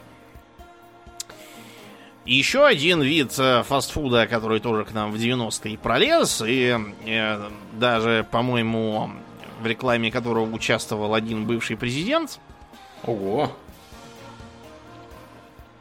Еще 2.26 2.66
один 2.66 3.04
вид 3.04 3.38
э, 3.38 3.62
фастфуда, 3.64 4.26
который 4.26 4.60
тоже 4.60 4.84
к 4.84 4.94
нам 4.94 5.12
в 5.12 5.16
90-е 5.16 5.78
пролез, 5.78 6.42
и 6.46 6.76
э, 7.06 7.50
даже, 7.74 8.26
по-моему, 8.32 9.12
в 9.62 9.68
рекламе 9.68 10.12
которого 10.12 10.52
участвовал 10.52 11.14
один 11.14 11.46
бывший 11.46 11.78
президент. 11.78 12.40
Ого! 13.04 13.52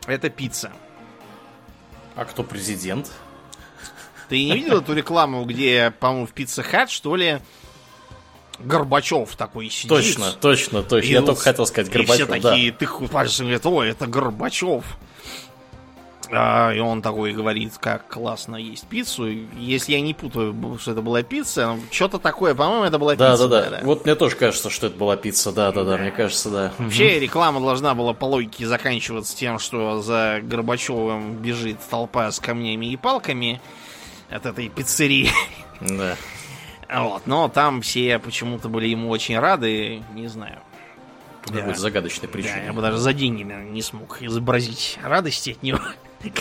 Это 0.07 0.29
пицца. 0.29 0.71
А 2.15 2.27
кто 2.27 2.43
президент? 2.43 3.11
Ты 4.29 4.45
не 4.45 4.53
видел 4.53 4.81
эту 4.81 4.95
рекламу, 4.95 5.45
где, 5.45 5.93
по-моему, 5.99 6.27
в 6.27 6.33
Пицца 6.33 6.63
Хат, 6.63 6.91
что 6.91 7.17
ли, 7.17 7.41
Горбачев 8.59 9.35
такой 9.37 9.69
сидит. 9.69 9.89
Точно, 9.89 10.33
точно, 10.33 10.83
точно. 10.83 11.09
Я 11.09 11.23
только 11.23 11.41
хотел 11.41 11.67
сказать 11.67 11.91
Горбачев. 11.91 12.29
И 12.29 12.33
все 12.33 12.41
такие, 12.41 12.73
да. 12.73 12.79
ты 12.79 13.09
пальцем 13.09 13.47
говорят, 13.47 13.67
ой, 13.67 13.91
это 13.91 14.07
Горбачев. 14.07 14.85
А, 16.31 16.73
и 16.73 16.79
он 16.79 17.03
такой 17.03 17.33
говорит, 17.33 17.77
как 17.79 18.09
классно 18.09 18.57
есть 18.57 18.87
пиццу. 18.87 19.27
Если 19.59 19.93
я 19.93 20.01
не 20.01 20.15
путаю, 20.15 20.79
что 20.81 20.93
это 20.93 21.03
была 21.03 21.23
пицца, 21.23 21.79
что-то 21.91 22.19
такое, 22.19 22.55
по-моему, 22.55 22.85
это 22.85 22.99
была 22.99 23.15
да, 23.17 23.33
пицца. 23.33 23.49
Да, 23.49 23.63
да, 23.63 23.71
да. 23.71 23.81
Вот 23.83 24.05
мне 24.05 24.15
тоже 24.15 24.37
кажется, 24.37 24.71
что 24.71 24.87
это 24.89 24.97
была 24.97 25.17
пицца. 25.17 25.53
Да, 25.53 25.73
да, 25.73 25.85
да, 25.85 25.97
мне 25.97 26.11
кажется, 26.11 26.51
да. 26.51 26.73
Вообще 26.79 27.19
реклама 27.19 27.61
должна 27.61 27.95
была 27.95 28.13
по 28.15 28.25
логике 28.25 28.67
заканчиваться 28.67 29.37
тем, 29.37 29.59
что 29.59 30.03
за 30.03 30.41
Горбачевым 30.43 31.37
бежит 31.37 31.79
толпа 31.89 32.31
с 32.31 32.41
камнями 32.41 32.87
и 32.87 32.97
палками 32.97 33.61
от 34.31 34.47
этой 34.47 34.69
пиццерии. 34.69 35.31
Да. 35.81 36.17
Вот, 36.93 37.27
но 37.27 37.49
там 37.49 37.83
все 37.83 38.19
почему-то 38.19 38.69
были 38.69 38.87
ему 38.87 39.09
очень 39.11 39.39
рады, 39.39 40.03
не 40.15 40.29
знаю. 40.29 40.61
По 41.43 41.53
какой-то 41.53 41.79
загадочной 41.79 42.29
причине. 42.29 42.55
Да, 42.57 42.65
я 42.65 42.73
бы 42.73 42.81
даже 42.81 42.99
за 42.99 43.13
деньги, 43.13 43.43
не 43.43 43.83
смог 43.83 44.23
изобразить 44.23 44.99
радости 45.03 45.51
от 45.51 45.63
него. 45.63 45.81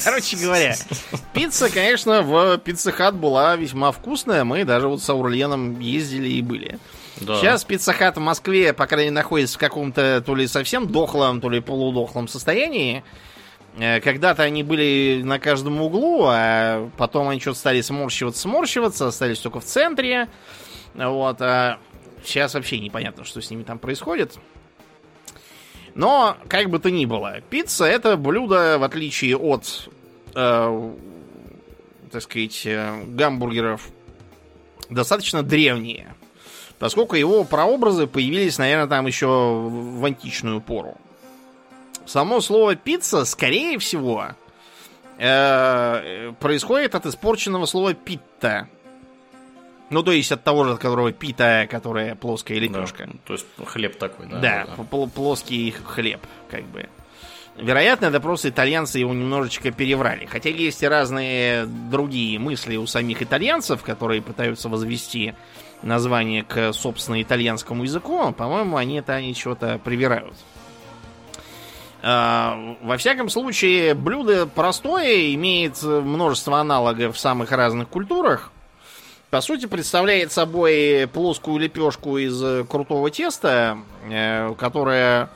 Короче 0.03 0.37
говоря, 0.37 0.75
пицца, 1.33 1.69
конечно, 1.69 2.21
в 2.21 2.57
Пицца 2.59 2.91
Хат 2.91 3.15
была 3.15 3.55
весьма 3.55 3.91
вкусная. 3.91 4.43
Мы 4.43 4.63
даже 4.65 4.87
вот 4.87 5.01
с 5.01 5.09
Аурленом 5.09 5.79
ездили 5.79 6.29
и 6.29 6.41
были. 6.41 6.79
Да. 7.21 7.39
Сейчас 7.39 7.63
Пицца 7.63 7.93
Хат 7.93 8.17
в 8.17 8.19
Москве, 8.19 8.73
по 8.73 8.87
крайней 8.87 9.11
мере, 9.11 9.15
находится 9.15 9.55
в 9.55 9.59
каком-то 9.59 10.23
то 10.25 10.35
ли 10.35 10.47
совсем 10.47 10.87
дохлом, 10.87 11.41
то 11.41 11.49
ли 11.49 11.59
полудохлом 11.59 12.27
состоянии. 12.27 13.03
Э, 13.77 13.99
когда-то 14.01 14.43
они 14.43 14.63
были 14.63 15.21
на 15.23 15.39
каждом 15.39 15.81
углу, 15.81 16.25
а 16.27 16.89
потом 16.97 17.29
они 17.29 17.39
что-то 17.39 17.59
стали 17.59 17.81
сморщиваться, 17.81 18.41
сморщиваться, 18.41 19.07
остались 19.07 19.39
только 19.39 19.59
в 19.59 19.65
центре. 19.65 20.29
Вот, 20.93 21.41
а 21.41 21.79
сейчас 22.23 22.53
вообще 22.53 22.79
непонятно, 22.79 23.23
что 23.23 23.41
с 23.41 23.49
ними 23.49 23.63
там 23.63 23.79
происходит. 23.79 24.37
Но, 25.95 26.37
как 26.47 26.69
бы 26.69 26.79
то 26.79 26.89
ни 26.89 27.05
было, 27.05 27.41
пицца 27.49 27.85
это 27.85 28.17
блюдо, 28.17 28.77
в 28.79 28.83
отличие 28.83 29.37
от, 29.37 29.89
э, 30.33 30.93
так 32.11 32.21
сказать, 32.21 32.65
э, 32.65 33.03
гамбургеров, 33.07 33.87
достаточно 34.89 35.43
древнее. 35.43 36.15
Поскольку 36.79 37.15
его 37.15 37.43
прообразы 37.43 38.07
появились, 38.07 38.57
наверное, 38.57 38.87
там 38.87 39.05
еще 39.05 39.27
в 39.27 40.03
античную 40.03 40.61
пору. 40.61 40.97
Само 42.05 42.41
слово 42.41 42.75
пицца, 42.75 43.23
скорее 43.23 43.77
всего, 43.77 44.29
э, 45.17 46.33
происходит 46.39 46.95
от 46.95 47.05
испорченного 47.05 47.65
слова 47.67 47.93
питта, 47.93 48.67
ну, 49.93 50.03
то 50.03 50.11
есть 50.11 50.31
от 50.31 50.43
того 50.43 50.65
же, 50.65 50.73
от 50.73 50.79
которого 50.79 51.11
пита, 51.11 51.67
которая 51.69 52.15
плоская 52.15 52.57
лепешка. 52.59 53.05
Да, 53.07 53.13
то 53.25 53.33
есть 53.33 53.45
хлеб 53.65 53.97
такой, 53.97 54.27
да? 54.27 54.39
Да, 54.39 54.67
да. 54.77 55.07
плоский 55.07 55.71
хлеб, 55.71 56.19
как 56.49 56.63
бы. 56.65 56.89
Вероятно, 57.55 58.07
это 58.07 58.19
просто 58.19 58.49
итальянцы 58.49 58.97
его 58.97 59.13
немножечко 59.13 59.71
переврали. 59.71 60.25
Хотя 60.25 60.49
есть 60.49 60.81
и 60.81 60.87
разные 60.87 61.65
другие 61.65 62.39
мысли 62.39 62.77
у 62.77 62.87
самих 62.87 63.21
итальянцев, 63.21 63.83
которые 63.83 64.21
пытаются 64.23 64.69
возвести 64.69 65.35
название 65.83 66.43
к, 66.43 66.73
собственно, 66.73 67.21
итальянскому 67.21 67.83
языку. 67.83 68.31
По-моему, 68.31 68.77
они 68.77 68.95
это 68.95 69.13
они 69.13 69.35
чего-то 69.35 69.79
привирают. 69.83 70.33
А, 72.01 72.75
во 72.81 72.97
всяком 72.97 73.29
случае, 73.29 73.93
блюдо 73.93 74.47
простое, 74.47 75.33
имеет 75.35 75.81
множество 75.83 76.59
аналогов 76.59 77.15
в 77.15 77.19
самых 77.19 77.51
разных 77.51 77.87
культурах. 77.87 78.51
По 79.33 79.41
сути, 79.41 79.65
представляет 79.65 80.31
собой 80.31 81.09
плоскую 81.11 81.57
лепешку 81.57 82.19
из 82.19 82.39
э, 82.43 82.63
крутого 82.69 83.09
теста, 83.09 83.79
э, 84.07 84.53
которая 84.59 85.31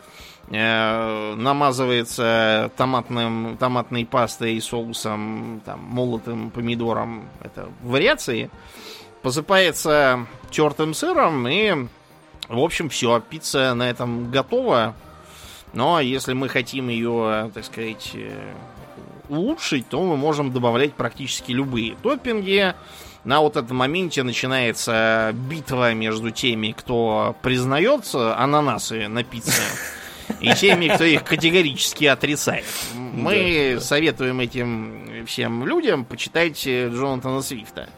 э, 0.51 1.33
намазывается 1.33 2.69
томатным, 2.77 3.57
томатной 3.59 4.05
пастой 4.05 4.53
и 4.53 4.61
соусом, 4.61 5.63
там, 5.65 5.79
молотым 5.79 6.51
помидором, 6.51 7.27
это 7.43 7.69
вариации, 7.81 8.51
посыпается 9.23 10.27
тертым 10.51 10.93
сыром 10.93 11.47
и, 11.47 11.87
в 12.49 12.59
общем, 12.59 12.89
все, 12.89 13.19
пицца 13.19 13.73
на 13.73 13.89
этом 13.89 14.29
готова. 14.29 14.93
Но 15.73 15.99
если 16.01 16.33
мы 16.33 16.49
хотим 16.49 16.89
ее, 16.89 17.49
так 17.51 17.65
сказать, 17.65 18.15
улучшить, 19.27 19.89
то 19.89 20.03
мы 20.03 20.17
можем 20.17 20.53
добавлять 20.53 20.93
практически 20.93 21.51
любые 21.51 21.95
топпинги, 22.03 22.75
на 23.27 23.41
вот 23.41 23.57
этом 23.57 23.75
моменте 23.75 24.23
начинается 24.23 25.31
битва 25.33 25.93
между 25.93 26.31
теми, 26.31 26.71
кто 26.71 27.35
признается 27.41 28.37
ананасы 28.37 29.09
на 29.09 29.25
пицце, 29.25 29.61
и 30.39 30.53
теми, 30.53 30.87
кто 30.87 31.03
их 31.03 31.25
категорически 31.25 32.05
отрицает. 32.05 32.63
Мы 32.95 33.73
да, 33.75 33.81
советуем 33.81 34.39
этим 34.39 35.25
всем 35.25 35.67
людям 35.67 36.05
почитать 36.05 36.65
Джонатана 36.65 37.41
Свифта. 37.41 37.89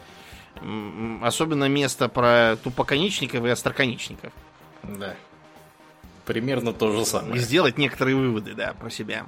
Особенно 1.22 1.68
место 1.68 2.08
про 2.08 2.56
тупоконечников 2.56 3.44
и 3.44 3.50
остроконечников. 3.50 4.32
Да. 4.82 5.14
Примерно 6.26 6.72
то 6.72 6.90
же 6.90 7.04
самое. 7.04 7.36
И 7.36 7.38
сделать 7.38 7.78
некоторые 7.78 8.16
выводы, 8.16 8.54
да, 8.54 8.74
про 8.74 8.90
себя. 8.90 9.24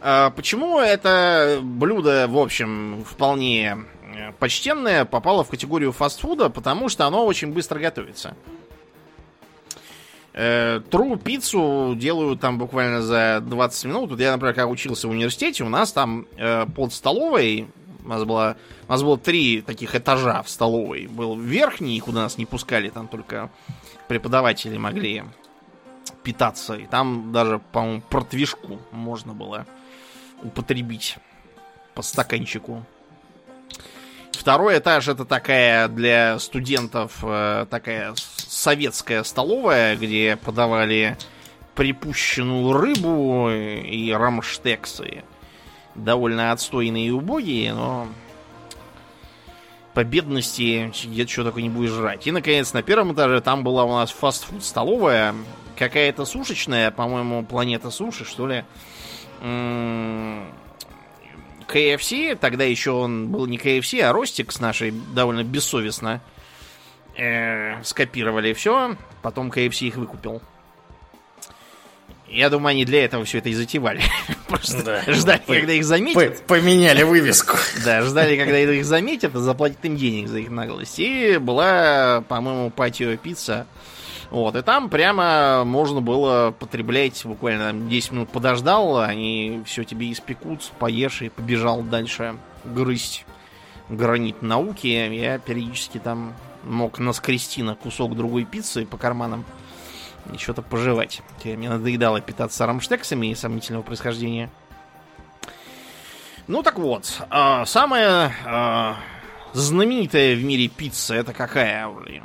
А 0.00 0.30
почему 0.30 0.80
это 0.80 1.58
блюдо, 1.62 2.26
в 2.26 2.38
общем, 2.38 3.04
вполне 3.04 3.84
Э, 3.99 3.99
почтенное 4.38 5.04
попало 5.04 5.44
в 5.44 5.48
категорию 5.48 5.92
фастфуда, 5.92 6.50
потому 6.50 6.88
что 6.88 7.06
оно 7.06 7.24
очень 7.26 7.52
быстро 7.52 7.78
готовится. 7.78 8.34
Э, 10.32 10.80
тру 10.90 11.16
пиццу 11.16 11.94
делаю 11.96 12.36
там 12.36 12.58
буквально 12.58 13.02
за 13.02 13.40
20 13.44 13.84
минут. 13.86 14.10
Вот 14.10 14.20
я, 14.20 14.32
например, 14.32 14.54
когда 14.54 14.68
учился 14.68 15.08
в 15.08 15.10
университете, 15.10 15.64
у 15.64 15.68
нас 15.68 15.92
там 15.92 16.26
э, 16.36 16.66
под 16.66 16.92
столовой 16.92 17.68
у 18.04 18.08
нас, 18.08 18.24
было, 18.24 18.56
у 18.88 18.92
нас 18.92 19.02
было 19.02 19.18
три 19.18 19.60
таких 19.60 19.94
этажа 19.94 20.42
в 20.42 20.48
столовой. 20.48 21.06
Был 21.06 21.36
верхний, 21.36 22.00
куда 22.00 22.22
нас 22.22 22.38
не 22.38 22.46
пускали, 22.46 22.88
там 22.88 23.08
только 23.08 23.50
преподаватели 24.08 24.76
могли 24.76 25.24
питаться. 26.22 26.74
И 26.74 26.86
там 26.86 27.32
даже, 27.32 27.60
по-моему, 27.72 28.02
протвишку 28.08 28.78
можно 28.92 29.34
было 29.34 29.66
употребить 30.42 31.16
по 31.94 32.02
стаканчику. 32.02 32.84
Второй 34.40 34.78
этаж 34.78 35.06
это 35.06 35.26
такая 35.26 35.86
для 35.88 36.38
студентов 36.38 37.18
э, 37.22 37.66
такая 37.68 38.14
советская 38.16 39.22
столовая, 39.22 39.96
где 39.96 40.38
подавали 40.42 41.18
припущенную 41.74 42.72
рыбу 42.72 43.50
и 43.50 44.10
рамштексы. 44.10 45.24
Довольно 45.94 46.52
отстойные 46.52 47.08
и 47.08 47.10
убогие, 47.10 47.74
но 47.74 48.08
по 49.92 50.04
бедности 50.04 50.90
где-то 51.04 51.30
что 51.30 51.44
такое 51.44 51.62
не 51.62 51.68
будешь 51.68 51.90
жрать. 51.90 52.26
И, 52.26 52.32
наконец, 52.32 52.72
на 52.72 52.82
первом 52.82 53.12
этаже 53.12 53.42
там 53.42 53.62
была 53.62 53.84
у 53.84 53.92
нас 53.92 54.10
фастфуд 54.10 54.64
столовая. 54.64 55.34
Какая-то 55.76 56.24
сушечная, 56.24 56.90
по-моему, 56.90 57.44
планета 57.44 57.90
суши, 57.90 58.24
что 58.24 58.46
ли. 58.46 58.64
KFC, 61.70 62.36
тогда 62.36 62.64
еще 62.64 62.90
он 62.92 63.28
был 63.28 63.46
не 63.46 63.58
KFC, 63.58 64.00
а 64.00 64.12
Ростик 64.12 64.52
с 64.52 64.60
нашей 64.60 64.92
довольно 65.14 65.44
бессовестно 65.44 66.20
э, 67.16 67.82
скопировали 67.84 68.52
все, 68.52 68.96
потом 69.22 69.50
KFC 69.50 69.86
их 69.88 69.96
выкупил. 69.96 70.42
Я 72.28 72.48
думаю, 72.48 72.70
они 72.70 72.84
для 72.84 73.04
этого 73.04 73.24
все 73.24 73.38
это 73.38 73.48
и 73.48 73.54
затевали. 73.54 74.02
Просто 74.48 74.82
да. 74.84 75.12
ждали, 75.12 75.40
П- 75.46 75.58
когда 75.60 75.72
их 75.72 75.84
заметят. 75.84 76.42
Поменяли 76.46 77.02
вывеску. 77.02 77.56
Да, 77.84 78.02
ждали, 78.02 78.36
когда 78.36 78.58
их 78.60 78.84
заметят, 78.84 79.34
и 79.34 79.38
заплатят 79.38 79.84
им 79.84 79.96
денег 79.96 80.28
за 80.28 80.38
их 80.38 80.50
наглость. 80.50 80.98
И 81.00 81.38
была, 81.38 82.22
по-моему, 82.28 82.70
патио 82.70 83.16
пицца 83.16 83.66
вот, 84.30 84.54
и 84.54 84.62
там 84.62 84.88
прямо 84.88 85.64
можно 85.64 86.00
было 86.00 86.54
потреблять 86.56 87.24
буквально 87.24 87.72
10 87.72 88.12
минут 88.12 88.28
подождал, 88.30 89.00
они 89.00 89.62
все 89.66 89.84
тебе 89.84 90.12
испекут, 90.12 90.70
поешь 90.78 91.22
и 91.22 91.28
побежал 91.28 91.82
дальше 91.82 92.36
грызть 92.64 93.26
гранит 93.88 94.40
науки. 94.40 94.86
Я 94.86 95.38
периодически 95.38 95.98
там 95.98 96.34
мог 96.62 96.98
наскрести 96.98 97.62
на 97.62 97.74
кусок 97.74 98.16
другой 98.16 98.44
пиццы 98.44 98.86
по 98.86 98.96
карманам 98.96 99.44
и 100.32 100.38
что-то 100.38 100.62
пожевать. 100.62 101.22
Мне 101.44 101.68
надоедало 101.68 102.20
питаться 102.20 102.66
рамштексами 102.66 103.28
и 103.28 103.34
сомнительного 103.34 103.82
происхождения. 103.82 104.50
Ну 106.46 106.62
так 106.62 106.78
вот, 106.78 107.22
а, 107.30 107.64
самая 107.64 108.32
а, 108.44 108.96
знаменитая 109.52 110.34
в 110.34 110.42
мире 110.42 110.68
пицца 110.68 111.14
это 111.14 111.32
какая, 111.32 111.84
Аурлиен? 111.84 112.24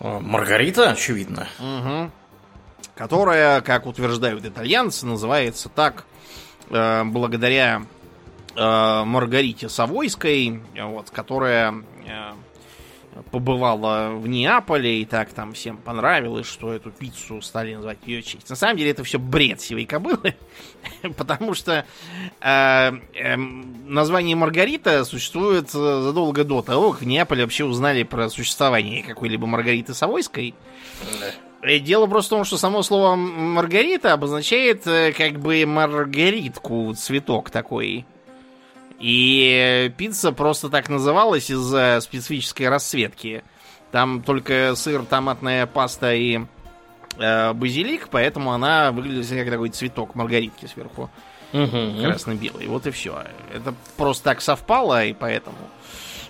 Маргарита, 0.00 0.90
очевидно. 0.90 1.48
Угу. 1.58 2.10
Которая, 2.94 3.60
как 3.60 3.86
утверждают 3.86 4.44
итальянцы, 4.44 5.06
называется 5.06 5.68
так 5.68 6.04
э, 6.70 7.04
благодаря 7.04 7.82
э, 8.54 9.04
Маргарите 9.04 9.68
Савойской, 9.68 10.62
вот, 10.80 11.10
которая 11.10 11.74
э, 12.06 12.32
побывала 13.30 14.10
в 14.14 14.26
Неаполе, 14.26 15.00
и 15.00 15.04
так 15.04 15.32
там 15.32 15.52
всем 15.52 15.76
понравилось, 15.76 16.46
что 16.46 16.72
эту 16.72 16.90
пиццу 16.90 17.40
стали 17.42 17.74
называть 17.74 17.98
ее 18.06 18.22
честь. 18.22 18.48
На 18.50 18.56
самом 18.56 18.76
деле 18.76 18.90
это 18.90 19.04
все 19.04 19.18
бред 19.18 19.60
сивой 19.60 19.84
кобылы, 19.84 20.34
потому 21.16 21.54
что 21.54 21.84
э, 22.40 22.92
э, 23.14 23.36
название 23.36 24.36
Маргарита 24.36 25.04
существует 25.04 25.70
задолго 25.70 26.44
до 26.44 26.62
того, 26.62 26.92
как 26.92 27.02
в 27.02 27.06
Неаполе 27.06 27.42
вообще 27.42 27.64
узнали 27.64 28.02
про 28.02 28.28
существование 28.28 29.02
какой-либо 29.02 29.46
Маргариты 29.46 29.94
Савойской. 29.94 30.54
Э, 31.64 31.78
дело 31.78 32.06
просто 32.06 32.34
в 32.34 32.38
том, 32.38 32.44
что 32.44 32.58
само 32.58 32.82
слово 32.82 33.16
Маргарита 33.16 34.12
обозначает 34.12 34.86
э, 34.86 35.12
как 35.12 35.40
бы 35.40 35.64
маргаритку, 35.66 36.94
цветок 36.94 37.50
такой. 37.50 38.06
И 39.00 39.92
пицца 39.96 40.32
просто 40.32 40.70
так 40.70 40.88
называлась 40.88 41.50
из-за 41.50 41.98
специфической 42.00 42.68
расцветки. 42.68 43.42
Там 43.90 44.22
только 44.22 44.74
сыр, 44.76 45.04
томатная 45.04 45.66
паста 45.66 46.14
и 46.14 46.40
э, 47.18 47.52
базилик, 47.52 48.08
поэтому 48.10 48.52
она 48.52 48.92
выглядит 48.92 49.28
как 49.28 49.50
такой 49.50 49.68
цветок 49.70 50.14
маргаритки 50.14 50.66
сверху. 50.66 51.10
Мгм. 51.52 52.02
Красно-белый. 52.02 52.66
Вот 52.66 52.86
и 52.86 52.90
все. 52.90 53.22
Это 53.52 53.74
просто 53.96 54.24
так 54.24 54.40
совпало, 54.40 55.04
и 55.04 55.12
поэтому. 55.12 55.56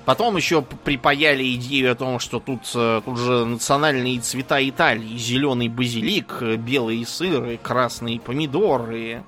Потом 0.04 0.36
еще 0.36 0.60
припаяли 0.60 1.54
идею 1.54 1.92
о 1.92 1.94
том, 1.94 2.18
что 2.18 2.38
тут, 2.38 2.70
э, 2.74 3.00
тут 3.02 3.18
же 3.18 3.46
национальные 3.46 4.20
цвета 4.20 4.66
Италии. 4.68 5.16
Зеленый 5.16 5.68
базилик, 5.68 6.38
э, 6.42 6.56
белый 6.56 7.06
сыр, 7.06 7.56
красный 7.62 8.20
помидор, 8.20 8.90
и, 8.92 9.20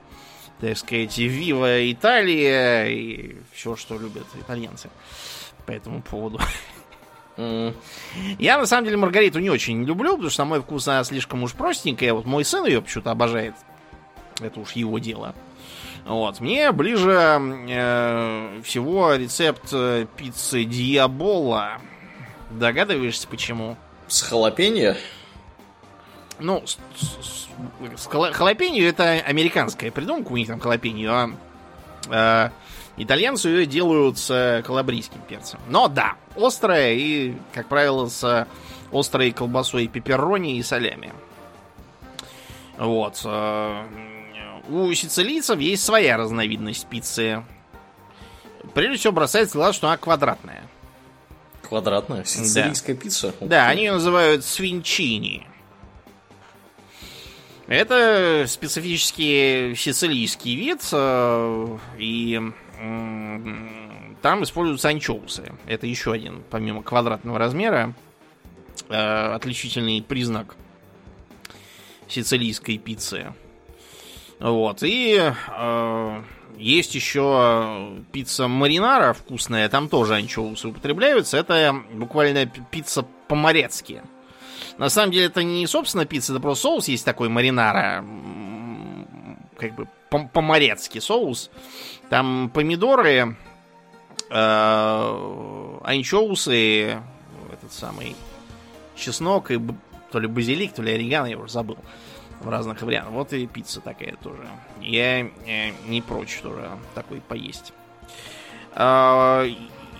так 0.60 0.76
сказать, 0.76 1.16
вива 1.18 1.90
Италия, 1.90 2.86
и 2.86 3.36
все, 3.52 3.76
что 3.76 3.98
любят 3.98 4.26
итальянцы 4.34 4.88
по 5.66 5.72
этому 5.72 6.02
поводу. 6.02 6.40
Я, 7.36 8.58
на 8.58 8.66
самом 8.66 8.84
деле, 8.84 8.96
Маргариту 8.96 9.40
не 9.40 9.50
очень 9.50 9.84
люблю, 9.84 10.12
потому 10.12 10.30
что, 10.30 10.44
на 10.44 10.48
мой 10.48 10.60
вкус, 10.62 10.88
она 10.88 11.04
слишком 11.04 11.42
уж 11.42 11.52
простенькая. 11.52 12.14
Вот 12.14 12.24
мой 12.24 12.44
сын 12.44 12.64
ее 12.64 12.80
почему-то 12.80 13.10
обожает. 13.10 13.54
Это 14.40 14.58
уж 14.60 14.72
его 14.72 14.98
дело. 14.98 15.34
Вот. 16.06 16.40
Мне 16.40 16.72
ближе 16.72 17.40
э, 17.68 18.60
всего 18.62 19.14
рецепт 19.14 19.68
э, 19.72 20.06
пиццы 20.16 20.64
Диабола. 20.64 21.78
Догадываешься, 22.50 23.26
почему? 23.28 23.76
С 24.06 24.22
халапеньо? 24.22 24.94
Ну, 26.38 26.62
с, 26.66 26.78
с- 26.98 27.48
с 27.96 28.06
хала- 28.06 28.32
халапеньо 28.32 28.82
это 28.84 29.12
американская 29.12 29.90
придумка, 29.90 30.32
у 30.32 30.36
них 30.36 30.48
там 30.48 30.60
халапеньо, 30.60 31.10
а 32.10 32.50
э, 32.98 33.02
итальянцы 33.02 33.48
ее 33.48 33.66
делают 33.66 34.18
с 34.18 34.62
калабрийским 34.66 35.20
перцем. 35.28 35.58
Но 35.68 35.88
да, 35.88 36.14
острая 36.36 36.92
и, 36.94 37.34
как 37.54 37.68
правило, 37.68 38.08
с 38.08 38.46
острой 38.92 39.32
колбасой 39.32 39.86
пепперони 39.88 40.58
и 40.58 40.62
солями. 40.62 41.12
Вот. 42.78 43.20
э, 43.24 43.84
У 44.68 44.92
сицилийцев 44.92 45.58
есть 45.58 45.84
своя 45.84 46.16
разновидность 46.18 46.86
пиццы. 46.86 47.42
Прежде 48.74 48.98
всего 48.98 49.12
бросается 49.14 49.56
глаз, 49.56 49.74
что 49.74 49.86
она 49.88 49.96
квадратная. 49.96 50.62
Квадратная 51.62 52.24
сицилийская 52.24 52.94
пицца? 52.94 53.28
Ух 53.40 53.48
Да, 53.48 53.68
они 53.68 53.84
ее 53.84 53.92
называют 53.92 54.44
свинчини. 54.44 55.46
Это 57.68 58.44
специфический 58.46 59.74
сицилийский 59.74 60.54
вид, 60.54 60.80
э, 60.92 61.78
и 61.98 62.40
там 64.22 64.42
используются 64.44 64.88
анчоусы. 64.88 65.52
Это 65.66 65.86
еще 65.86 66.12
один, 66.12 66.44
помимо 66.50 66.82
квадратного 66.82 67.38
размера, 67.38 67.94
э, 68.88 68.94
отличительный 68.94 70.00
признак 70.02 70.54
сицилийской 72.08 72.78
пиццы. 72.78 73.32
Вот, 74.38 74.82
и 74.82 75.18
э, 75.48 76.22
есть 76.56 76.94
еще 76.94 77.96
пицца 78.12 78.46
маринара 78.46 79.12
вкусная, 79.12 79.68
там 79.68 79.88
тоже 79.88 80.14
анчоусы 80.14 80.68
употребляются. 80.68 81.36
Это 81.36 81.82
буквально 81.92 82.46
пи- 82.46 82.62
пицца 82.70 83.04
по-морецки. 83.28 84.02
На 84.78 84.88
самом 84.90 85.12
деле 85.12 85.26
это 85.26 85.42
не 85.42 85.66
собственно 85.66 86.04
пицца, 86.04 86.32
это 86.32 86.40
просто 86.40 86.62
соус 86.62 86.88
есть 86.88 87.04
такой 87.04 87.28
маринара. 87.28 88.04
Как 89.58 89.74
бы 89.74 89.88
по- 90.10 90.28
по-морецки 90.28 90.98
соус. 90.98 91.50
Там 92.10 92.50
помидоры, 92.52 93.36
э, 94.30 95.78
анчоусы, 95.84 97.00
этот 97.52 97.72
самый 97.72 98.14
чеснок 98.94 99.50
и 99.50 99.60
то 100.10 100.18
ли 100.18 100.26
базилик, 100.26 100.72
то 100.74 100.82
ли 100.82 100.92
орегано, 100.92 101.26
я 101.26 101.38
уже 101.38 101.52
забыл. 101.52 101.78
В 102.40 102.48
разных 102.50 102.82
вариантах. 102.82 103.12
Вот 103.14 103.32
и 103.32 103.46
пицца 103.46 103.80
такая 103.80 104.16
тоже. 104.22 104.46
Я 104.82 105.20
э, 105.20 105.72
не 105.86 106.02
прочь 106.02 106.40
тоже 106.42 106.68
такой 106.94 107.22
поесть. 107.22 107.72
А, 108.74 109.46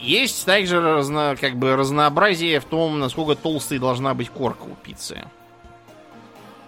Есть 0.01 0.45
также 0.45 0.81
разно, 0.81 1.37
как 1.41 1.57
бы 1.57 1.75
разнообразие 1.75 2.61
в 2.61 2.65
том, 2.65 2.99
насколько 2.99 3.35
толстой 3.35 3.79
должна 3.79 4.15
быть 4.15 4.31
корка 4.31 4.65
у 4.65 4.75
пиццы. 4.75 5.25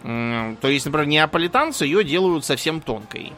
То 0.03 0.69
есть, 0.69 0.87
например, 0.87 1.07
неаполитанцы 1.07 1.85
ее 1.85 2.05
делают 2.05 2.45
совсем 2.45 2.81
тонкой. 2.81 3.33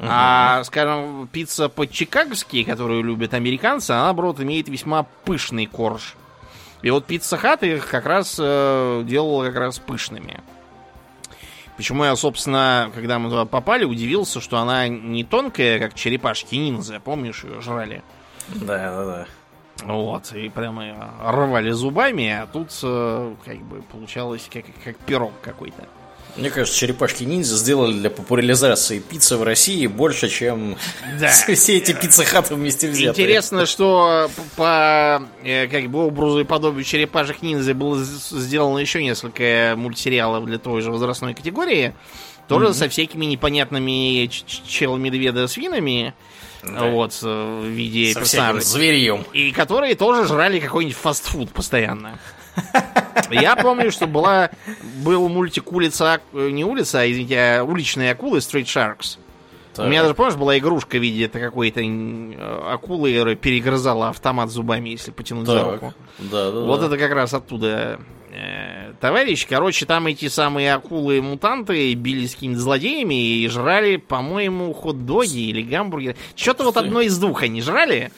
А, 0.00 0.64
скажем, 0.64 1.28
пицца 1.30 1.68
по-чикагски, 1.68 2.64
которую 2.64 3.04
любят 3.04 3.34
американцы, 3.34 3.92
она, 3.92 4.04
наоборот, 4.04 4.40
имеет 4.40 4.68
весьма 4.68 5.04
пышный 5.24 5.66
корж. 5.66 6.16
И 6.82 6.90
вот 6.90 7.06
пицца 7.06 7.36
хат 7.36 7.62
их 7.62 7.88
как 7.88 8.06
раз 8.06 8.36
э, 8.40 9.02
делала 9.04 9.44
как 9.44 9.56
раз 9.56 9.78
пышными. 9.78 10.40
Почему 11.76 12.04
я, 12.04 12.16
собственно, 12.16 12.90
когда 12.94 13.20
мы 13.20 13.30
туда 13.30 13.44
попали, 13.44 13.84
удивился, 13.84 14.40
что 14.40 14.58
она 14.58 14.88
не 14.88 15.22
тонкая, 15.22 15.78
как 15.78 15.94
черепашки 15.94 16.56
ниндзя. 16.56 17.00
Помнишь, 17.00 17.44
ее 17.44 17.60
жрали? 17.60 18.02
Да, 18.48 18.76
да, 18.90 19.04
да. 19.04 19.26
Вот, 19.84 20.32
и 20.34 20.48
прямо 20.48 20.84
её 20.84 20.96
рвали 21.24 21.70
зубами, 21.70 22.28
а 22.28 22.46
тут 22.46 22.68
э, 22.82 23.34
как 23.44 23.58
бы 23.62 23.82
получалось 23.82 24.48
как, 24.52 24.64
как 24.84 24.96
пирог 24.98 25.32
какой-то. 25.42 25.86
Мне 26.36 26.48
кажется, 26.50 26.78
черепашки 26.78 27.24
ниндзя 27.24 27.56
сделали 27.56 27.92
для 27.92 28.08
популяризации 28.08 29.00
пиццы 29.00 29.36
в 29.36 29.42
России 29.42 29.86
больше, 29.86 30.28
чем 30.28 30.76
Да. 31.20 31.28
все 31.54 31.76
эти 31.76 31.92
пиццехаты 31.92 32.54
вместе 32.54 32.88
взятые. 32.88 33.10
Интересно, 33.26 33.66
что 33.66 34.30
п- 34.34 34.42
по 34.56 35.22
э, 35.44 35.66
как 35.68 35.90
бы 35.90 36.06
образу 36.06 36.40
и 36.40 36.44
подобию 36.44 36.84
черепашек 36.84 37.42
ниндзя 37.42 37.74
было 37.74 37.98
сделано 38.02 38.78
еще 38.78 39.02
несколько 39.02 39.74
мультсериалов 39.76 40.46
для 40.46 40.58
той 40.58 40.80
же 40.80 40.90
возрастной 40.90 41.34
категории. 41.34 41.92
Тоже 42.48 42.74
со 42.74 42.88
всякими 42.88 43.24
непонятными 43.24 44.26
чел-медведа-свинами. 44.26 46.14
Вот, 46.62 47.18
э, 47.22 47.60
в 47.62 47.66
виде 47.66 48.12
Со 48.12 48.20
персонажей. 48.20 48.60
зверьем. 48.62 49.24
И 49.32 49.50
которые 49.50 49.94
тоже 49.96 50.26
жрали 50.26 50.60
какой-нибудь 50.60 50.96
фастфуд 50.96 51.50
постоянно. 51.50 52.18
Я 53.30 53.56
помню, 53.56 53.90
что 53.90 54.06
была, 54.06 54.50
был 55.02 55.28
мультик 55.28 55.72
улица, 55.72 56.20
э, 56.32 56.50
не 56.50 56.64
улица, 56.64 57.00
а, 57.00 57.10
извините, 57.10 57.36
а 57.38 57.64
уличные 57.64 58.12
акулы 58.12 58.38
Street 58.38 58.64
Sharks. 58.64 59.18
У 59.78 59.88
меня 59.88 60.02
даже, 60.02 60.14
помнишь, 60.14 60.36
была 60.36 60.56
игрушка 60.58 60.98
в 60.98 61.00
виде 61.02 61.28
какой-то 61.28 61.80
э, 61.80 62.62
акулы, 62.70 63.12
которая 63.12 63.36
перегрызала 63.36 64.10
автомат 64.10 64.50
зубами, 64.50 64.90
если 64.90 65.10
потянуть 65.10 65.46
за 65.46 65.58
Так, 65.58 65.72
руку. 65.72 65.94
да, 66.18 66.50
да, 66.52 66.60
Вот 66.60 66.80
да. 66.80 66.86
это 66.86 66.98
как 66.98 67.12
раз 67.12 67.32
оттуда 67.32 67.98
товарищ. 69.00 69.46
Короче, 69.48 69.86
там 69.86 70.06
эти 70.06 70.28
самые 70.28 70.74
акулы-мутанты 70.74 71.94
бились 71.94 72.32
с 72.32 72.34
какими-то 72.34 72.60
злодеями 72.60 73.14
и 73.14 73.48
жрали, 73.48 73.96
по-моему, 73.96 74.72
хот-доги 74.72 75.50
или 75.50 75.62
гамбургеры. 75.62 76.16
Что-то 76.34 76.64
вот 76.64 76.76
одно 76.76 77.00
из 77.00 77.18
двух 77.18 77.42
они 77.42 77.60
жрали. 77.60 78.10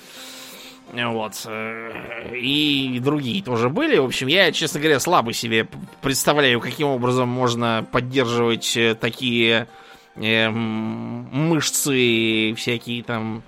Вот. 0.92 1.32
э, 1.46 2.36
И 2.36 3.00
другие 3.02 3.42
тоже 3.42 3.68
были. 3.68 3.98
В 3.98 4.04
общем, 4.04 4.28
я, 4.28 4.52
честно 4.52 4.80
говоря, 4.80 5.00
слабо 5.00 5.32
себе 5.32 5.66
представляю, 6.02 6.60
каким 6.60 6.88
образом 6.88 7.28
можно 7.28 7.86
поддерживать 7.90 8.76
э, 8.76 8.94
такие 8.94 9.66
э, 10.16 10.50
мышцы 10.50 12.54
всякие 12.56 13.02
там 13.02 13.42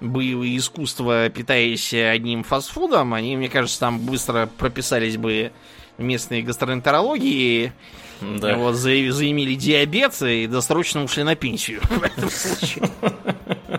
боевые 0.00 0.56
искусства, 0.56 1.28
питаясь 1.28 1.94
одним 1.94 2.42
фастфудом. 2.42 3.14
Они, 3.14 3.36
мне 3.36 3.48
кажется, 3.48 3.80
там 3.80 4.00
быстро 4.00 4.48
прописались 4.58 5.16
бы 5.16 5.52
местной 6.00 6.42
гастроэнтерологии, 6.42 7.72
Да. 8.20 8.56
вот, 8.56 8.74
за- 8.74 9.12
заимели 9.12 9.54
диабет 9.54 10.20
и 10.22 10.46
досрочно 10.46 11.02
ушли 11.04 11.22
на 11.22 11.34
пенсию 11.36 11.80
в 11.88 12.02
этом 12.02 12.30
случае. 12.30 12.90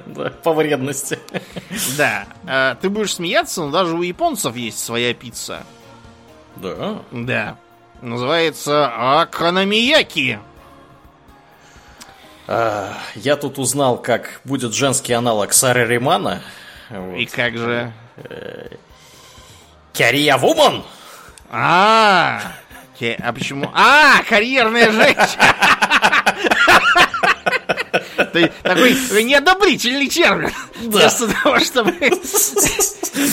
Да, 0.07 0.29
по 0.43 0.53
вредности. 0.53 1.19
Да. 1.97 2.25
А, 2.47 2.75
Ты 2.75 2.89
будешь 2.89 3.15
смеяться, 3.15 3.61
но 3.61 3.71
даже 3.71 3.95
у 3.95 4.01
японцев 4.01 4.55
есть 4.55 4.79
своя 4.83 5.13
пицца. 5.13 5.63
Да. 6.55 7.01
Да. 7.11 7.57
Называется 8.01 9.21
Акономияки. 9.21 10.39
А, 12.47 12.93
Я 13.15 13.35
тут 13.37 13.57
узнал, 13.59 13.97
как 14.01 14.41
будет 14.43 14.73
женский 14.73 15.13
аналог 15.13 15.53
Сары 15.53 15.85
Римана. 15.87 16.41
И 17.17 17.25
как 17.25 17.57
же... 17.57 17.93
Кярия 19.93 20.37
Вуман! 20.37 20.83
А, 21.53 22.39
а 23.19 23.33
почему? 23.33 23.69
А, 23.73 24.23
карьерная 24.23 24.89
женщина. 24.91 25.55
Ты 28.25 28.51
Такой 28.63 28.93
неодобрительный 29.23 30.07
термин. 30.07 30.51
Вместо 30.81 31.27
того, 31.27 31.59
чтобы 31.59 31.91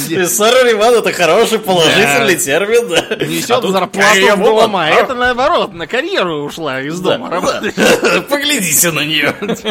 И 0.08 0.24
Сара 0.26 0.64
Риман 0.68 0.94
это 0.94 1.12
хороший 1.12 1.58
положительный 1.58 2.34
Да. 2.34 2.40
термин, 2.40 2.88
да. 2.88 3.04
А 3.10 3.24
несет 3.24 3.60
тут 3.60 3.72
зарплату 3.72 4.36
дома. 4.36 4.84
А 4.84 4.88
это 4.88 5.14
наоборот, 5.14 5.72
на 5.72 5.86
карьеру 5.86 6.44
ушла 6.44 6.80
из 6.80 6.98
Да, 7.00 7.16
дома 7.18 7.28
да. 7.28 7.34
работать. 7.36 7.74
Поглядите 8.28 8.90
на 8.90 9.04
нее. 9.04 9.34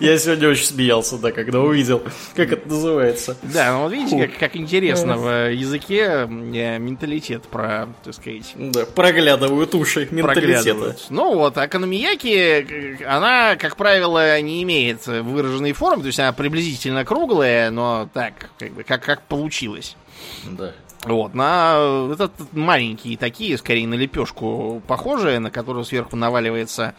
Я 0.00 0.18
сегодня 0.18 0.50
очень 0.50 0.66
смеялся, 0.66 1.16
да, 1.16 1.32
когда 1.32 1.60
увидел, 1.60 2.02
как 2.34 2.52
это 2.52 2.68
называется. 2.68 3.36
Да, 3.42 3.72
ну 3.72 3.82
вот 3.84 3.92
видите, 3.92 4.26
как, 4.28 4.38
как 4.38 4.56
интересно 4.56 5.16
в 5.16 5.50
языке 5.50 6.26
э, 6.28 6.78
менталитет 6.78 7.44
про, 7.44 7.88
так 8.04 8.12
сказать... 8.14 8.52
Да, 8.54 8.84
проглядывают 8.84 9.74
уши 9.74 10.06
менталитета. 10.10 10.96
Ну 11.08 11.34
вот, 11.34 11.56
а 11.56 11.68
Канамияки, 11.68 12.28
э, 12.28 13.04
она, 13.34 13.56
как 13.56 13.76
правило, 13.76 14.40
не 14.40 14.62
имеет 14.62 15.06
выраженной 15.06 15.72
формы, 15.72 16.02
то 16.02 16.06
есть 16.08 16.20
она 16.20 16.32
приблизительно 16.32 17.04
круглая, 17.04 17.70
но 17.70 18.08
так, 18.12 18.50
как 18.58 18.72
бы, 18.72 18.84
как, 18.84 19.02
как 19.02 19.22
получилось. 19.22 19.96
Да. 20.44 20.72
Вот, 21.04 21.34
на 21.34 22.10
этот 22.12 22.32
маленькие 22.52 23.18
такие, 23.18 23.58
скорее 23.58 23.86
на 23.86 23.94
лепешку 23.94 24.82
похожие, 24.86 25.38
на 25.38 25.50
которую 25.50 25.84
сверху 25.84 26.16
наваливается 26.16 26.94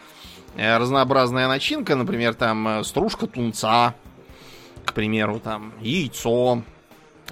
э, 0.56 0.76
разнообразная 0.78 1.48
начинка, 1.48 1.96
например, 1.96 2.34
там 2.34 2.68
э, 2.68 2.84
стружка 2.84 3.26
тунца, 3.26 3.94
к 4.84 4.92
примеру, 4.92 5.40
там 5.40 5.72
яйцо, 5.80 6.62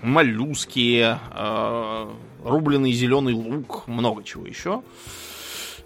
моллюски, 0.02 1.16
э, 1.16 2.08
рубленый 2.42 2.92
зеленый 2.92 3.34
лук, 3.34 3.86
много 3.86 4.24
чего 4.24 4.44
еще. 4.44 4.82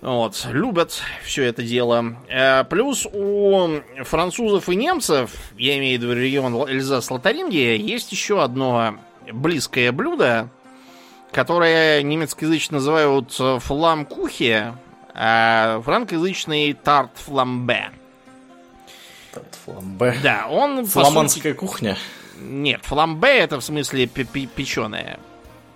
Вот, 0.01 0.47
любят 0.53 1.03
все 1.25 1.45
это 1.45 1.63
дело. 1.63 2.17
Э, 2.29 2.65
плюс 2.65 3.07
у 3.07 3.81
французов 4.05 4.69
и 4.69 4.77
немцев, 4.77 5.33
я 5.57 5.77
имею 5.79 5.99
в 5.99 6.03
виду 6.03 6.15
регион 6.15 6.55
Эльзас-Лотарингия, 6.55 7.77
есть 7.77 8.13
еще 8.13 8.43
одно 8.43 8.99
близкое 9.33 9.91
блюдо, 9.91 10.51
которое 11.33 12.03
немецкоязычно 12.03 12.77
называют 12.77 13.35
э, 13.41 13.59
фламкухи, 13.61 14.73
а 15.15 15.83
франкоязычный 15.83 16.75
тарт 16.75 17.11
фламбе. 17.17 17.91
Тарт 19.33 19.59
фламбе. 19.65 20.17
Да, 20.23 20.47
он 20.49 20.87
Фламандская 20.87 21.55
сути... 21.55 21.59
кухня. 21.59 21.97
Нет, 22.41 22.85
фламбе 22.85 23.39
это 23.39 23.59
в 23.59 23.65
смысле 23.65 24.07
печеное. 24.07 25.19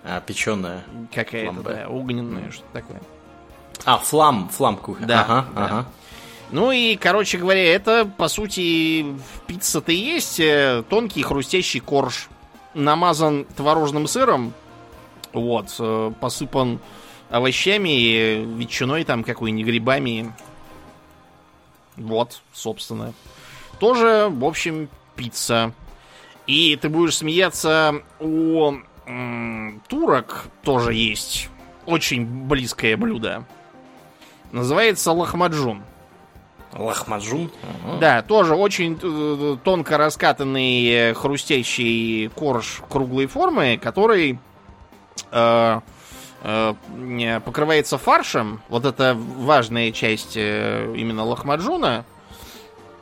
А, 0.04 0.20
печеное. 0.20 0.84
Какая-то, 1.12 1.60
да, 1.62 1.88
огненная, 1.88 2.44
mm. 2.44 2.52
что 2.52 2.64
такое. 2.72 3.00
А, 3.84 3.98
флам, 3.98 4.48
флам 4.48 4.76
кухня. 4.76 5.06
Да, 5.06 5.22
ага, 5.22 5.46
да. 5.54 5.64
ага. 5.64 5.86
Ну 6.50 6.70
и, 6.70 6.96
короче 6.96 7.38
говоря, 7.38 7.64
это, 7.74 8.04
по 8.04 8.28
сути, 8.28 9.06
пицца-то 9.46 9.90
и 9.90 9.96
есть 9.96 10.38
э, 10.38 10.84
тонкий 10.88 11.22
хрустящий 11.22 11.80
корж. 11.80 12.28
Намазан 12.74 13.44
творожным 13.56 14.06
сыром, 14.06 14.52
вот, 15.32 15.74
э, 15.78 16.12
посыпан 16.20 16.78
овощами, 17.30 18.44
ветчиной 18.56 19.04
там 19.04 19.24
какой-нибудь, 19.24 19.66
грибами. 19.66 20.32
Вот, 21.96 22.40
собственно. 22.52 23.12
Тоже, 23.78 24.28
в 24.30 24.44
общем, 24.44 24.88
пицца. 25.16 25.72
И 26.46 26.76
ты 26.76 26.88
будешь 26.88 27.16
смеяться, 27.16 28.02
у 28.20 28.74
м, 29.06 29.82
турок 29.88 30.46
тоже 30.62 30.94
есть 30.94 31.48
очень 31.86 32.24
близкое 32.24 32.96
блюдо. 32.96 33.44
Называется 34.52 35.12
лахмаджун. 35.12 35.82
Лахмаджун? 36.72 37.50
Ага. 37.62 37.98
Да, 37.98 38.22
тоже 38.22 38.54
очень 38.54 38.98
э, 39.02 39.56
тонко 39.62 39.98
раскатанный 39.98 40.88
э, 40.88 41.14
хрустящий 41.14 42.28
корж 42.28 42.82
круглой 42.88 43.26
формы, 43.26 43.78
который 43.82 44.38
э, 45.30 45.80
э, 46.42 47.40
покрывается 47.44 47.98
фаршем, 47.98 48.60
вот 48.68 48.84
это 48.86 49.14
важная 49.16 49.92
часть 49.92 50.36
э, 50.36 50.94
именно 50.96 51.24
лохмаджуна, 51.24 52.04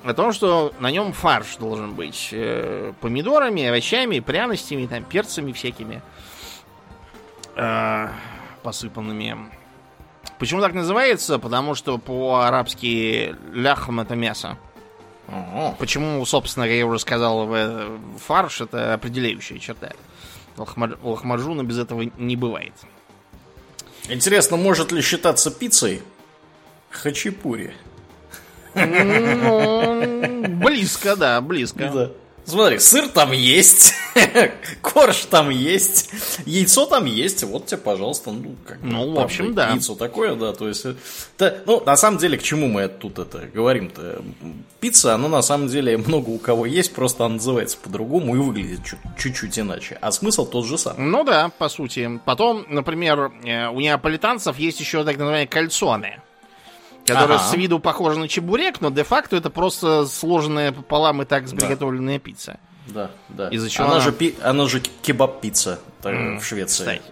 о 0.05 0.15
том, 0.15 0.33
что 0.33 0.73
на 0.81 0.91
нем 0.91 1.13
фарш 1.13 1.57
должен 1.57 1.95
быть 1.95 2.31
э, 2.33 2.93
помидорами, 3.01 3.67
овощами, 3.67 4.21
пряностями, 4.21 4.87
там, 4.87 5.05
перцами 5.05 5.53
всякими 5.53 6.01
э, 7.55 8.09
посыпанными. 8.63 9.60
Почему 10.41 10.61
так 10.61 10.75
называется? 10.75 11.39
Потому 11.39 11.77
что 11.77 11.99
по-арабски 11.99 13.37
ляхм 13.53 14.01
это 14.01 14.17
мясо. 14.17 14.57
Почему, 15.79 16.25
собственно, 16.27 16.67
как 16.67 16.75
я 16.75 16.87
уже 16.87 16.99
сказал, 16.99 17.49
фарш 18.19 18.63
это 18.63 18.95
определяющая 18.95 19.61
черта. 19.61 19.91
Лохмаджуна 20.57 21.63
без 21.63 21.79
этого 21.79 22.03
не 22.19 22.35
бывает. 22.37 22.73
Интересно, 24.09 24.57
может 24.57 24.91
ли 24.93 25.03
считаться 25.03 25.51
пиццей 25.51 26.03
хачапури? 26.89 27.75
Ну, 28.75 30.47
близко, 30.49 31.17
да, 31.17 31.41
близко. 31.41 31.91
Да. 31.91 32.11
Смотри, 32.51 32.79
сыр 32.79 33.09
там 33.09 33.33
есть, 33.33 33.95
корж 34.83 35.27
там 35.31 35.51
есть, 35.51 36.11
яйцо 36.47 36.87
там 36.87 37.05
есть, 37.05 37.45
вот 37.45 37.67
тебе, 37.67 37.79
пожалуйста, 37.79 38.31
ну, 38.31 38.57
как 38.67 38.83
Ну, 38.83 39.13
в 39.13 39.19
общем, 39.19 39.55
да. 39.55 39.71
Яйцо 39.71 39.95
такое, 39.95 40.35
да, 40.35 40.53
то 40.53 40.69
есть, 40.69 40.85
это, 41.37 41.63
ну, 41.67 41.83
на 41.85 41.97
самом 41.97 42.19
деле, 42.19 42.37
к 42.39 42.43
чему 42.43 42.69
мы 42.69 42.89
тут 42.89 43.19
это 43.19 43.49
говорим-то? 43.53 44.23
Пицца, 44.81 45.15
она 45.15 45.29
на 45.29 45.43
самом 45.43 45.69
деле 45.69 45.97
много 45.97 46.31
у 46.31 46.39
кого 46.39 46.67
есть, 46.67 46.93
просто 46.93 47.25
она 47.25 47.35
называется 47.35 47.79
по-другому 47.79 48.35
и 48.35 48.39
выглядит 48.39 48.81
чуть-чуть 49.19 49.59
иначе, 49.59 49.99
а 50.01 50.13
смысл 50.13 50.47
тот 50.47 50.67
же 50.67 50.79
самый. 50.79 51.05
Ну 51.05 51.25
да, 51.25 51.51
по 51.59 51.69
сути. 51.69 52.21
Потом, 52.25 52.67
например, 52.69 53.33
э, 53.45 53.69
у 53.69 53.81
неаполитанцев 53.81 54.59
есть 54.59 54.81
еще 54.81 55.05
так 55.05 55.17
называемые 55.17 55.47
кальцоны 55.47 56.21
которая 57.15 57.39
ага. 57.39 57.47
с 57.47 57.55
виду 57.55 57.79
похожа 57.79 58.19
на 58.19 58.29
чебурек, 58.29 58.81
но 58.81 58.91
де-факто 58.91 59.37
это 59.37 59.51
просто 59.51 60.07
сложенная 60.07 60.73
пополам 60.73 61.23
и 61.23 61.25
так 61.25 61.49
приготовленная 61.49 62.19
да. 62.19 62.21
пицца. 62.21 62.61
Да, 62.87 63.11
да. 63.29 63.49
Из-за 63.49 63.71
чего 63.71 63.85
она, 63.85 63.95
она... 63.95 64.03
Же, 64.03 64.13
пи... 64.13 64.35
она 64.43 64.67
же 64.67 64.83
кебаб-пицца 65.03 65.79
mm, 66.03 66.39
в 66.39 66.45
Швеции. 66.45 66.83
Кстати. 66.83 67.03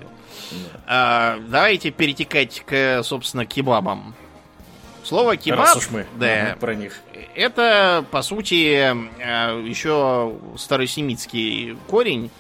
Да. 0.51 0.57
А, 0.87 1.39
давайте 1.49 1.91
перетекать 1.91 2.63
к, 2.65 3.03
собственно, 3.03 3.47
кебабам. 3.47 4.15
Слово 5.05 5.37
кебаб, 5.37 5.61
Раз 5.61 5.77
уж 5.77 5.91
мы 5.91 6.07
да, 6.17 6.57
про 6.61 6.75
них. 6.75 7.01
Это, 7.35 8.05
по 8.11 8.23
сути, 8.23 8.95
а, 9.23 9.61
еще 9.63 10.35
старосемитский 10.57 11.77
корень. 11.87 12.31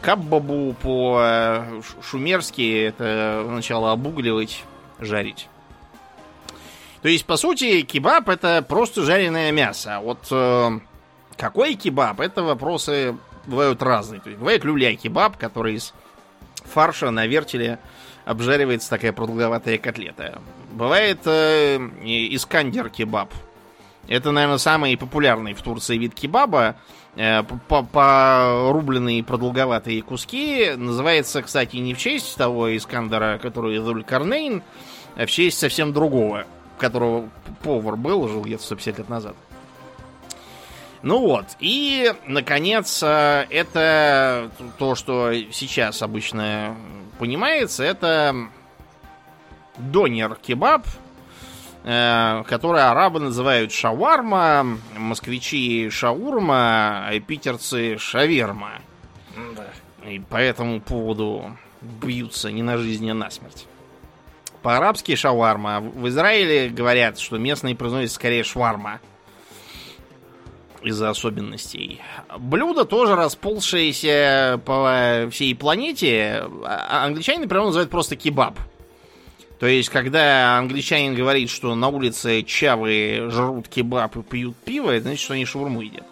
Каббабу 0.00 0.74
по-шумерски 0.82 2.84
это 2.84 3.44
сначала 3.48 3.92
обугливать, 3.92 4.62
жарить. 5.00 5.48
То 7.04 7.10
есть, 7.10 7.26
по 7.26 7.36
сути, 7.36 7.82
кебаб 7.82 8.30
это 8.30 8.64
просто 8.66 9.02
жареное 9.02 9.52
мясо. 9.52 9.96
А 9.96 10.00
вот 10.00 10.26
э, 10.30 10.70
какой 11.36 11.74
кебаб, 11.74 12.18
это 12.18 12.42
вопросы 12.42 13.14
бывают 13.46 13.82
разные. 13.82 14.22
То 14.22 14.30
есть, 14.30 14.40
бывает 14.40 14.64
люля-кебаб, 14.64 15.36
который 15.36 15.74
из 15.74 15.92
фарша 16.64 17.10
на 17.10 17.26
вертеле 17.26 17.78
обжаривается 18.24 18.88
такая 18.88 19.12
продолговатая 19.12 19.76
котлета. 19.76 20.40
Бывает 20.72 21.18
э, 21.26 21.76
искандер-кебаб. 22.04 23.30
Это, 24.08 24.30
наверное, 24.30 24.56
самый 24.56 24.96
популярный 24.96 25.52
в 25.52 25.60
Турции 25.60 25.98
вид 25.98 26.14
кебаба. 26.14 26.76
Э, 27.16 27.42
порубленные 27.42 29.22
продолговатые 29.22 30.00
куски. 30.00 30.72
Называется, 30.74 31.42
кстати, 31.42 31.76
не 31.76 31.92
в 31.92 31.98
честь 31.98 32.34
того 32.38 32.74
Искандера, 32.74 33.38
который 33.42 33.76
Эдуль 33.76 34.04
Карнейн, 34.04 34.62
а 35.16 35.26
в 35.26 35.30
честь 35.30 35.58
совсем 35.58 35.92
другого 35.92 36.46
которого 36.78 37.28
повар 37.62 37.96
был, 37.96 38.28
жил 38.28 38.42
где-то 38.42 38.62
150 38.62 38.98
лет 38.98 39.08
назад. 39.08 39.36
Ну 41.04 41.18
вот, 41.20 41.44
и, 41.60 42.14
наконец, 42.26 43.02
э, 43.02 43.46
это 43.50 44.50
то, 44.78 44.94
что 44.94 45.34
сейчас 45.52 46.00
обычно 46.00 46.74
понимается, 47.18 47.84
это 47.84 48.34
донер-кебаб, 49.76 50.86
э, 51.84 52.42
который 52.46 52.82
арабы 52.82 53.20
называют 53.20 53.70
шаварма, 53.70 54.78
москвичи 54.96 55.90
шаурма, 55.90 57.06
а 57.06 57.20
питерцы 57.20 57.98
шаверма. 57.98 58.80
Да. 59.56 60.08
И 60.08 60.20
по 60.20 60.36
этому 60.36 60.80
поводу 60.80 61.54
бьются 61.82 62.50
не 62.50 62.62
на 62.62 62.78
жизнь, 62.78 63.10
а 63.10 63.14
на 63.14 63.28
смерть. 63.28 63.66
По-арабски 64.64 65.14
шаварма. 65.14 65.80
В 65.80 66.08
Израиле 66.08 66.70
говорят, 66.70 67.18
что 67.18 67.36
местные 67.36 67.76
произносят 67.76 68.12
скорее 68.12 68.44
шварма. 68.44 68.98
Из-за 70.82 71.10
особенностей. 71.10 72.00
Блюдо 72.38 72.86
тоже 72.86 73.14
расползшееся 73.14 74.58
по 74.64 75.28
всей 75.30 75.54
планете. 75.54 76.44
А 76.64 77.04
англичане, 77.04 77.40
например, 77.40 77.66
называют 77.66 77.90
просто 77.90 78.16
кебаб. 78.16 78.58
То 79.60 79.66
есть, 79.66 79.90
когда 79.90 80.56
англичанин 80.56 81.14
говорит, 81.14 81.50
что 81.50 81.74
на 81.74 81.88
улице 81.88 82.42
чавы 82.42 83.28
жрут 83.30 83.68
кебаб 83.68 84.16
и 84.16 84.22
пьют 84.22 84.56
пиво, 84.56 84.90
это 84.92 85.02
значит, 85.04 85.20
что 85.20 85.34
они 85.34 85.44
шаурму 85.44 85.82
едят. 85.82 86.06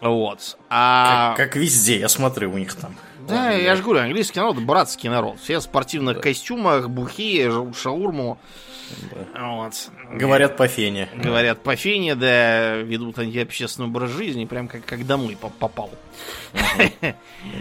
Вот. 0.00 0.58
А... 0.68 1.34
Как, 1.36 1.46
как 1.46 1.56
везде, 1.56 2.00
я 2.00 2.08
смотрю 2.08 2.52
у 2.52 2.58
них 2.58 2.74
там. 2.74 2.96
Да, 3.26 3.50
я 3.50 3.76
же 3.76 3.82
говорю, 3.82 4.00
английский 4.00 4.40
народ 4.40 4.58
братский 4.58 5.08
народ. 5.08 5.38
Все 5.40 5.58
в 5.58 5.62
спортивных 5.62 6.16
да. 6.16 6.22
костюмах, 6.22 6.88
бухие, 6.88 7.72
шаурму. 7.74 8.38
Да. 9.34 9.48
Вот. 9.48 9.90
Говорят 10.12 10.56
по 10.56 10.68
фене. 10.68 11.08
Говорят 11.14 11.62
по 11.62 11.76
фене, 11.76 12.14
да, 12.14 12.76
ведут 12.76 13.18
антиобщественный 13.18 13.88
образ 13.88 14.10
жизни, 14.10 14.44
прям 14.44 14.68
как, 14.68 14.84
как 14.84 15.06
домой 15.06 15.36
попал. 15.36 15.90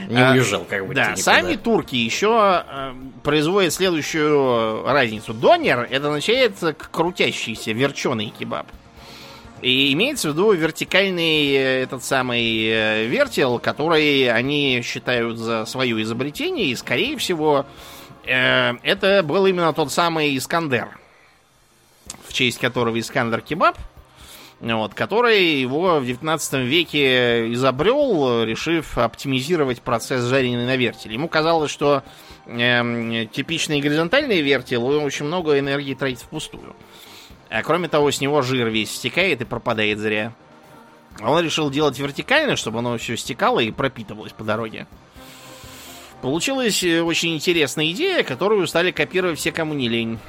Не 0.10 0.22
а, 0.22 0.34
уезжал, 0.34 0.66
как 0.66 0.88
бы. 0.88 0.94
Да, 0.94 1.16
сами 1.16 1.56
турки 1.56 1.96
еще 1.96 2.64
э, 2.68 2.94
производят 3.24 3.74
следующую 3.74 4.84
разницу. 4.86 5.34
Донер 5.34 5.88
это 5.90 6.08
означает 6.08 6.54
крутящийся, 6.92 7.72
верченый 7.72 8.30
кебаб. 8.38 8.68
И 9.62 9.94
имеется 9.94 10.30
в 10.30 10.34
виду 10.34 10.52
вертикальный 10.52 11.54
э, 11.54 11.84
этот 11.84 12.04
самый 12.04 12.68
э, 12.68 13.06
вертел, 13.08 13.60
который 13.60 14.30
они 14.30 14.82
считают 14.84 15.38
за 15.38 15.66
свое 15.66 16.02
изобретение, 16.04 16.68
и, 16.68 16.76
скорее 16.76 17.18
всего, 17.18 17.66
э, 18.26 18.74
это 18.84 19.24
был 19.24 19.46
именно 19.46 19.74
тот 19.74 19.92
самый 19.92 20.38
Искандер, 20.38 21.00
в 22.28 22.34
честь 22.34 22.60
которого 22.60 23.00
Искандер 23.00 23.42
Кебаб, 23.42 23.78
вот, 24.60 24.94
который 24.94 25.56
его 25.56 26.00
в 26.00 26.06
19 26.06 26.54
веке 26.66 27.52
изобрел, 27.54 28.44
решив 28.44 28.98
оптимизировать 28.98 29.82
процесс 29.82 30.24
жарения 30.26 30.66
на 30.66 30.76
вертеле. 30.76 31.16
Ему 31.16 31.28
казалось, 31.28 31.72
что 31.72 32.04
э, 32.46 33.26
типичный 33.32 33.80
горизонтальный 33.80 34.42
вертел 34.42 34.86
очень 34.86 35.26
много 35.26 35.60
энергии 35.60 35.94
тратит 35.94 36.20
впустую. 36.20 36.76
А 37.50 37.62
кроме 37.64 37.88
того, 37.88 38.12
с 38.12 38.22
него 38.22 38.42
жир 38.42 38.68
весь 38.70 38.92
стекает 38.92 39.42
и 39.42 39.46
пропадает 39.46 40.00
зря. 40.00 40.34
Он 41.22 41.42
решил 41.44 41.70
делать 41.70 41.98
вертикально, 41.98 42.56
чтобы 42.56 42.80
оно 42.80 42.98
все 42.98 43.16
стекало 43.16 43.60
и 43.60 43.72
пропитывалось 43.72 44.34
по 44.34 44.44
дороге. 44.44 44.88
Получилась 46.22 46.84
э, 46.84 47.02
очень 47.02 47.36
интересная 47.36 47.92
идея, 47.92 48.24
которую 48.24 48.66
стали 48.68 48.92
копировать 48.92 49.40
все, 49.40 49.52
кому 49.52 49.74
не 49.74 49.88
лень. 49.88 50.20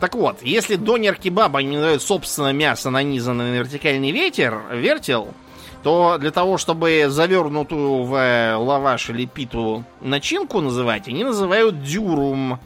Так 0.00 0.14
вот, 0.14 0.42
если 0.42 0.76
донер 0.76 1.14
кебаба 1.16 1.58
они 1.58 1.76
называют 1.76 2.02
собственно 2.02 2.52
мясо, 2.52 2.90
нанизанное 2.90 3.52
на 3.52 3.58
вертикальный 3.58 4.10
ветер, 4.10 4.62
вертел, 4.72 5.34
то 5.82 6.16
для 6.18 6.30
того, 6.30 6.58
чтобы 6.58 7.06
завернутую 7.08 8.04
в 8.04 8.14
э, 8.14 8.54
лаваш 8.56 9.10
или 9.10 9.26
питу 9.26 9.84
начинку 10.00 10.60
называть, 10.60 11.08
они 11.08 11.24
называют 11.24 11.82
дюрум. 11.82 12.58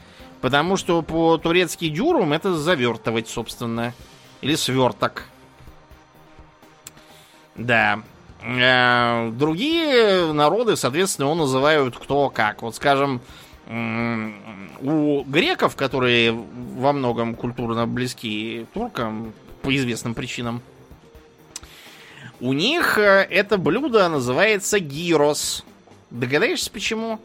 Потому 0.44 0.76
что 0.76 1.00
по-турецки 1.00 1.88
дюрум 1.88 2.34
это 2.34 2.54
завертывать, 2.54 3.28
собственно. 3.28 3.94
Или 4.42 4.56
сверток. 4.56 5.24
Да. 7.56 8.02
Э, 8.42 9.30
другие 9.30 10.34
народы, 10.34 10.76
соответственно, 10.76 11.28
его 11.28 11.34
называют 11.34 11.96
кто 11.96 12.28
как. 12.28 12.60
Вот, 12.60 12.76
скажем, 12.76 13.22
у 13.66 15.24
греков, 15.24 15.76
которые 15.76 16.32
во 16.32 16.92
многом 16.92 17.36
культурно 17.36 17.86
близки 17.86 18.66
туркам 18.74 19.32
по 19.62 19.74
известным 19.74 20.12
причинам, 20.12 20.60
у 22.40 22.52
них 22.52 22.98
э, 22.98 23.26
это 23.30 23.56
блюдо 23.56 24.10
называется 24.10 24.78
гирос. 24.78 25.64
Догадаешься, 26.10 26.70
почему? 26.70 27.18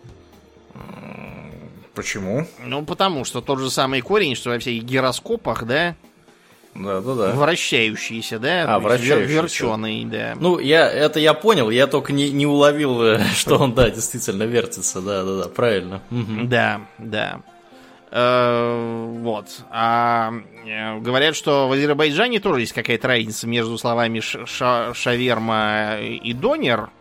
Почему? 1.99 2.47
Ну, 2.63 2.85
потому 2.85 3.25
что 3.25 3.41
тот 3.41 3.59
же 3.59 3.69
самый 3.69 3.99
корень, 3.99 4.33
что 4.33 4.51
во 4.51 4.59
всех 4.59 4.81
гироскопах, 4.85 5.65
да, 5.65 5.95
да, 6.73 7.01
да, 7.01 7.13
да. 7.13 7.31
Вращающийся, 7.33 8.39
да? 8.39 8.75
А, 8.75 8.79
вращающийся. 8.79 9.33
Верченый, 9.33 10.05
да. 10.05 10.37
Ну, 10.39 10.59
я, 10.59 10.89
это 10.89 11.19
я 11.19 11.33
понял, 11.33 11.69
я 11.69 11.87
только 11.87 12.13
не, 12.13 12.31
не 12.31 12.45
уловил, 12.45 13.03
э, 13.03 13.19
что 13.35 13.57
он, 13.57 13.73
да, 13.73 13.89
действительно 13.89 14.43
вертится, 14.43 15.01
да, 15.01 15.25
да, 15.25 15.43
да, 15.43 15.49
правильно. 15.49 16.01
Да, 16.09 16.79
да. 16.97 17.41
Вот. 18.11 19.45
А 19.69 20.31
э, 20.65 20.99
говорят, 20.99 21.35
что 21.35 21.67
в 21.67 21.73
Азербайджане 21.73 22.39
тоже 22.39 22.61
есть 22.61 22.71
какая-то 22.73 23.09
разница 23.09 23.45
между 23.45 23.77
словами 23.77 24.21
шаверма 24.21 25.97
и 25.99 26.31
донер. 26.31 26.91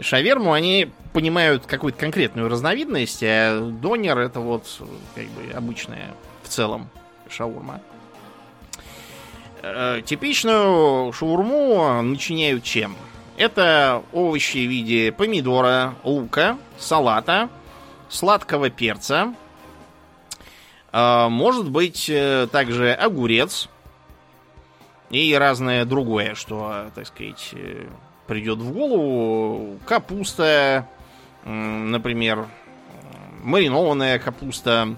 Шаверму 0.00 0.52
они 0.52 0.90
понимают 1.12 1.66
какую-то 1.66 1.98
конкретную 1.98 2.48
разновидность, 2.48 3.22
а 3.22 3.60
донер 3.60 4.18
это 4.18 4.40
вот 4.40 4.66
как 5.14 5.24
бы 5.26 5.52
обычная 5.52 6.14
в 6.42 6.48
целом 6.48 6.88
шаурма. 7.28 7.80
Э, 9.62 10.00
типичную 10.04 11.12
шаурму 11.12 12.02
начиняют 12.02 12.62
чем? 12.62 12.96
Это 13.36 14.02
овощи 14.12 14.58
в 14.58 14.70
виде 14.70 15.12
помидора, 15.12 15.94
лука, 16.04 16.58
салата, 16.78 17.48
сладкого 18.08 18.70
перца. 18.70 19.34
Э, 20.92 21.28
может 21.28 21.68
быть 21.68 22.08
э, 22.08 22.46
также 22.52 22.92
огурец 22.92 23.68
и 25.10 25.34
разное 25.34 25.84
другое, 25.84 26.36
что, 26.36 26.90
так 26.94 27.06
сказать, 27.06 27.54
придет 28.28 28.58
в 28.58 28.72
голову. 28.72 29.78
Капуста, 29.86 30.86
например, 31.44 32.46
маринованная 33.42 34.18
капуста, 34.18 34.96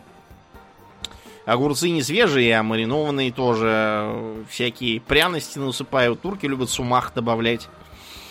Огурцы 1.47 1.91
не 1.91 2.03
свежие, 2.03 2.57
а 2.57 2.62
маринованные 2.62 3.33
тоже. 3.33 4.45
Всякие 4.49 5.01
пряности 5.01 5.59
насыпают. 5.59 6.20
Турки 6.20 6.47
любят 6.47 6.70
сумах 6.70 7.12
добавлять. 7.14 7.68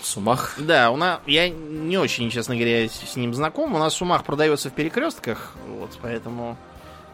Сумах? 0.01 0.55
Да, 0.57 0.91
у 0.91 0.95
нас, 0.95 1.19
я 1.25 1.49
не 1.49 1.97
очень, 1.97 2.29
честно 2.29 2.55
говоря, 2.55 2.87
с 2.87 3.15
ним 3.17 3.33
знаком. 3.33 3.75
У 3.75 3.77
нас 3.77 3.93
сумах 3.93 4.23
продается 4.23 4.69
в 4.69 4.73
перекрестках, 4.73 5.53
вот, 5.67 5.97
поэтому 6.01 6.55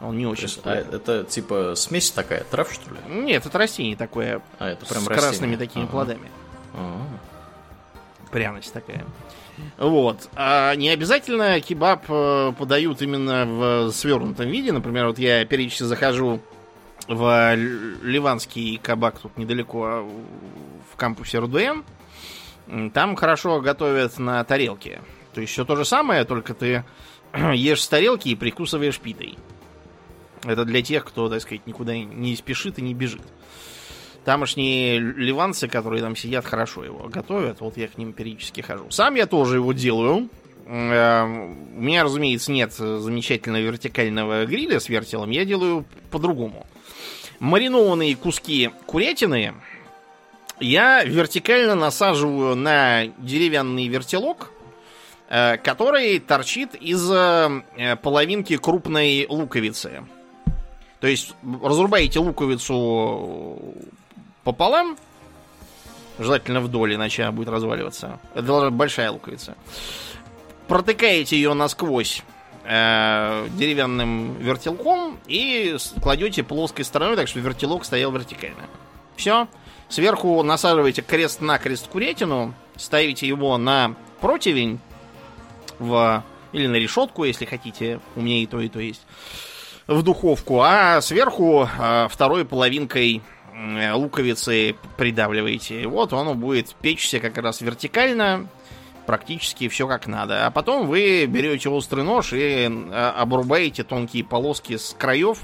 он 0.02 0.18
не 0.18 0.28
очень. 0.28 0.44
Есть, 0.44 0.62
а 0.66 0.76
это 0.76 1.24
типа 1.24 1.74
смесь 1.76 2.12
такая, 2.12 2.44
трав, 2.44 2.72
что 2.72 2.92
ли? 2.92 2.98
Нет, 3.10 3.44
это 3.44 3.58
растение 3.58 3.96
такое. 3.96 4.42
А, 4.60 4.70
это 4.70 4.86
прям 4.86 5.02
с 5.02 5.08
растение. 5.08 5.30
красными 5.30 5.56
такими 5.56 5.84
ага. 5.86 5.92
плодами. 5.92 6.30
Ага. 6.76 7.20
Пряность 8.36 8.74
такая. 8.74 9.06
Вот. 9.78 10.28
А 10.36 10.76
не 10.76 10.90
обязательно 10.90 11.62
кебаб 11.62 12.04
э, 12.10 12.52
подают 12.60 13.02
именно 13.02 13.46
в 13.46 13.92
свернутом 13.94 14.50
виде. 14.50 14.74
Например, 14.74 15.08
вот 15.08 15.18
я 15.18 15.46
периодически 15.46 15.84
захожу 15.84 16.42
в 17.08 17.56
ливанский 17.56 18.78
кабак 18.84 19.20
тут 19.20 19.38
недалеко 19.38 19.86
а 19.86 20.02
в 20.92 20.98
кампусе 20.98 21.40
РУДН. 21.40 22.90
Там 22.94 23.16
хорошо 23.16 23.62
готовят 23.62 24.20
на 24.20 24.44
тарелке. 24.44 25.00
То 25.34 25.40
есть 25.40 25.54
все 25.54 25.64
то 25.64 25.78
же 25.78 25.86
самое, 25.86 26.26
только 26.26 26.54
ты 26.54 26.84
ешь 27.54 27.84
с 27.84 27.88
тарелки 27.88 28.28
и 28.28 28.36
прикусываешь 28.36 29.00
питой. 29.00 29.38
Это 30.44 30.66
для 30.66 30.82
тех, 30.82 31.06
кто, 31.06 31.30
так 31.30 31.42
сказать, 31.42 31.66
никуда 31.68 31.98
не 31.98 32.36
спешит 32.36 32.80
и 32.80 32.82
не 32.82 32.94
бежит. 32.94 33.22
Тамошние 34.26 34.98
ливанцы, 34.98 35.68
которые 35.68 36.02
там 36.02 36.16
сидят, 36.16 36.46
хорошо 36.46 36.84
его 36.84 37.08
готовят. 37.10 37.62
Вот 37.62 37.78
я 37.78 37.88
к 37.88 37.98
ним 38.00 38.12
периодически 38.12 38.62
хожу. 38.62 38.90
Сам 38.90 39.14
я 39.14 39.28
тоже 39.28 39.58
его 39.58 39.72
делаю. 39.72 40.30
Эм, 40.66 41.78
у 41.78 41.82
меня, 41.82 42.04
разумеется, 42.04 42.52
нет 42.52 42.74
замечательного 42.74 43.62
вертикального 43.62 44.46
гриля 44.48 44.80
с 44.80 44.90
вертелом. 44.90 45.30
Я 45.30 45.46
делаю 45.46 45.86
по-другому. 46.10 46.66
Маринованные 47.40 48.16
куски 48.16 48.72
курятины 48.88 49.54
я 50.60 51.04
вертикально 51.04 51.76
насаживаю 51.76 52.56
на 52.56 53.06
деревянный 53.20 53.88
вертелок, 53.88 54.52
э, 55.30 55.58
который 55.58 56.18
торчит 56.18 56.74
из 56.74 57.08
э, 57.12 57.96
половинки 58.02 58.58
крупной 58.58 59.28
луковицы. 59.30 60.04
То 61.00 61.06
есть 61.06 61.36
разрубаете 61.62 62.18
луковицу 62.18 63.76
пополам, 64.46 64.98
желательно 66.18 66.62
вдоль, 66.62 66.96
иначе 66.96 67.24
она 67.24 67.34
будет 67.34 67.50
разваливаться. 67.50 68.20
Это 68.34 68.44
должна 68.44 68.70
быть 68.70 68.78
большая 68.78 69.12
луковица. 69.12 69.56
Протыкаете 70.70 71.36
ее 71.36 71.54
насквозь 71.54 72.24
э, 72.64 73.48
деревянным 73.58 74.36
вертелком 74.36 75.20
и 75.28 75.76
кладете 76.02 76.44
плоской 76.44 76.86
стороной, 76.86 77.18
так 77.18 77.28
что 77.28 77.40
вертелок 77.40 77.84
стоял 77.84 78.12
вертикально. 78.12 78.64
Все. 79.18 79.48
Сверху 79.90 80.42
насаживаете 80.42 81.02
крест-накрест 81.02 81.88
курятину, 81.88 82.54
ставите 82.76 83.28
его 83.28 83.58
на 83.58 83.96
противень 84.22 84.80
в, 85.80 86.24
или 86.54 86.68
на 86.68 86.76
решетку, 86.76 87.24
если 87.24 87.46
хотите. 87.46 88.00
У 88.16 88.22
меня 88.22 88.38
и 88.38 88.46
то, 88.48 88.60
и 88.60 88.70
то 88.70 88.80
есть. 88.80 89.02
В 89.88 90.02
духовку. 90.02 90.62
А 90.62 91.00
сверху 91.02 91.70
э, 91.78 92.08
второй 92.10 92.46
половинкой 92.46 93.22
луковицы 93.94 94.76
придавливаете. 94.98 95.88
Вот 95.88 96.14
он 96.14 96.38
будет 96.38 96.76
печься 96.76 97.20
как 97.20 97.38
раз 97.38 97.62
вертикально, 97.62 98.48
практически 99.06 99.68
все 99.68 99.88
как 99.88 100.08
надо. 100.08 100.46
А 100.46 100.52
потом 100.52 100.88
вы 100.88 101.26
берете 101.26 101.70
острый 101.70 102.04
нож 102.04 102.34
и 102.34 102.68
э, 102.68 103.12
обрубаете 103.16 103.84
тонкие 103.84 104.24
полоски 104.24 104.78
с 104.78 104.96
краев, 104.98 105.40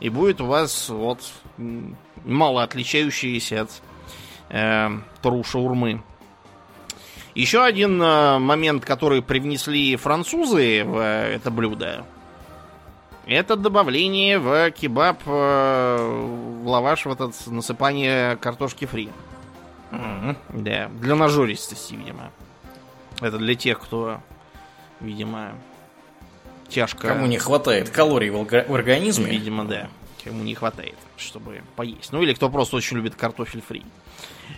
и 0.00 0.08
будет 0.08 0.40
у 0.40 0.46
вас 0.46 0.88
вот 0.88 1.20
мало 2.24 2.62
отличающиеся 2.62 3.62
от 3.62 3.70
э, 4.50 4.90
туру 5.22 5.44
шаурмы 5.44 6.02
Еще 7.34 7.62
один 7.62 8.00
э, 8.02 8.38
момент, 8.38 8.84
который 8.84 9.22
привнесли 9.22 9.96
французы 9.96 10.84
в 10.84 10.98
э, 10.98 11.34
это 11.36 11.50
блюдо, 11.50 12.04
это 13.28 13.56
добавление 13.56 14.38
в 14.38 14.70
кебаб, 14.70 15.20
э, 15.26 16.60
в 16.62 16.66
лаваш, 16.66 17.06
в 17.06 17.12
этот 17.12 17.34
насыпание 17.46 18.36
картошки 18.36 18.86
фри. 18.86 19.10
Мгм. 19.90 20.36
Да, 20.50 20.88
для 21.00 21.14
нажористости, 21.14 21.94
видимо. 21.94 22.30
Это 23.20 23.38
для 23.38 23.54
тех, 23.54 23.80
кто, 23.80 24.20
видимо, 25.00 25.52
тяжко... 26.68 27.08
Кому 27.08 27.26
не 27.26 27.38
хватает 27.38 27.90
калорий 27.90 28.30
в 28.30 28.74
организме. 28.74 29.30
Видимо, 29.30 29.64
да. 29.64 29.88
Кому 30.24 30.42
не 30.42 30.54
хватает, 30.54 30.96
чтобы 31.16 31.62
поесть. 31.76 32.12
Ну 32.12 32.22
или 32.22 32.32
кто 32.34 32.48
просто 32.50 32.76
очень 32.76 32.96
любит 32.96 33.14
картофель 33.14 33.62
фри. 33.62 33.84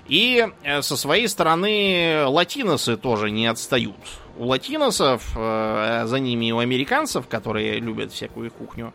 И 0.06 0.46
э, 0.62 0.82
со 0.82 0.96
своей 0.96 1.28
стороны 1.28 2.24
латиносы 2.26 2.96
тоже 2.96 3.30
не 3.30 3.46
отстают. 3.46 3.96
У 4.40 4.46
латиносов, 4.46 5.32
э, 5.36 6.04
за 6.06 6.18
ними 6.18 6.46
и 6.46 6.52
у 6.52 6.60
американцев, 6.60 7.28
которые 7.28 7.78
любят 7.78 8.10
всякую 8.10 8.50
кухню, 8.50 8.94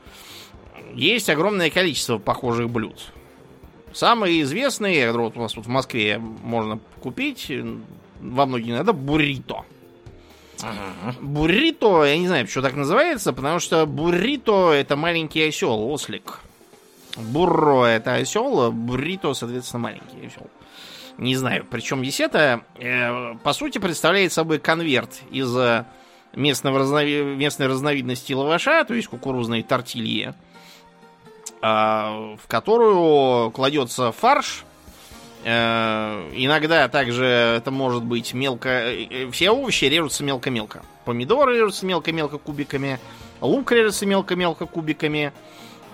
есть 0.95 1.29
огромное 1.29 1.69
количество 1.69 2.17
похожих 2.17 2.67
блюд. 2.67 3.13
Самые 3.93 4.41
известные, 4.41 5.11
вот 5.11 5.37
у 5.37 5.41
нас 5.41 5.53
тут 5.53 5.67
в 5.67 5.69
Москве 5.69 6.17
можно 6.17 6.79
купить, 6.99 7.51
во 8.21 8.47
многих, 8.47 8.73
это 8.73 8.91
буррито. 8.91 9.65
Ага. 10.63 11.15
Буррито, 11.21 12.05
я 12.05 12.17
не 12.17 12.27
знаю, 12.27 12.47
что 12.47 12.63
так 12.63 12.73
называется, 12.73 13.31
потому 13.31 13.59
что 13.59 13.85
буррито 13.85 14.71
это 14.71 14.95
маленький 14.95 15.47
осел, 15.47 15.91
ослик. 15.91 16.39
Бурро 17.17 17.85
это 17.85 18.15
осел, 18.15 18.71
буррито, 18.71 19.35
соответственно, 19.35 19.83
маленький 19.83 20.25
осел. 20.25 20.49
Не 21.17 21.35
знаю, 21.35 21.65
причем 21.69 22.01
это, 22.01 22.61
э, 22.75 23.35
по 23.43 23.53
сути, 23.53 23.77
представляет 23.77 24.33
собой 24.33 24.59
конверт 24.59 25.21
из 25.31 25.55
э, 25.55 25.85
местного 26.33 26.79
разнови- 26.79 27.35
местной 27.35 27.67
разновидности 27.67 28.33
лаваша, 28.33 28.83
то 28.83 28.93
есть 28.93 29.07
кукурузной 29.07 29.63
тортильи, 29.63 30.33
а, 31.61 32.35
в 32.41 32.47
которую 32.47 33.51
кладется 33.51 34.11
фарш, 34.11 34.65
Э, 35.47 36.27
Иногда 36.33 36.87
также 36.87 37.23
это 37.23 37.69
может 37.69 38.03
быть 38.03 38.33
мелко... 38.33 38.67
э, 38.67 39.05
э, 39.05 39.29
Все 39.31 39.51
овощи 39.51 39.85
режутся 39.85 40.23
мелко-мелко. 40.23 40.81
Помидоры 41.05 41.55
режутся 41.57 41.85
мелко-мелко 41.85 42.39
кубиками. 42.39 42.99
Лук 43.41 43.71
режется 43.71 44.07
мелко-мелко 44.07 44.65
кубиками. 44.65 45.31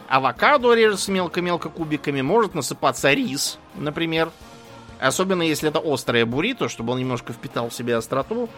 Авокадо 0.08 0.74
режется 0.74 1.12
мелко-мелко 1.12 1.68
кубиками. 1.68 2.22
Может 2.22 2.56
насыпаться 2.56 3.12
рис, 3.12 3.60
например. 3.76 4.32
Особенно 5.02 5.42
если 5.42 5.68
это 5.68 5.82
острое 5.84 6.28
буррито, 6.28 6.70
чтобы 6.70 6.94
он 6.94 7.00
немножко 7.00 7.34
впитал 7.34 7.70
в 7.70 7.74
себя 7.74 7.98
остроту. 7.98 8.50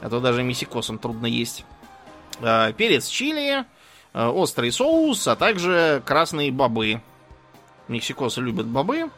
А 0.00 0.08
то 0.08 0.18
даже 0.20 0.42
мисикосом 0.42 0.98
трудно 0.98 1.26
есть. 1.26 1.66
Э, 2.40 2.72
Перец 2.72 3.06
чили, 3.06 3.66
э, 4.14 4.26
острый 4.26 4.72
соус, 4.72 5.28
а 5.28 5.36
также 5.36 6.02
красные 6.06 6.50
бобы. 6.50 7.02
Мексикосы 7.88 8.40
любят 8.40 8.66
бобы. 8.66 9.10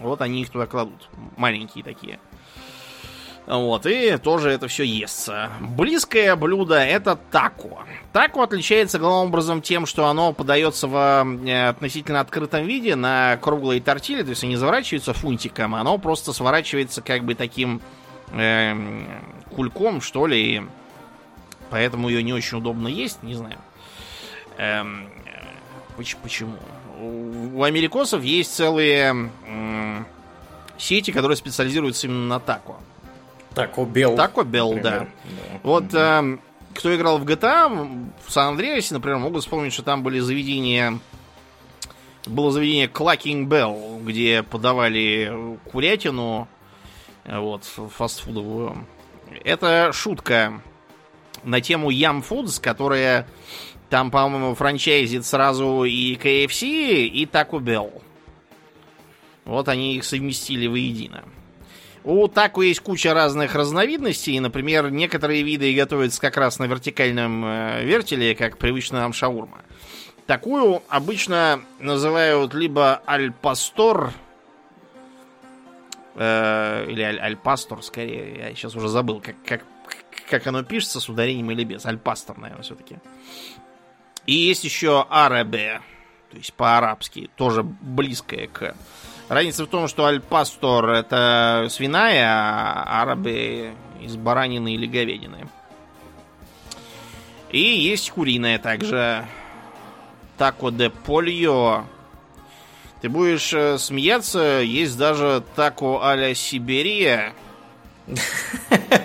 Вот 0.00 0.22
они 0.22 0.42
их 0.42 0.50
туда 0.50 0.66
кладут. 0.66 1.08
Маленькие 1.36 1.84
такие. 1.84 2.18
Вот, 3.46 3.86
и 3.86 4.16
тоже 4.18 4.50
это 4.50 4.68
все 4.68 4.84
естся. 4.84 5.50
Близкое 5.60 6.36
блюдо 6.36 6.76
это 6.76 7.16
тако. 7.30 7.82
Тако 8.12 8.42
отличается 8.42 9.00
главным 9.00 9.28
образом 9.28 9.62
тем, 9.62 9.84
что 9.84 10.06
оно 10.06 10.32
подается 10.32 10.86
в 10.86 10.94
э, 11.44 11.68
относительно 11.68 12.20
открытом 12.20 12.64
виде 12.64 12.94
на 12.94 13.36
круглые 13.38 13.80
тортили, 13.80 14.22
то 14.22 14.30
есть 14.30 14.44
они 14.44 14.54
заворачиваются 14.56 15.12
фунтиком, 15.12 15.74
оно 15.74 15.98
просто 15.98 16.32
сворачивается 16.32 17.02
как 17.02 17.24
бы 17.24 17.34
таким 17.34 17.80
эм, 18.32 19.08
кульком, 19.54 20.00
что 20.00 20.26
ли. 20.28 20.62
Поэтому 21.68 22.08
ее 22.10 22.22
не 22.22 22.32
очень 22.32 22.58
удобно 22.58 22.86
есть, 22.86 23.22
не 23.24 23.34
знаю. 23.34 23.58
Эм, 24.56 25.08
э, 25.26 25.96
поч- 25.96 26.16
почему? 26.22 26.56
У 27.00 27.64
америкосов 27.64 28.22
есть 28.22 28.54
целые 28.54 29.30
м, 29.48 30.06
сети, 30.78 31.10
которые 31.10 31.36
специализируются 31.36 32.06
именно 32.06 32.26
на 32.28 32.38
тако. 32.40 32.78
Тако 33.54 33.84
Белл. 33.84 34.16
Тако 34.16 34.44
Белл, 34.44 34.74
да. 34.74 34.80
Да. 35.00 35.06
Вот 35.62 35.94
эм, 35.94 36.40
кто 36.74 36.94
играл 36.94 37.18
в 37.18 37.24
GTA, 37.24 38.12
в 38.24 38.32
Сан-Андреасе, 38.32 38.94
например, 38.94 39.18
могут 39.18 39.42
вспомнить, 39.42 39.72
что 39.72 39.82
там 39.82 40.02
были 40.02 40.18
заведения... 40.18 40.98
Было 42.24 42.52
заведение 42.52 42.86
Clacking 42.86 43.48
Bell, 43.48 44.04
где 44.04 44.44
подавали 44.44 45.58
курятину, 45.70 46.46
э, 47.24 47.36
вот, 47.36 47.64
фастфудовую. 47.64 48.86
Это 49.44 49.90
шутка 49.92 50.62
на 51.42 51.60
тему 51.60 51.90
Yum 51.90 52.24
Foods, 52.26 52.60
которая 52.62 53.26
там, 53.90 54.10
по-моему, 54.10 54.54
франчайзит 54.54 55.26
сразу 55.26 55.84
и 55.84 56.14
KFC, 56.14 57.06
и 57.06 57.26
Taco 57.26 57.58
Bell. 57.58 58.00
Вот 59.44 59.68
они 59.68 59.96
их 59.96 60.04
совместили 60.04 60.68
воедино. 60.68 61.24
У 62.04 62.26
тако 62.26 62.62
есть 62.62 62.80
куча 62.80 63.14
разных 63.14 63.54
разновидностей. 63.54 64.38
Например, 64.40 64.90
некоторые 64.90 65.42
виды 65.42 65.72
готовятся 65.74 66.20
как 66.20 66.36
раз 66.36 66.58
на 66.58 66.64
вертикальном 66.64 67.44
э, 67.44 67.84
вертеле, 67.84 68.34
как 68.34 68.58
привычная 68.58 69.00
нам 69.00 69.12
шаурма. 69.12 69.58
Такую 70.26 70.82
обычно 70.88 71.62
называют 71.78 72.54
либо 72.54 73.02
аль-пастор, 73.06 74.12
э, 76.16 76.86
или 76.88 77.02
аль- 77.02 77.20
аль-пастор, 77.20 77.82
скорее. 77.82 78.36
Я 78.36 78.54
сейчас 78.54 78.74
уже 78.74 78.88
забыл, 78.88 79.20
как, 79.20 79.36
как, 79.44 79.62
как 80.28 80.46
оно 80.48 80.64
пишется, 80.64 80.98
с 80.98 81.08
ударением 81.08 81.50
или 81.52 81.62
без. 81.62 81.86
Аль-пастор, 81.86 82.36
наверное, 82.36 82.64
все-таки. 82.64 82.96
И 84.26 84.34
есть 84.34 84.64
еще 84.64 85.06
арабе, 85.08 85.80
то 86.30 86.36
есть 86.36 86.52
по-арабски, 86.54 87.30
тоже 87.36 87.62
близкое 87.62 88.48
к 88.48 88.74
Разница 89.32 89.64
в 89.64 89.68
том, 89.68 89.88
что 89.88 90.04
аль-пастор 90.04 90.90
это 90.90 91.68
свиная, 91.70 92.28
а 92.28 93.00
арабы 93.00 93.72
из 94.02 94.14
баранины 94.14 94.74
или 94.74 94.84
говядины. 94.84 95.48
И 97.48 97.58
есть 97.58 98.10
куриная 98.10 98.58
также. 98.58 99.24
Тако 100.36 100.68
де 100.68 100.90
польо. 100.90 101.86
Ты 103.00 103.08
будешь 103.08 103.54
э, 103.54 103.78
смеяться, 103.78 104.60
есть 104.60 104.98
даже 104.98 105.42
тако 105.56 106.02
а-ля 106.04 106.34
Сибирия. 106.34 107.32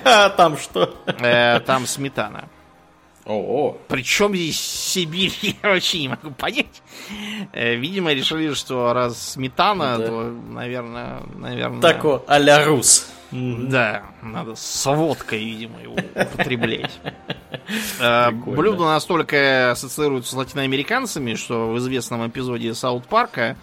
А 0.04 0.28
там 0.28 0.58
что? 0.58 0.94
Э, 1.06 1.62
там 1.62 1.88
сметана. 1.88 2.50
О, 3.28 3.78
Причем 3.90 4.34
здесь 4.34 4.60
Сибирь, 4.60 5.34
я 5.42 5.70
вообще 5.70 6.00
не 6.00 6.08
могу 6.08 6.32
понять. 6.32 6.82
Э, 7.52 7.76
Видимо, 7.76 8.14
решили, 8.14 8.54
что 8.54 8.94
раз 8.94 9.34
сметана, 9.34 9.98
Да. 9.98 10.08
то, 10.08 10.24
наверное, 10.50 11.24
наверное... 11.36 11.82
тако 11.82 12.24
а-ля 12.28 12.64
рус. 12.66 13.10
Да, 13.32 14.04
надо 14.22 14.56
с 14.56 14.86
водкой, 14.86 15.44
видимо, 15.44 15.82
его 15.82 15.96
употреблять. 16.16 17.00
Э. 18.00 18.32
Блюдо 18.32 18.86
настолько 18.86 19.72
ассоциируется 19.72 20.32
с 20.32 20.34
латиноамериканцами, 20.34 21.36
что 21.36 21.68
в 21.68 21.78
известном 21.80 22.26
эпизоде 22.26 22.74
Саут 22.74 23.08
Парка 23.08 23.58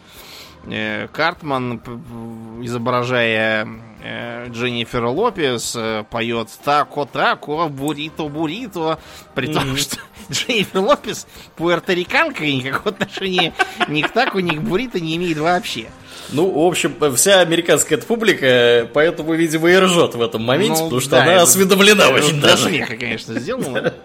Картман, 1.12 1.78
п- 1.78 1.90
п- 1.92 2.64
изображая 2.64 3.68
э, 4.02 4.48
Дженнифер 4.48 5.04
Лопес, 5.04 5.74
э, 5.76 6.04
поет 6.10 6.48
«Тако, 6.64 7.04
тако, 7.04 7.68
бурито, 7.68 8.28
бурито», 8.28 8.98
при 9.34 9.46
том, 9.52 9.68
Мгм. 9.68 9.76
что 9.76 9.96
Дженнифер 10.30 10.80
Лопес 10.80 11.26
пуэрториканка 11.56 12.44
и 12.44 12.56
никакого 12.56 12.90
отношения 12.96 13.52
ни 13.88 14.02
к 14.02 14.10
тако, 14.10 14.40
ни 14.40 14.56
к 14.56 14.60
бурито 14.62 15.00
не 15.00 15.16
имеет 15.16 15.38
вообще. 15.38 15.86
Ну, 16.30 16.50
в 16.50 16.66
общем, 16.66 16.94
вся 17.16 17.40
американская 17.40 17.98
публика, 17.98 18.88
поэтому, 18.94 19.34
видимо, 19.34 19.68
и 19.70 19.76
ржет 19.76 20.14
в 20.14 20.22
этом 20.22 20.42
моменте, 20.42 20.78
Ну, 20.80 20.84
потому 20.84 21.00
что 21.00 21.10
да, 21.10 21.22
она 21.22 21.32
это- 21.34 21.42
осведомлена 21.42 22.04
Это 22.04 22.14
очень 22.14 22.40
даже. 22.40 22.68
смеха, 22.68 22.96
конечно, 22.96 23.38
сделано. 23.38 23.92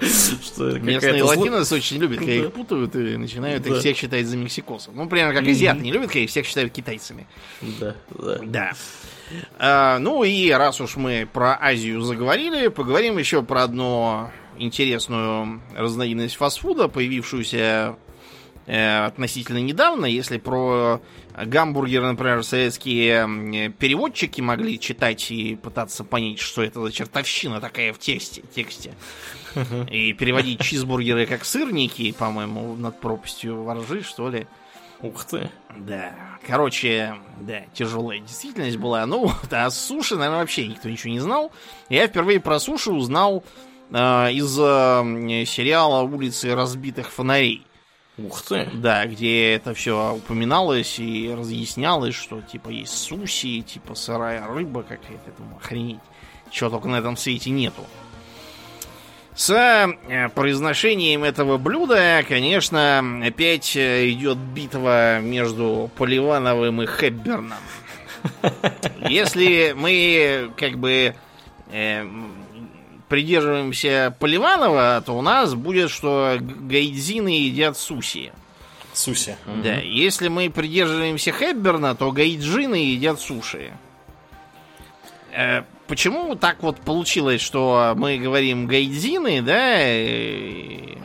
Что 0.00 0.78
Местные 0.78 1.22
латиносы 1.22 1.74
очень 1.74 1.98
любят, 1.98 2.18
когда 2.18 2.32
Да. 2.32 2.38
их 2.38 2.52
путают 2.52 2.94
и 2.96 3.16
начинают 3.16 3.66
их 3.66 3.78
всех 3.78 3.96
считать 3.96 4.26
за 4.26 4.36
мексикосов. 4.36 4.94
Ну, 4.94 5.08
примерно 5.08 5.34
как 5.34 5.46
азиаты 5.48 5.80
не 5.80 5.92
любят, 5.92 6.08
когда 6.08 6.20
их 6.20 6.30
всех 6.30 6.46
считают 6.46 6.72
китайцами. 6.72 7.26
Да, 7.80 7.94
да. 8.10 8.38
Да. 8.42 8.72
А, 9.58 9.98
ну 9.98 10.22
и 10.24 10.50
раз 10.50 10.80
уж 10.80 10.96
мы 10.96 11.28
про 11.32 11.58
Азию 11.60 12.00
заговорили, 12.02 12.68
поговорим 12.68 13.18
еще 13.18 13.42
про 13.42 13.64
одну 13.64 14.30
интересную 14.58 15.60
разновидность 15.76 16.36
фастфуда, 16.36 16.88
появившуюся 16.88 17.96
относительно 18.66 19.58
недавно. 19.58 20.06
Если 20.06 20.38
про 20.38 21.00
гамбургеры, 21.36 22.06
например, 22.06 22.42
советские 22.42 23.72
переводчики 23.78 24.40
могли 24.40 24.80
читать 24.80 25.30
и 25.30 25.56
пытаться 25.56 26.04
понять, 26.04 26.38
что 26.40 26.62
это 26.62 26.82
за 26.82 26.92
чертовщина 26.92 27.60
такая 27.60 27.92
в 27.92 27.98
тексте, 27.98 28.42
тексте. 28.54 28.94
И 29.90 30.12
переводить 30.12 30.60
чизбургеры 30.60 31.26
как 31.26 31.44
сырники, 31.44 32.12
по-моему, 32.12 32.76
над 32.76 33.00
пропастью 33.00 33.62
воржи, 33.62 34.02
что 34.02 34.28
ли. 34.28 34.46
Ух 35.02 35.24
ты. 35.24 35.50
Да. 35.76 36.14
Короче, 36.46 37.16
да, 37.40 37.62
тяжелая 37.74 38.20
действительность 38.20 38.78
была. 38.78 39.04
Ну, 39.04 39.30
а 39.50 39.70
суши, 39.70 40.16
наверное, 40.16 40.40
вообще 40.40 40.66
никто 40.68 40.88
ничего 40.88 41.12
не 41.12 41.20
знал. 41.20 41.52
Я 41.88 42.06
впервые 42.06 42.40
про 42.40 42.58
суши 42.58 42.90
узнал 42.90 43.44
э, 43.90 43.96
из 44.32 44.58
э, 44.58 45.44
сериала 45.44 46.02
«Улицы 46.02 46.54
разбитых 46.54 47.10
фонарей». 47.12 47.65
Ух 48.18 48.42
ты. 48.42 48.68
Да, 48.72 49.04
где 49.06 49.52
это 49.52 49.74
все 49.74 50.14
упоминалось 50.14 50.98
и 50.98 51.34
разъяснялось, 51.36 52.14
что 52.14 52.40
типа 52.40 52.70
есть 52.70 52.96
суси, 52.96 53.60
типа 53.60 53.94
сырая 53.94 54.46
рыба 54.46 54.82
какая-то, 54.82 55.32
думаю, 55.36 55.56
охренеть. 55.56 56.00
Чего 56.50 56.70
только 56.70 56.88
на 56.88 56.96
этом 56.96 57.16
свете 57.16 57.50
нету. 57.50 57.84
С 59.34 59.50
э, 59.50 60.28
произношением 60.30 61.22
этого 61.22 61.58
блюда, 61.58 62.24
конечно, 62.26 63.04
опять 63.22 63.76
э, 63.76 64.08
идет 64.08 64.38
битва 64.38 65.20
между 65.20 65.90
Поливановым 65.98 66.80
и 66.80 66.86
Хепберном. 66.86 67.52
Если 69.10 69.74
мы 69.76 70.52
как 70.56 70.78
бы 70.78 71.14
э, 71.70 72.04
придерживаемся 73.08 74.14
Поливанова, 74.18 75.02
то 75.04 75.16
у 75.16 75.22
нас 75.22 75.54
будет, 75.54 75.90
что 75.90 76.38
гайдзины 76.40 77.28
едят 77.28 77.76
суси. 77.76 78.32
Суси. 78.92 79.36
Да, 79.62 79.74
если 79.74 80.28
мы 80.28 80.50
придерживаемся 80.50 81.30
Хепберна, 81.32 81.94
то 81.94 82.12
гайджины 82.12 82.76
едят 82.76 83.20
суши. 83.20 83.72
Э, 85.32 85.64
почему 85.86 86.34
так 86.34 86.62
вот 86.62 86.78
получилось, 86.80 87.42
что 87.42 87.92
мы 87.96 88.18
говорим 88.18 88.66
гайдзины, 88.66 89.42
да, 89.42 89.82
и, 89.82 90.96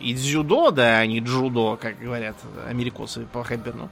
и 0.00 0.14
дзюдо, 0.14 0.70
да, 0.70 0.98
а 0.98 1.06
не 1.06 1.18
джудо, 1.18 1.76
как 1.76 1.98
говорят 1.98 2.36
америкосы 2.68 3.26
по 3.32 3.44
Хепберну. 3.44 3.90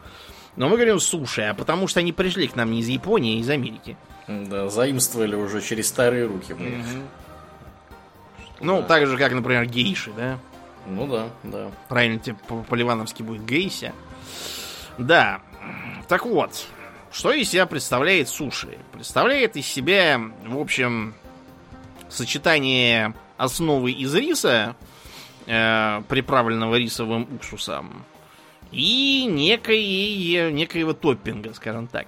Но 0.57 0.69
мы 0.69 0.77
говорим 0.77 1.01
суши, 1.01 1.43
а 1.43 1.55
потому 1.55 1.89
что 1.89 2.01
они 2.01 2.12
пришли 2.12 2.47
к 2.47 2.55
нам 2.55 2.70
не 2.70 2.81
из 2.81 2.89
Японии, 2.89 3.39
а 3.39 3.41
из 3.41 3.51
Америки. 3.51 3.97
Да, 4.28 4.69
заимствовали 4.69 5.35
уже 5.35 5.61
через 5.61 5.89
старые 5.89 6.27
руки. 6.27 6.55
мы. 6.57 6.85
Ну, 8.61 8.82
так 8.82 9.07
же, 9.07 9.16
как, 9.16 9.32
например, 9.32 9.66
гейши, 9.66 10.12
да? 10.16 10.39
Ну 10.87 11.07
да, 11.07 11.28
да. 11.43 11.70
Правильно, 11.89 12.20
по- 12.49 12.62
по-ливановски 12.62 13.23
будет 13.23 13.45
гейся. 13.45 13.93
Да. 14.99 15.41
Так 16.09 16.27
вот, 16.27 16.66
что 17.12 17.32
из 17.32 17.51
себя 17.51 17.66
представляет 17.66 18.28
суши? 18.28 18.78
Представляет 18.93 19.57
из 19.57 19.66
себя, 19.66 20.20
в 20.47 20.59
общем, 20.59 21.15
сочетание 22.09 23.15
основы 23.37 23.93
из 23.93 24.15
риса, 24.15 24.77
э, 25.47 26.03
приправленного 26.09 26.77
рисовым 26.77 27.28
уксусом, 27.35 28.05
и 28.73 29.27
некой, 29.28 30.51
некоего 30.53 30.93
топпинга, 30.93 31.55
скажем 31.55 31.87
так. 31.87 32.07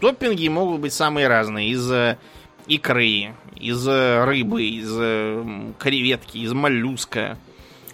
Топпинги 0.00 0.48
могут 0.48 0.80
быть 0.80 0.92
самые 0.92 1.28
разные. 1.28 1.68
Из 1.70 1.90
э, 1.90 2.16
икры, 2.66 3.34
из 3.56 3.86
э, 3.86 4.24
рыбы, 4.24 4.62
из 4.64 4.90
э, 4.98 5.72
креветки, 5.78 6.38
из 6.38 6.52
моллюска. 6.52 7.38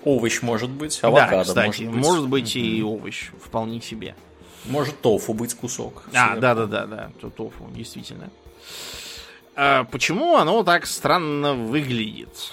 Овощ 0.04 0.42
может 0.42 0.70
быть, 0.70 0.98
авокадо 1.02 1.36
да, 1.38 1.42
кстати, 1.44 1.82
может 1.82 1.94
быть. 1.94 2.04
может 2.04 2.28
быть 2.28 2.56
и 2.56 2.82
овощ, 2.82 3.30
вполне 3.42 3.80
себе. 3.80 4.14
Может 4.66 5.00
тофу 5.00 5.32
быть 5.34 5.54
кусок. 5.54 6.04
А, 6.12 6.26
сверху. 6.26 6.40
да, 6.40 6.54
да, 6.54 6.66
да, 6.66 6.86
да, 6.86 7.10
то- 7.20 7.30
тофу, 7.30 7.68
действительно. 7.74 8.30
А 9.54 9.84
почему 9.84 10.36
оно 10.36 10.62
так 10.62 10.86
странно 10.86 11.54
выглядит? 11.54 12.52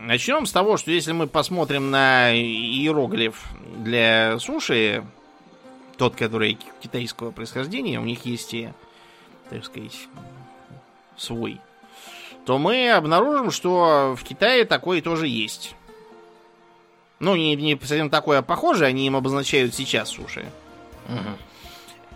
Начнем 0.00 0.46
с 0.46 0.52
того, 0.52 0.76
что 0.78 0.90
если 0.90 1.12
мы 1.12 1.26
посмотрим 1.26 1.90
на 1.90 2.34
иероглиф 2.34 3.44
для 3.78 4.38
суши, 4.38 5.04
тот, 5.98 6.16
который 6.16 6.54
ки- 6.54 6.66
китайского 6.82 7.30
происхождения, 7.30 8.00
у 8.00 8.04
них 8.04 8.24
есть 8.24 8.54
и, 8.54 8.70
так 9.50 9.64
сказать, 9.64 10.08
свой, 11.20 11.60
то 12.46 12.58
мы 12.58 12.90
обнаружим, 12.90 13.50
что 13.50 14.16
в 14.18 14.24
Китае 14.24 14.64
такой 14.64 15.00
тоже 15.00 15.28
есть. 15.28 15.74
Ну, 17.18 17.36
не, 17.36 17.54
не 17.54 17.78
совсем 17.78 18.08
такое, 18.08 18.38
а 18.38 18.42
похоже, 18.42 18.86
они 18.86 19.06
им 19.06 19.14
обозначают 19.14 19.74
сейчас 19.74 20.08
суши. 20.08 20.46
Мгм. 21.06 21.36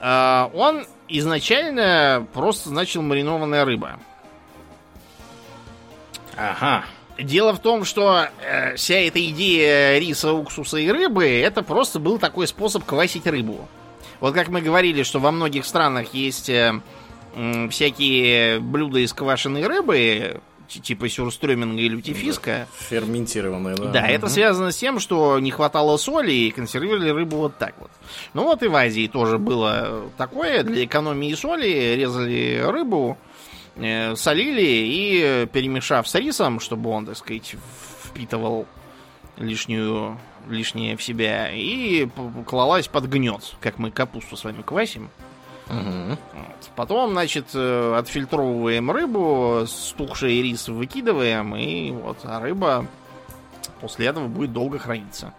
А, 0.00 0.50
он 0.54 0.86
изначально 1.08 2.26
просто 2.32 2.70
значил 2.70 3.02
маринованная 3.02 3.64
рыба. 3.64 3.98
Ага. 6.36 6.84
Дело 7.18 7.52
в 7.52 7.60
том, 7.60 7.84
что 7.84 8.28
э, 8.40 8.74
вся 8.74 8.96
эта 8.96 9.24
идея 9.30 9.98
риса, 9.98 10.32
уксуса 10.32 10.78
и 10.78 10.90
рыбы, 10.90 11.26
это 11.28 11.62
просто 11.62 12.00
был 12.00 12.18
такой 12.18 12.48
способ 12.48 12.84
квасить 12.84 13.26
рыбу. 13.26 13.68
Вот 14.20 14.34
как 14.34 14.48
мы 14.48 14.60
говорили, 14.60 15.02
что 15.04 15.20
во 15.20 15.30
многих 15.30 15.64
странах 15.64 16.12
есть 16.12 16.48
э, 16.48 16.80
всякие 17.70 18.60
блюда 18.60 19.00
из 19.00 19.12
квашеной 19.12 19.66
рыбы, 19.66 20.40
типа 20.68 21.08
сюрстрёминга 21.08 21.80
или 21.80 21.94
лютифиска. 21.96 22.66
Ферментированные, 22.78 23.76
да. 23.76 23.90
Да, 23.92 24.06
это 24.08 24.26
Мгм. 24.26 24.32
связано 24.34 24.72
с 24.72 24.76
тем, 24.76 24.98
что 24.98 25.38
не 25.38 25.50
хватало 25.50 25.96
соли 25.98 26.32
и 26.32 26.50
консервировали 26.50 27.10
рыбу 27.10 27.36
вот 27.36 27.58
так 27.58 27.74
вот. 27.78 27.90
Ну 28.32 28.44
вот 28.44 28.62
и 28.62 28.68
в 28.68 28.74
Азии 28.74 29.06
тоже 29.06 29.38
было 29.38 30.10
такое. 30.16 30.62
Для 30.62 30.84
экономии 30.84 31.32
соли 31.34 31.94
резали 31.96 32.60
рыбу, 32.66 33.18
э, 33.76 34.16
солили 34.16 34.62
и, 34.64 35.46
перемешав 35.52 36.08
с 36.08 36.14
рисом, 36.14 36.60
чтобы 36.60 36.90
он, 36.90 37.06
так 37.06 37.16
сказать, 37.16 37.54
впитывал 38.04 38.66
лишнюю, 39.36 40.18
лишнее 40.48 40.96
в 40.96 41.02
себя, 41.02 41.50
и 41.52 42.08
клалась 42.46 42.88
под 42.88 43.06
гнет, 43.08 43.56
как 43.60 43.78
мы 43.78 43.90
капусту 43.90 44.36
с 44.36 44.44
вами 44.44 44.62
квасим. 44.62 45.10
Вот. 45.66 46.18
Потом, 46.76 47.12
значит, 47.12 47.46
э, 47.54 47.94
отфильтровываем 47.96 48.90
рыбу, 48.90 49.64
стухший 49.66 50.42
рис 50.42 50.68
выкидываем, 50.68 51.56
и 51.56 51.90
вот, 51.90 52.18
а 52.24 52.40
рыба 52.40 52.86
после 53.80 54.06
этого 54.06 54.28
будет 54.28 54.52
долго 54.52 54.78
храниться. 54.78 55.32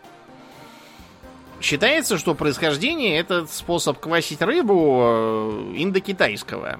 Считается, 1.61 2.17
что 2.17 2.35
происхождение 2.35 3.17
этот 3.17 3.51
способ 3.51 3.99
квасить 3.99 4.41
рыбу 4.41 4.99
э, 5.01 5.73
индокитайского, 5.77 6.79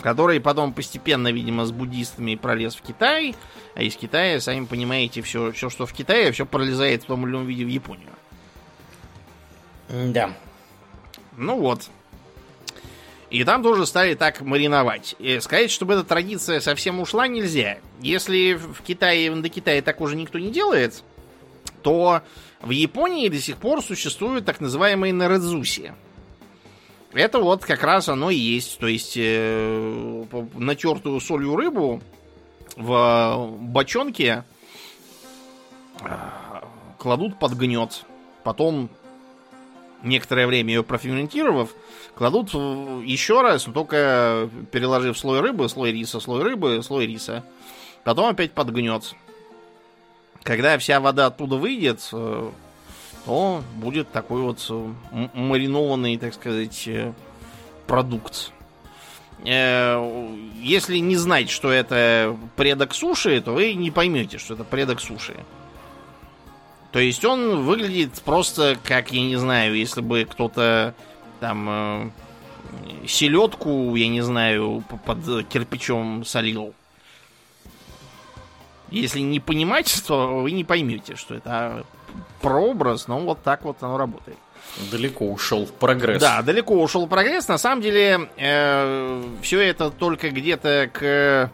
который 0.00 0.40
потом 0.40 0.72
постепенно, 0.72 1.32
видимо, 1.32 1.66
с 1.66 1.72
буддистами 1.72 2.34
пролез 2.34 2.74
в 2.74 2.82
Китай, 2.82 3.34
а 3.74 3.82
из 3.82 3.96
Китая, 3.96 4.40
сами 4.40 4.66
понимаете, 4.66 5.22
все, 5.22 5.50
все 5.52 5.70
что 5.70 5.86
в 5.86 5.92
Китае, 5.92 6.30
все 6.32 6.46
пролезает 6.46 7.02
в 7.02 7.06
том 7.06 7.24
или 7.24 7.32
ином 7.32 7.46
виде 7.46 7.64
в 7.64 7.68
Японию. 7.68 8.10
Да. 9.88 10.30
Ну 11.36 11.58
вот. 11.58 11.90
И 13.34 13.42
там 13.42 13.64
тоже 13.64 13.84
стали 13.84 14.14
так 14.14 14.42
мариновать. 14.42 15.16
И 15.18 15.40
сказать, 15.40 15.72
чтобы 15.72 15.94
эта 15.94 16.04
традиция 16.04 16.60
совсем 16.60 17.00
ушла, 17.00 17.26
нельзя. 17.26 17.78
Если 18.00 18.52
в 18.52 18.80
Китае, 18.82 19.28
в 19.28 19.34
Индокитае 19.34 19.82
так 19.82 20.00
уже 20.00 20.14
никто 20.14 20.38
не 20.38 20.52
делает, 20.52 21.02
то 21.82 22.22
в 22.62 22.70
Японии 22.70 23.28
до 23.28 23.40
сих 23.40 23.56
пор 23.56 23.82
существуют 23.82 24.44
так 24.44 24.60
называемые 24.60 25.12
нарадзуси. 25.12 25.94
Это 27.12 27.40
вот 27.40 27.64
как 27.64 27.82
раз 27.82 28.08
оно 28.08 28.30
и 28.30 28.36
есть. 28.36 28.78
То 28.78 28.86
есть 28.86 29.14
э, 29.16 30.24
натертую 30.54 31.18
солью 31.18 31.56
рыбу 31.56 32.00
в 32.76 33.56
бочонке 33.58 34.44
э, 36.02 36.06
кладут 36.98 37.40
под 37.40 37.54
гнет. 37.54 38.04
Потом 38.44 38.88
некоторое 40.04 40.46
время 40.46 40.74
ее 40.74 40.84
проферментировав, 40.84 41.74
кладут 42.16 42.54
еще 42.54 43.42
раз, 43.42 43.66
но 43.66 43.72
только 43.72 44.48
переложив 44.70 45.18
слой 45.18 45.40
рыбы, 45.40 45.68
слой 45.68 45.92
риса, 45.92 46.20
слой 46.20 46.42
рыбы, 46.42 46.82
слой 46.82 47.06
риса. 47.06 47.44
Потом 48.04 48.26
опять 48.26 48.52
подгнет. 48.52 49.14
Когда 50.42 50.76
вся 50.78 51.00
вода 51.00 51.26
оттуда 51.26 51.56
выйдет, 51.56 52.06
э, 52.12 52.50
то 53.24 53.62
будет 53.76 54.12
такой 54.12 54.42
вот 54.42 54.64
э, 54.68 55.28
маринованный, 55.32 56.18
так 56.18 56.34
сказать, 56.34 56.86
э, 56.86 57.12
продукт. 57.86 58.50
Если 59.42 60.98
не 60.98 61.16
знать, 61.16 61.50
что 61.50 61.70
это 61.70 62.34
предок 62.56 62.94
суши, 62.94 63.42
то 63.42 63.52
вы 63.52 63.74
не 63.74 63.90
поймете, 63.90 64.38
что 64.38 64.54
это 64.54 64.64
предок 64.64 65.00
суши. 65.00 65.34
То 66.92 66.98
есть 66.98 67.24
он 67.26 67.64
выглядит 67.64 68.22
просто 68.24 68.78
как, 68.82 69.12
я 69.12 69.20
не 69.20 69.36
знаю, 69.36 69.74
если 69.74 70.00
бы 70.00 70.24
кто-то 70.30 70.94
там 71.40 71.68
э, 71.68 72.10
селедку, 73.06 73.94
я 73.94 74.08
не 74.08 74.22
знаю, 74.22 74.82
под 75.04 75.46
кирпичом 75.48 76.24
солил. 76.24 76.74
Если 78.90 79.20
не 79.20 79.40
понимать, 79.40 80.02
то 80.06 80.40
вы 80.42 80.52
не 80.52 80.64
поймете, 80.64 81.16
что 81.16 81.34
это 81.34 81.84
прообраз, 82.40 83.08
но 83.08 83.18
вот 83.20 83.42
так 83.42 83.64
вот 83.64 83.78
оно 83.82 83.98
работает. 83.98 84.38
Далеко 84.90 85.26
ушел 85.26 85.66
прогресс. 85.66 86.20
Да, 86.20 86.42
далеко 86.42 86.74
ушел 86.74 87.06
прогресс. 87.06 87.48
На 87.48 87.58
самом 87.58 87.82
деле, 87.82 88.28
все 89.42 89.60
это 89.60 89.90
только 89.90 90.30
где-то 90.30 90.90
к 90.92 91.50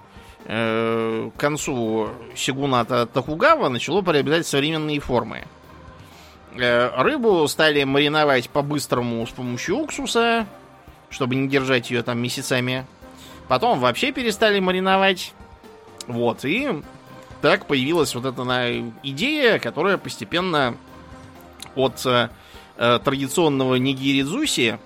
э, 0.46 1.30
концу 1.36 2.10
Сигуната 2.34 3.06
Тахугава 3.06 3.68
начало 3.68 4.02
приобретать 4.02 4.46
современные 4.46 5.00
формы. 5.00 5.38
э, 5.38 5.59
рыбу 6.54 7.46
стали 7.48 7.84
мариновать 7.84 8.50
по-быстрому 8.50 9.26
с 9.26 9.30
помощью 9.30 9.78
уксуса, 9.78 10.46
чтобы 11.08 11.36
не 11.36 11.48
держать 11.48 11.90
ее 11.90 12.02
там 12.02 12.18
месяцами. 12.18 12.86
Потом 13.48 13.80
вообще 13.80 14.12
перестали 14.12 14.60
мариновать. 14.60 15.32
Вот, 16.06 16.44
и 16.44 16.82
так 17.40 17.66
появилась 17.66 18.14
вот 18.14 18.24
эта 18.24 18.92
идея, 19.02 19.58
которая 19.58 19.96
постепенно 19.96 20.76
от 21.74 22.04
э, 22.04 22.28
э, 22.76 22.98
традиционного 23.02 23.76
нигиридзуси, 23.76 24.78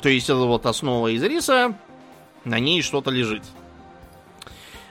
то 0.00 0.08
есть 0.08 0.28
это 0.28 0.38
вот 0.38 0.66
основа 0.66 1.08
из 1.08 1.22
риса, 1.22 1.74
на 2.44 2.58
ней 2.58 2.82
что-то 2.82 3.10
лежит. 3.10 3.42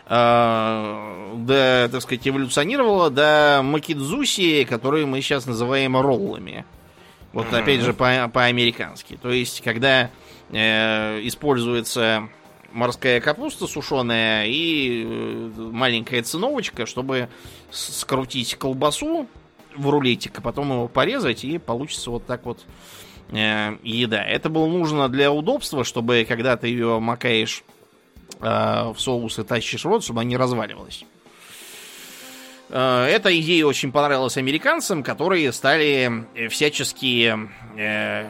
Э, 0.09 1.33
да, 1.35 1.89
так 1.89 2.01
сказать, 2.01 2.27
эволюционировала 2.27 3.09
до 3.09 3.61
макидзуси, 3.63 4.63
которые 4.63 5.05
мы 5.05 5.21
сейчас 5.21 5.45
называем 5.45 5.97
роллами. 5.97 6.65
Вот 7.33 7.53
опять 7.53 7.81
же 7.81 7.93
по- 7.93 8.29
по-американски. 8.33 9.17
То 9.21 9.29
есть, 9.29 9.61
когда 9.61 10.09
э, 10.49 11.19
используется 11.23 12.29
морская 12.71 13.19
капуста 13.19 13.67
сушеная 13.67 14.45
и 14.45 15.03
э, 15.05 15.51
маленькая 15.57 16.23
циновочка, 16.23 16.85
чтобы 16.85 17.27
скрутить 17.69 18.55
колбасу 18.55 19.27
в 19.75 19.89
рулетик, 19.89 20.39
а 20.39 20.41
потом 20.41 20.71
его 20.71 20.87
порезать, 20.87 21.43
и 21.43 21.57
получится 21.57 22.11
вот 22.11 22.25
так 22.25 22.45
вот 22.45 22.61
э, 23.31 23.77
еда. 23.83 24.23
Это 24.23 24.47
было 24.49 24.67
нужно 24.67 25.09
для 25.09 25.31
удобства, 25.31 25.83
чтобы 25.83 26.25
когда 26.27 26.55
ты 26.55 26.69
ее 26.69 26.99
макаешь 26.99 27.63
в 28.39 28.95
соус 28.97 29.39
и 29.39 29.43
тащишь 29.43 29.85
в 29.85 29.87
рот, 29.87 30.03
чтобы 30.03 30.21
она 30.21 30.29
не 30.29 30.37
разваливалась. 30.37 31.03
Э, 32.69 33.05
эта 33.05 33.37
идея 33.39 33.65
очень 33.65 33.91
понравилась 33.91 34.37
американцам, 34.37 35.03
которые 35.03 35.51
стали 35.51 36.25
всячески 36.49 37.35
э, 37.77 38.29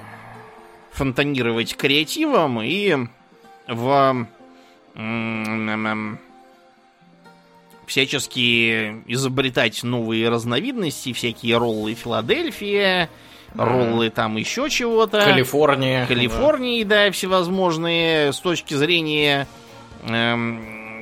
фонтанировать 0.92 1.76
креативом 1.76 2.62
и 2.62 3.08
в 3.68 4.28
всячески 7.86 9.04
изобретать 9.08 9.84
новые 9.84 10.30
разновидности, 10.30 11.14
всякие 11.14 11.58
роллы 11.58 11.94
Филадельфия, 11.94 13.10
роллы 13.56 14.10
там 14.10 14.38
еще 14.38 14.70
чего-то. 14.70 15.22
Калифорния. 15.22 16.06
Калифорнии, 16.06 16.84
да, 16.84 17.06
да 17.06 17.12
всевозможные. 17.12 18.34
С 18.34 18.40
точки 18.40 18.74
зрения 18.74 19.48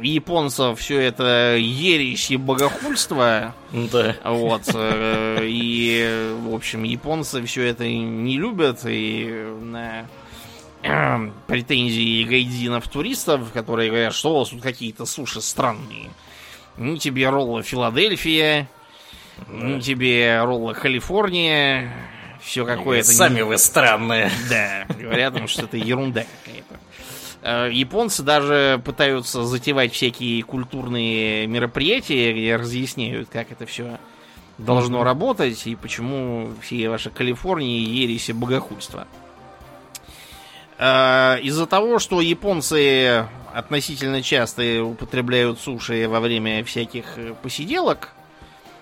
японцев 0.02 0.80
все 0.80 1.00
это 1.02 1.56
ересь 1.58 2.32
и 2.32 2.38
богохульство. 2.38 3.56
Да. 3.72 4.16
Вот. 4.24 4.64
Э, 4.74 5.40
и, 5.44 6.36
в 6.42 6.54
общем, 6.54 6.84
японцы 6.84 7.44
все 7.46 7.64
это 7.64 7.88
не 7.88 8.38
любят. 8.38 8.82
И 8.86 9.28
на 9.62 10.06
претензии 11.48 12.24
гайдинов 12.24 12.88
туристов, 12.88 13.52
которые 13.52 13.90
говорят, 13.90 14.14
что 14.14 14.36
у 14.36 14.40
вас 14.40 14.50
тут 14.50 14.62
какие-то 14.62 15.06
суши 15.06 15.42
странные. 15.42 16.10
Ни 16.78 16.98
тебе 16.98 17.30
ролла 17.30 17.64
Филадельфия, 17.64 18.70
ни 19.50 19.80
тебе 19.80 20.44
ролла 20.44 20.74
Калифорния. 20.74 21.92
Все 22.42 22.66
какое-то... 22.66 23.08
Сами 23.08 23.42
вы 23.42 23.58
странные. 23.58 24.30
Да, 24.50 24.86
говорят, 25.00 25.50
что 25.50 25.64
это 25.64 25.78
ерунда 25.78 26.26
какая-то. 26.44 26.65
Э, 27.46 27.70
японцы 27.72 28.24
даже 28.24 28.82
пытаются 28.84 29.44
затевать 29.44 29.94
всякие 29.94 30.42
культурные 30.42 31.46
мероприятия, 31.46 32.34
где 32.34 32.56
разъясняют, 32.56 33.30
как 33.30 33.52
это 33.52 33.68
все 33.68 34.00
должно 34.58 35.04
работать 35.04 35.68
и 35.68 35.76
почему 35.76 36.50
все 36.62 36.90
ваши 36.90 37.12
Калифорнии 37.12 37.82
ересь 37.82 38.30
и 38.30 38.34
богохульство. 38.34 39.08
Э, 40.80 41.38
из-за 41.44 41.68
того, 41.68 42.00
что 42.00 42.20
японцы 42.20 43.28
относительно 43.54 44.24
часто 44.24 44.84
употребляют 44.84 45.60
суши 45.60 46.08
во 46.10 46.22
время 46.22 46.64
всяких 46.64 47.20
э, 47.20 47.36
посиделок, 47.44 48.16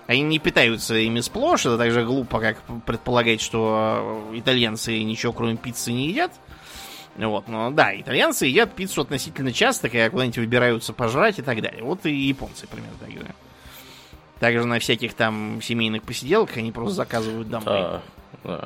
они 0.06 0.22
не 0.22 0.38
питаются 0.38 0.94
ими 0.94 1.20
сплошь, 1.20 1.66
это 1.66 1.76
так 1.76 1.90
же 1.90 2.02
глупо, 2.02 2.40
как 2.40 2.62
предполагать, 2.86 3.42
что 3.42 4.26
итальянцы 4.32 5.02
ничего 5.02 5.34
кроме 5.34 5.56
пиццы 5.58 5.92
не 5.92 6.08
едят. 6.08 6.32
Вот, 7.16 7.48
но 7.48 7.70
да, 7.70 7.98
итальянцы 7.98 8.46
едят 8.46 8.74
пиццу 8.74 9.02
относительно 9.02 9.52
часто, 9.52 9.88
когда 9.88 10.10
куда-нибудь 10.10 10.38
выбираются 10.38 10.92
пожрать 10.92 11.38
и 11.38 11.42
так 11.42 11.60
далее. 11.62 11.82
Вот 11.82 12.04
и 12.06 12.12
японцы 12.12 12.66
примерно 12.66 12.96
так 13.00 13.10
же. 13.10 13.34
Также 14.40 14.64
на 14.64 14.78
всяких 14.78 15.14
там 15.14 15.62
семейных 15.62 16.02
посиделках 16.02 16.56
они 16.56 16.72
просто 16.72 16.96
заказывают 16.96 17.48
домой. 17.48 17.64
Да. 17.64 18.02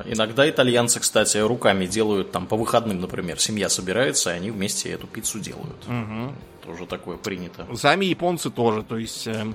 Иногда 0.06 0.48
итальянцы, 0.48 0.98
кстати, 0.98 1.36
руками 1.38 1.86
делают, 1.86 2.32
там, 2.32 2.46
по 2.46 2.56
выходным, 2.56 3.00
например, 3.00 3.38
семья 3.38 3.68
собирается, 3.68 4.30
и 4.30 4.36
они 4.36 4.50
вместе 4.50 4.90
эту 4.90 5.06
пиццу 5.06 5.38
делают. 5.38 5.86
Угу. 5.86 6.32
Тоже 6.64 6.86
такое 6.86 7.16
принято. 7.16 7.66
Сами 7.76 8.06
японцы 8.06 8.50
тоже, 8.50 8.82
то 8.82 8.98
есть, 8.98 9.28
э, 9.28 9.46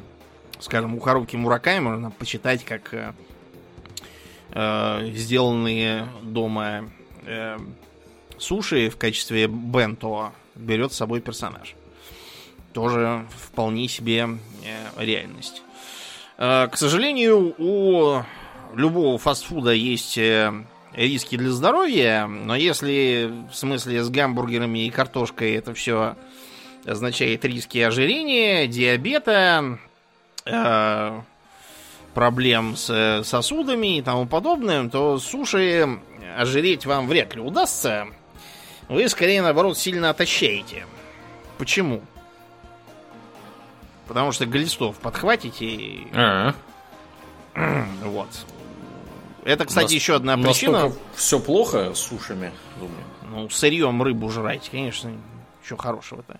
скажем, 0.59 0.95
у 0.95 0.99
Харуки 0.99 1.35
Мураками 1.35 1.79
можно 1.79 2.11
почитать, 2.11 2.63
как 2.63 2.93
э, 2.93 3.13
э, 4.51 5.11
сделанные 5.13 6.07
дома 6.21 6.89
э, 7.25 7.57
суши 8.38 8.89
в 8.89 8.97
качестве 8.97 9.47
бенто 9.47 10.31
берет 10.55 10.93
с 10.93 10.97
собой 10.97 11.22
персонаж. 11.22 11.76
Тоже 12.73 13.26
вполне 13.38 13.88
себе 13.88 14.27
э, 14.65 15.03
реальность. 15.03 15.61
Э, 16.38 16.68
к 16.68 16.77
сожалению, 16.77 17.55
у 17.57 18.23
любого 18.76 19.18
фастфуда 19.18 19.72
есть 19.72 20.18
э, 20.18 20.51
риски 20.93 21.38
для 21.38 21.51
здоровья, 21.51 22.27
но 22.27 22.55
если 22.55 23.31
в 23.51 23.55
смысле 23.55 24.03
с 24.03 24.10
гамбургерами 24.10 24.85
и 24.85 24.89
картошкой 24.89 25.53
это 25.55 25.73
все 25.73 26.15
означает 26.85 27.45
риски 27.45 27.77
ожирения, 27.77 28.68
диабета, 28.68 29.80
проблем 32.14 32.76
с 32.76 33.23
сосудами 33.23 33.97
и 33.97 34.01
тому 34.01 34.26
подобное, 34.26 34.89
то 34.89 35.18
суши 35.18 35.99
ожиреть 36.38 36.85
вам 36.85 37.07
вряд 37.07 37.35
ли 37.35 37.41
удастся. 37.41 38.07
Вы 38.89 39.07
скорее, 39.10 39.41
наоборот, 39.41 39.77
сильно 39.77 40.10
отощаете. 40.10 40.85
Почему? 41.57 42.01
Потому 44.07 44.31
что 44.31 44.45
глистов 44.45 44.97
подхватите. 44.97 46.07
А-а. 46.14 46.55
Вот. 48.03 48.30
Это, 49.45 49.65
кстати, 49.65 49.85
Нас, 49.85 49.91
еще 49.91 50.15
одна 50.15 50.38
причина. 50.38 50.91
Все 51.15 51.39
плохо 51.39 51.93
с 51.93 51.99
сушами, 51.99 52.51
думаю. 52.80 53.03
Ну, 53.30 53.49
сырьем 53.49 54.01
рыбу 54.01 54.30
жрать, 54.30 54.69
конечно, 54.69 55.11
что 55.64 55.76
хорошего-то. 55.76 56.39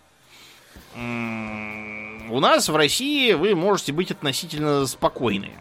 У 0.96 2.40
нас 2.40 2.70
в 2.70 2.76
России 2.76 3.34
вы 3.34 3.56
можете 3.56 3.92
быть 3.92 4.12
относительно 4.12 4.86
спокойны. 4.86 5.52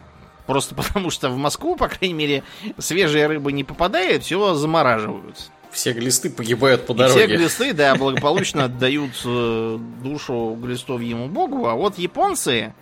Просто 0.45 0.75
потому 0.75 1.09
что 1.09 1.29
в 1.29 1.37
Москву, 1.37 1.75
по 1.75 1.87
крайней 1.87 2.13
мере, 2.13 2.43
свежая 2.77 3.27
рыба 3.27 3.51
не 3.51 3.63
попадает, 3.63 4.23
все 4.23 4.53
замораживают. 4.53 5.51
Все 5.73 5.91
глисты 5.91 6.29
погибают 6.29 6.85
по 6.85 6.93
дороге. 6.93 7.23
И 7.23 7.27
все 7.27 7.35
глисты, 7.35 7.73
да, 7.73 7.95
благополучно 7.95 8.65
отдают 8.65 9.11
э, 9.25 9.79
душу 10.03 10.55
глистовьему 10.61 11.27
богу, 11.27 11.67
а 11.67 11.73
вот 11.73 11.97
японцы 11.97 12.73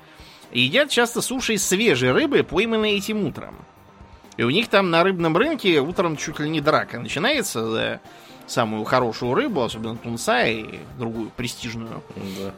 едят 0.51 0.89
часто 0.89 1.21
суши 1.21 1.53
из 1.53 1.65
свежей 1.65 2.11
рыбы, 2.11 2.43
пойманной 2.43 2.97
этим 2.97 3.25
утром. 3.25 3.55
И 4.35 4.43
у 4.43 4.49
них 4.49 4.67
там 4.67 4.89
на 4.89 5.03
рыбном 5.03 5.37
рынке 5.37 5.79
утром 5.79 6.17
чуть 6.17 6.39
ли 6.39 6.49
не 6.49 6.59
драка 6.59 6.99
начинается 6.99 7.65
за 7.65 8.01
самую 8.45 8.83
хорошую 8.83 9.33
рыбу, 9.35 9.63
особенно 9.63 9.95
тунца 9.95 10.45
и 10.45 10.79
другую 10.97 11.29
престижную. 11.29 12.03
Да. 12.39 12.53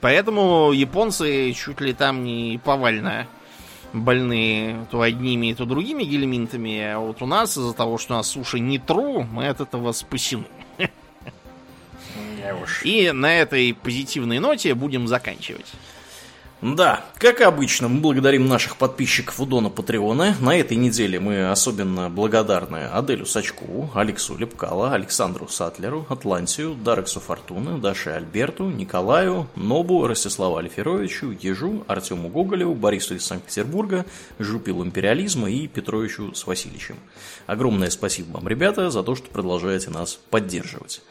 Поэтому 0.00 0.72
японцы 0.72 1.52
чуть 1.52 1.80
ли 1.80 1.94
там 1.94 2.24
не 2.24 2.60
повально 2.62 3.26
больные 3.92 4.86
то 4.90 5.00
одними, 5.00 5.52
то 5.52 5.64
другими 5.64 6.04
гельминтами. 6.04 6.80
А 6.80 6.98
вот 6.98 7.22
у 7.22 7.26
нас 7.26 7.56
из-за 7.56 7.72
того, 7.72 7.98
что 7.98 8.14
у 8.14 8.16
нас 8.16 8.28
суши 8.28 8.58
не 8.58 8.78
тру, 8.78 9.22
мы 9.22 9.48
от 9.48 9.60
этого 9.60 9.92
спасены. 9.92 10.46
И 12.84 13.10
на 13.12 13.34
этой 13.34 13.74
позитивной 13.74 14.38
ноте 14.38 14.74
будем 14.74 15.08
заканчивать. 15.08 15.66
Да, 16.60 17.04
как 17.18 17.40
обычно, 17.40 17.86
мы 17.86 18.00
благодарим 18.00 18.48
наших 18.48 18.78
подписчиков 18.78 19.38
у 19.38 19.46
Дона 19.46 19.70
Патреона. 19.70 20.34
На 20.40 20.56
этой 20.56 20.76
неделе 20.76 21.20
мы 21.20 21.52
особенно 21.52 22.10
благодарны 22.10 22.88
Аделю 22.92 23.26
Сачкову, 23.26 23.92
Алексу 23.94 24.36
Лепкала, 24.36 24.92
Александру 24.92 25.46
Сатлеру, 25.46 26.04
Атлантию, 26.08 26.74
Дарексу 26.74 27.20
Фортуны, 27.20 27.78
Даше 27.78 28.10
Альберту, 28.10 28.64
Николаю, 28.64 29.46
Нобу, 29.54 30.04
Ростиславу 30.04 30.56
Алиферовичу, 30.56 31.30
Ежу, 31.30 31.84
Артему 31.86 32.28
Гоголеву, 32.28 32.74
Борису 32.74 33.14
из 33.14 33.24
Санкт-Петербурга, 33.24 34.04
Жупилу 34.40 34.84
Империализма 34.84 35.48
и 35.48 35.68
Петровичу 35.68 36.34
с 36.34 36.44
Васильевичем. 36.44 36.96
Огромное 37.46 37.90
спасибо 37.90 38.32
вам, 38.32 38.48
ребята, 38.48 38.90
за 38.90 39.04
то, 39.04 39.14
что 39.14 39.30
продолжаете 39.30 39.90
нас 39.90 40.18
поддерживать. 40.28 41.02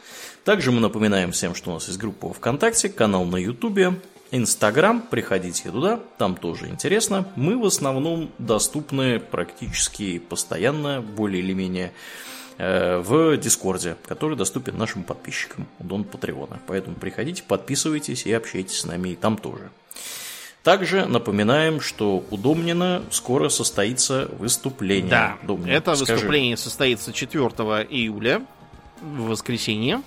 Также 0.44 0.72
мы 0.72 0.80
напоминаем 0.80 1.32
всем, 1.32 1.54
что 1.54 1.70
у 1.70 1.74
нас 1.74 1.86
есть 1.86 1.98
группа 1.98 2.34
ВКонтакте, 2.34 2.90
канал 2.90 3.24
на 3.24 3.36
Ютубе, 3.36 3.94
Инстаграм, 4.30 5.00
приходите 5.00 5.70
туда, 5.70 6.00
там 6.18 6.36
тоже 6.36 6.68
интересно. 6.68 7.26
Мы 7.34 7.58
в 7.58 7.64
основном 7.64 8.30
доступны 8.38 9.20
практически 9.20 10.18
постоянно, 10.18 11.00
более 11.00 11.42
или 11.42 11.54
менее, 11.54 11.92
э, 12.58 12.98
в 12.98 13.36
Дискорде, 13.38 13.96
который 14.06 14.36
доступен 14.36 14.76
нашим 14.76 15.02
подписчикам 15.02 15.66
у 15.78 15.84
Дон 15.84 16.04
Патреона. 16.04 16.60
Поэтому 16.66 16.96
приходите, 16.96 17.42
подписывайтесь 17.42 18.26
и 18.26 18.32
общайтесь 18.32 18.80
с 18.80 18.84
нами 18.84 19.10
и 19.10 19.16
там 19.16 19.38
тоже. 19.38 19.70
Также 20.62 21.06
напоминаем, 21.06 21.80
что 21.80 22.22
у 22.30 22.36
Домнина 22.36 23.02
скоро 23.10 23.48
состоится 23.48 24.28
выступление. 24.38 25.10
Да, 25.10 25.38
Домнин, 25.42 25.70
это 25.70 25.94
скажи. 25.94 26.12
выступление 26.12 26.56
состоится 26.58 27.12
4 27.12 27.46
июля, 27.88 28.44
в 29.00 29.28
воскресенье, 29.28 30.02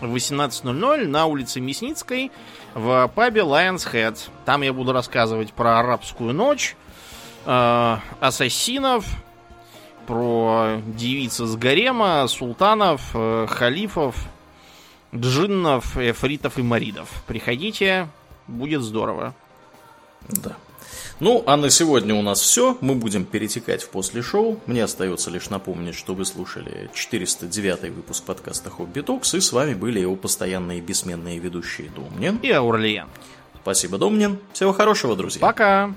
в 0.00 0.14
18.00 0.14 1.06
на 1.06 1.26
улице 1.26 1.60
Мясницкой 1.60 2.32
в 2.74 3.10
пабе 3.14 3.42
Lion's 3.42 3.90
Head. 3.92 4.18
Там 4.44 4.62
я 4.62 4.72
буду 4.72 4.92
рассказывать 4.92 5.52
про 5.52 5.78
арабскую 5.78 6.32
ночь, 6.32 6.76
э, 7.44 7.96
ассасинов, 8.20 9.06
про 10.06 10.80
девиц 10.86 11.40
из 11.40 11.56
гарема, 11.56 12.26
султанов, 12.28 13.10
э, 13.14 13.46
халифов, 13.48 14.16
джиннов, 15.14 15.96
эфритов 15.96 16.58
и 16.58 16.62
маридов. 16.62 17.08
Приходите, 17.26 18.08
будет 18.46 18.82
здорово. 18.82 19.34
Да. 20.28 20.56
Ну, 21.22 21.44
а 21.46 21.56
на 21.56 21.70
сегодня 21.70 22.16
у 22.16 22.22
нас 22.22 22.40
все. 22.40 22.76
Мы 22.80 22.96
будем 22.96 23.24
перетекать 23.24 23.84
в 23.84 23.90
после 23.90 24.22
шоу. 24.22 24.58
Мне 24.66 24.82
остается 24.82 25.30
лишь 25.30 25.50
напомнить, 25.50 25.94
что 25.94 26.14
вы 26.14 26.24
слушали 26.24 26.90
409 26.92 27.94
выпуск 27.94 28.24
подкаста 28.24 28.70
Хобби 28.70 29.02
Токс, 29.02 29.32
и 29.34 29.40
с 29.40 29.52
вами 29.52 29.74
были 29.74 30.00
его 30.00 30.16
постоянные 30.16 30.80
бессменные 30.80 31.38
ведущие 31.38 31.90
Домнин. 31.90 32.38
И 32.38 32.50
Аурлиен. 32.50 33.06
Спасибо, 33.62 33.98
Домнин. 33.98 34.40
Всего 34.52 34.72
хорошего, 34.72 35.14
друзья. 35.14 35.40
Пока! 35.40 35.94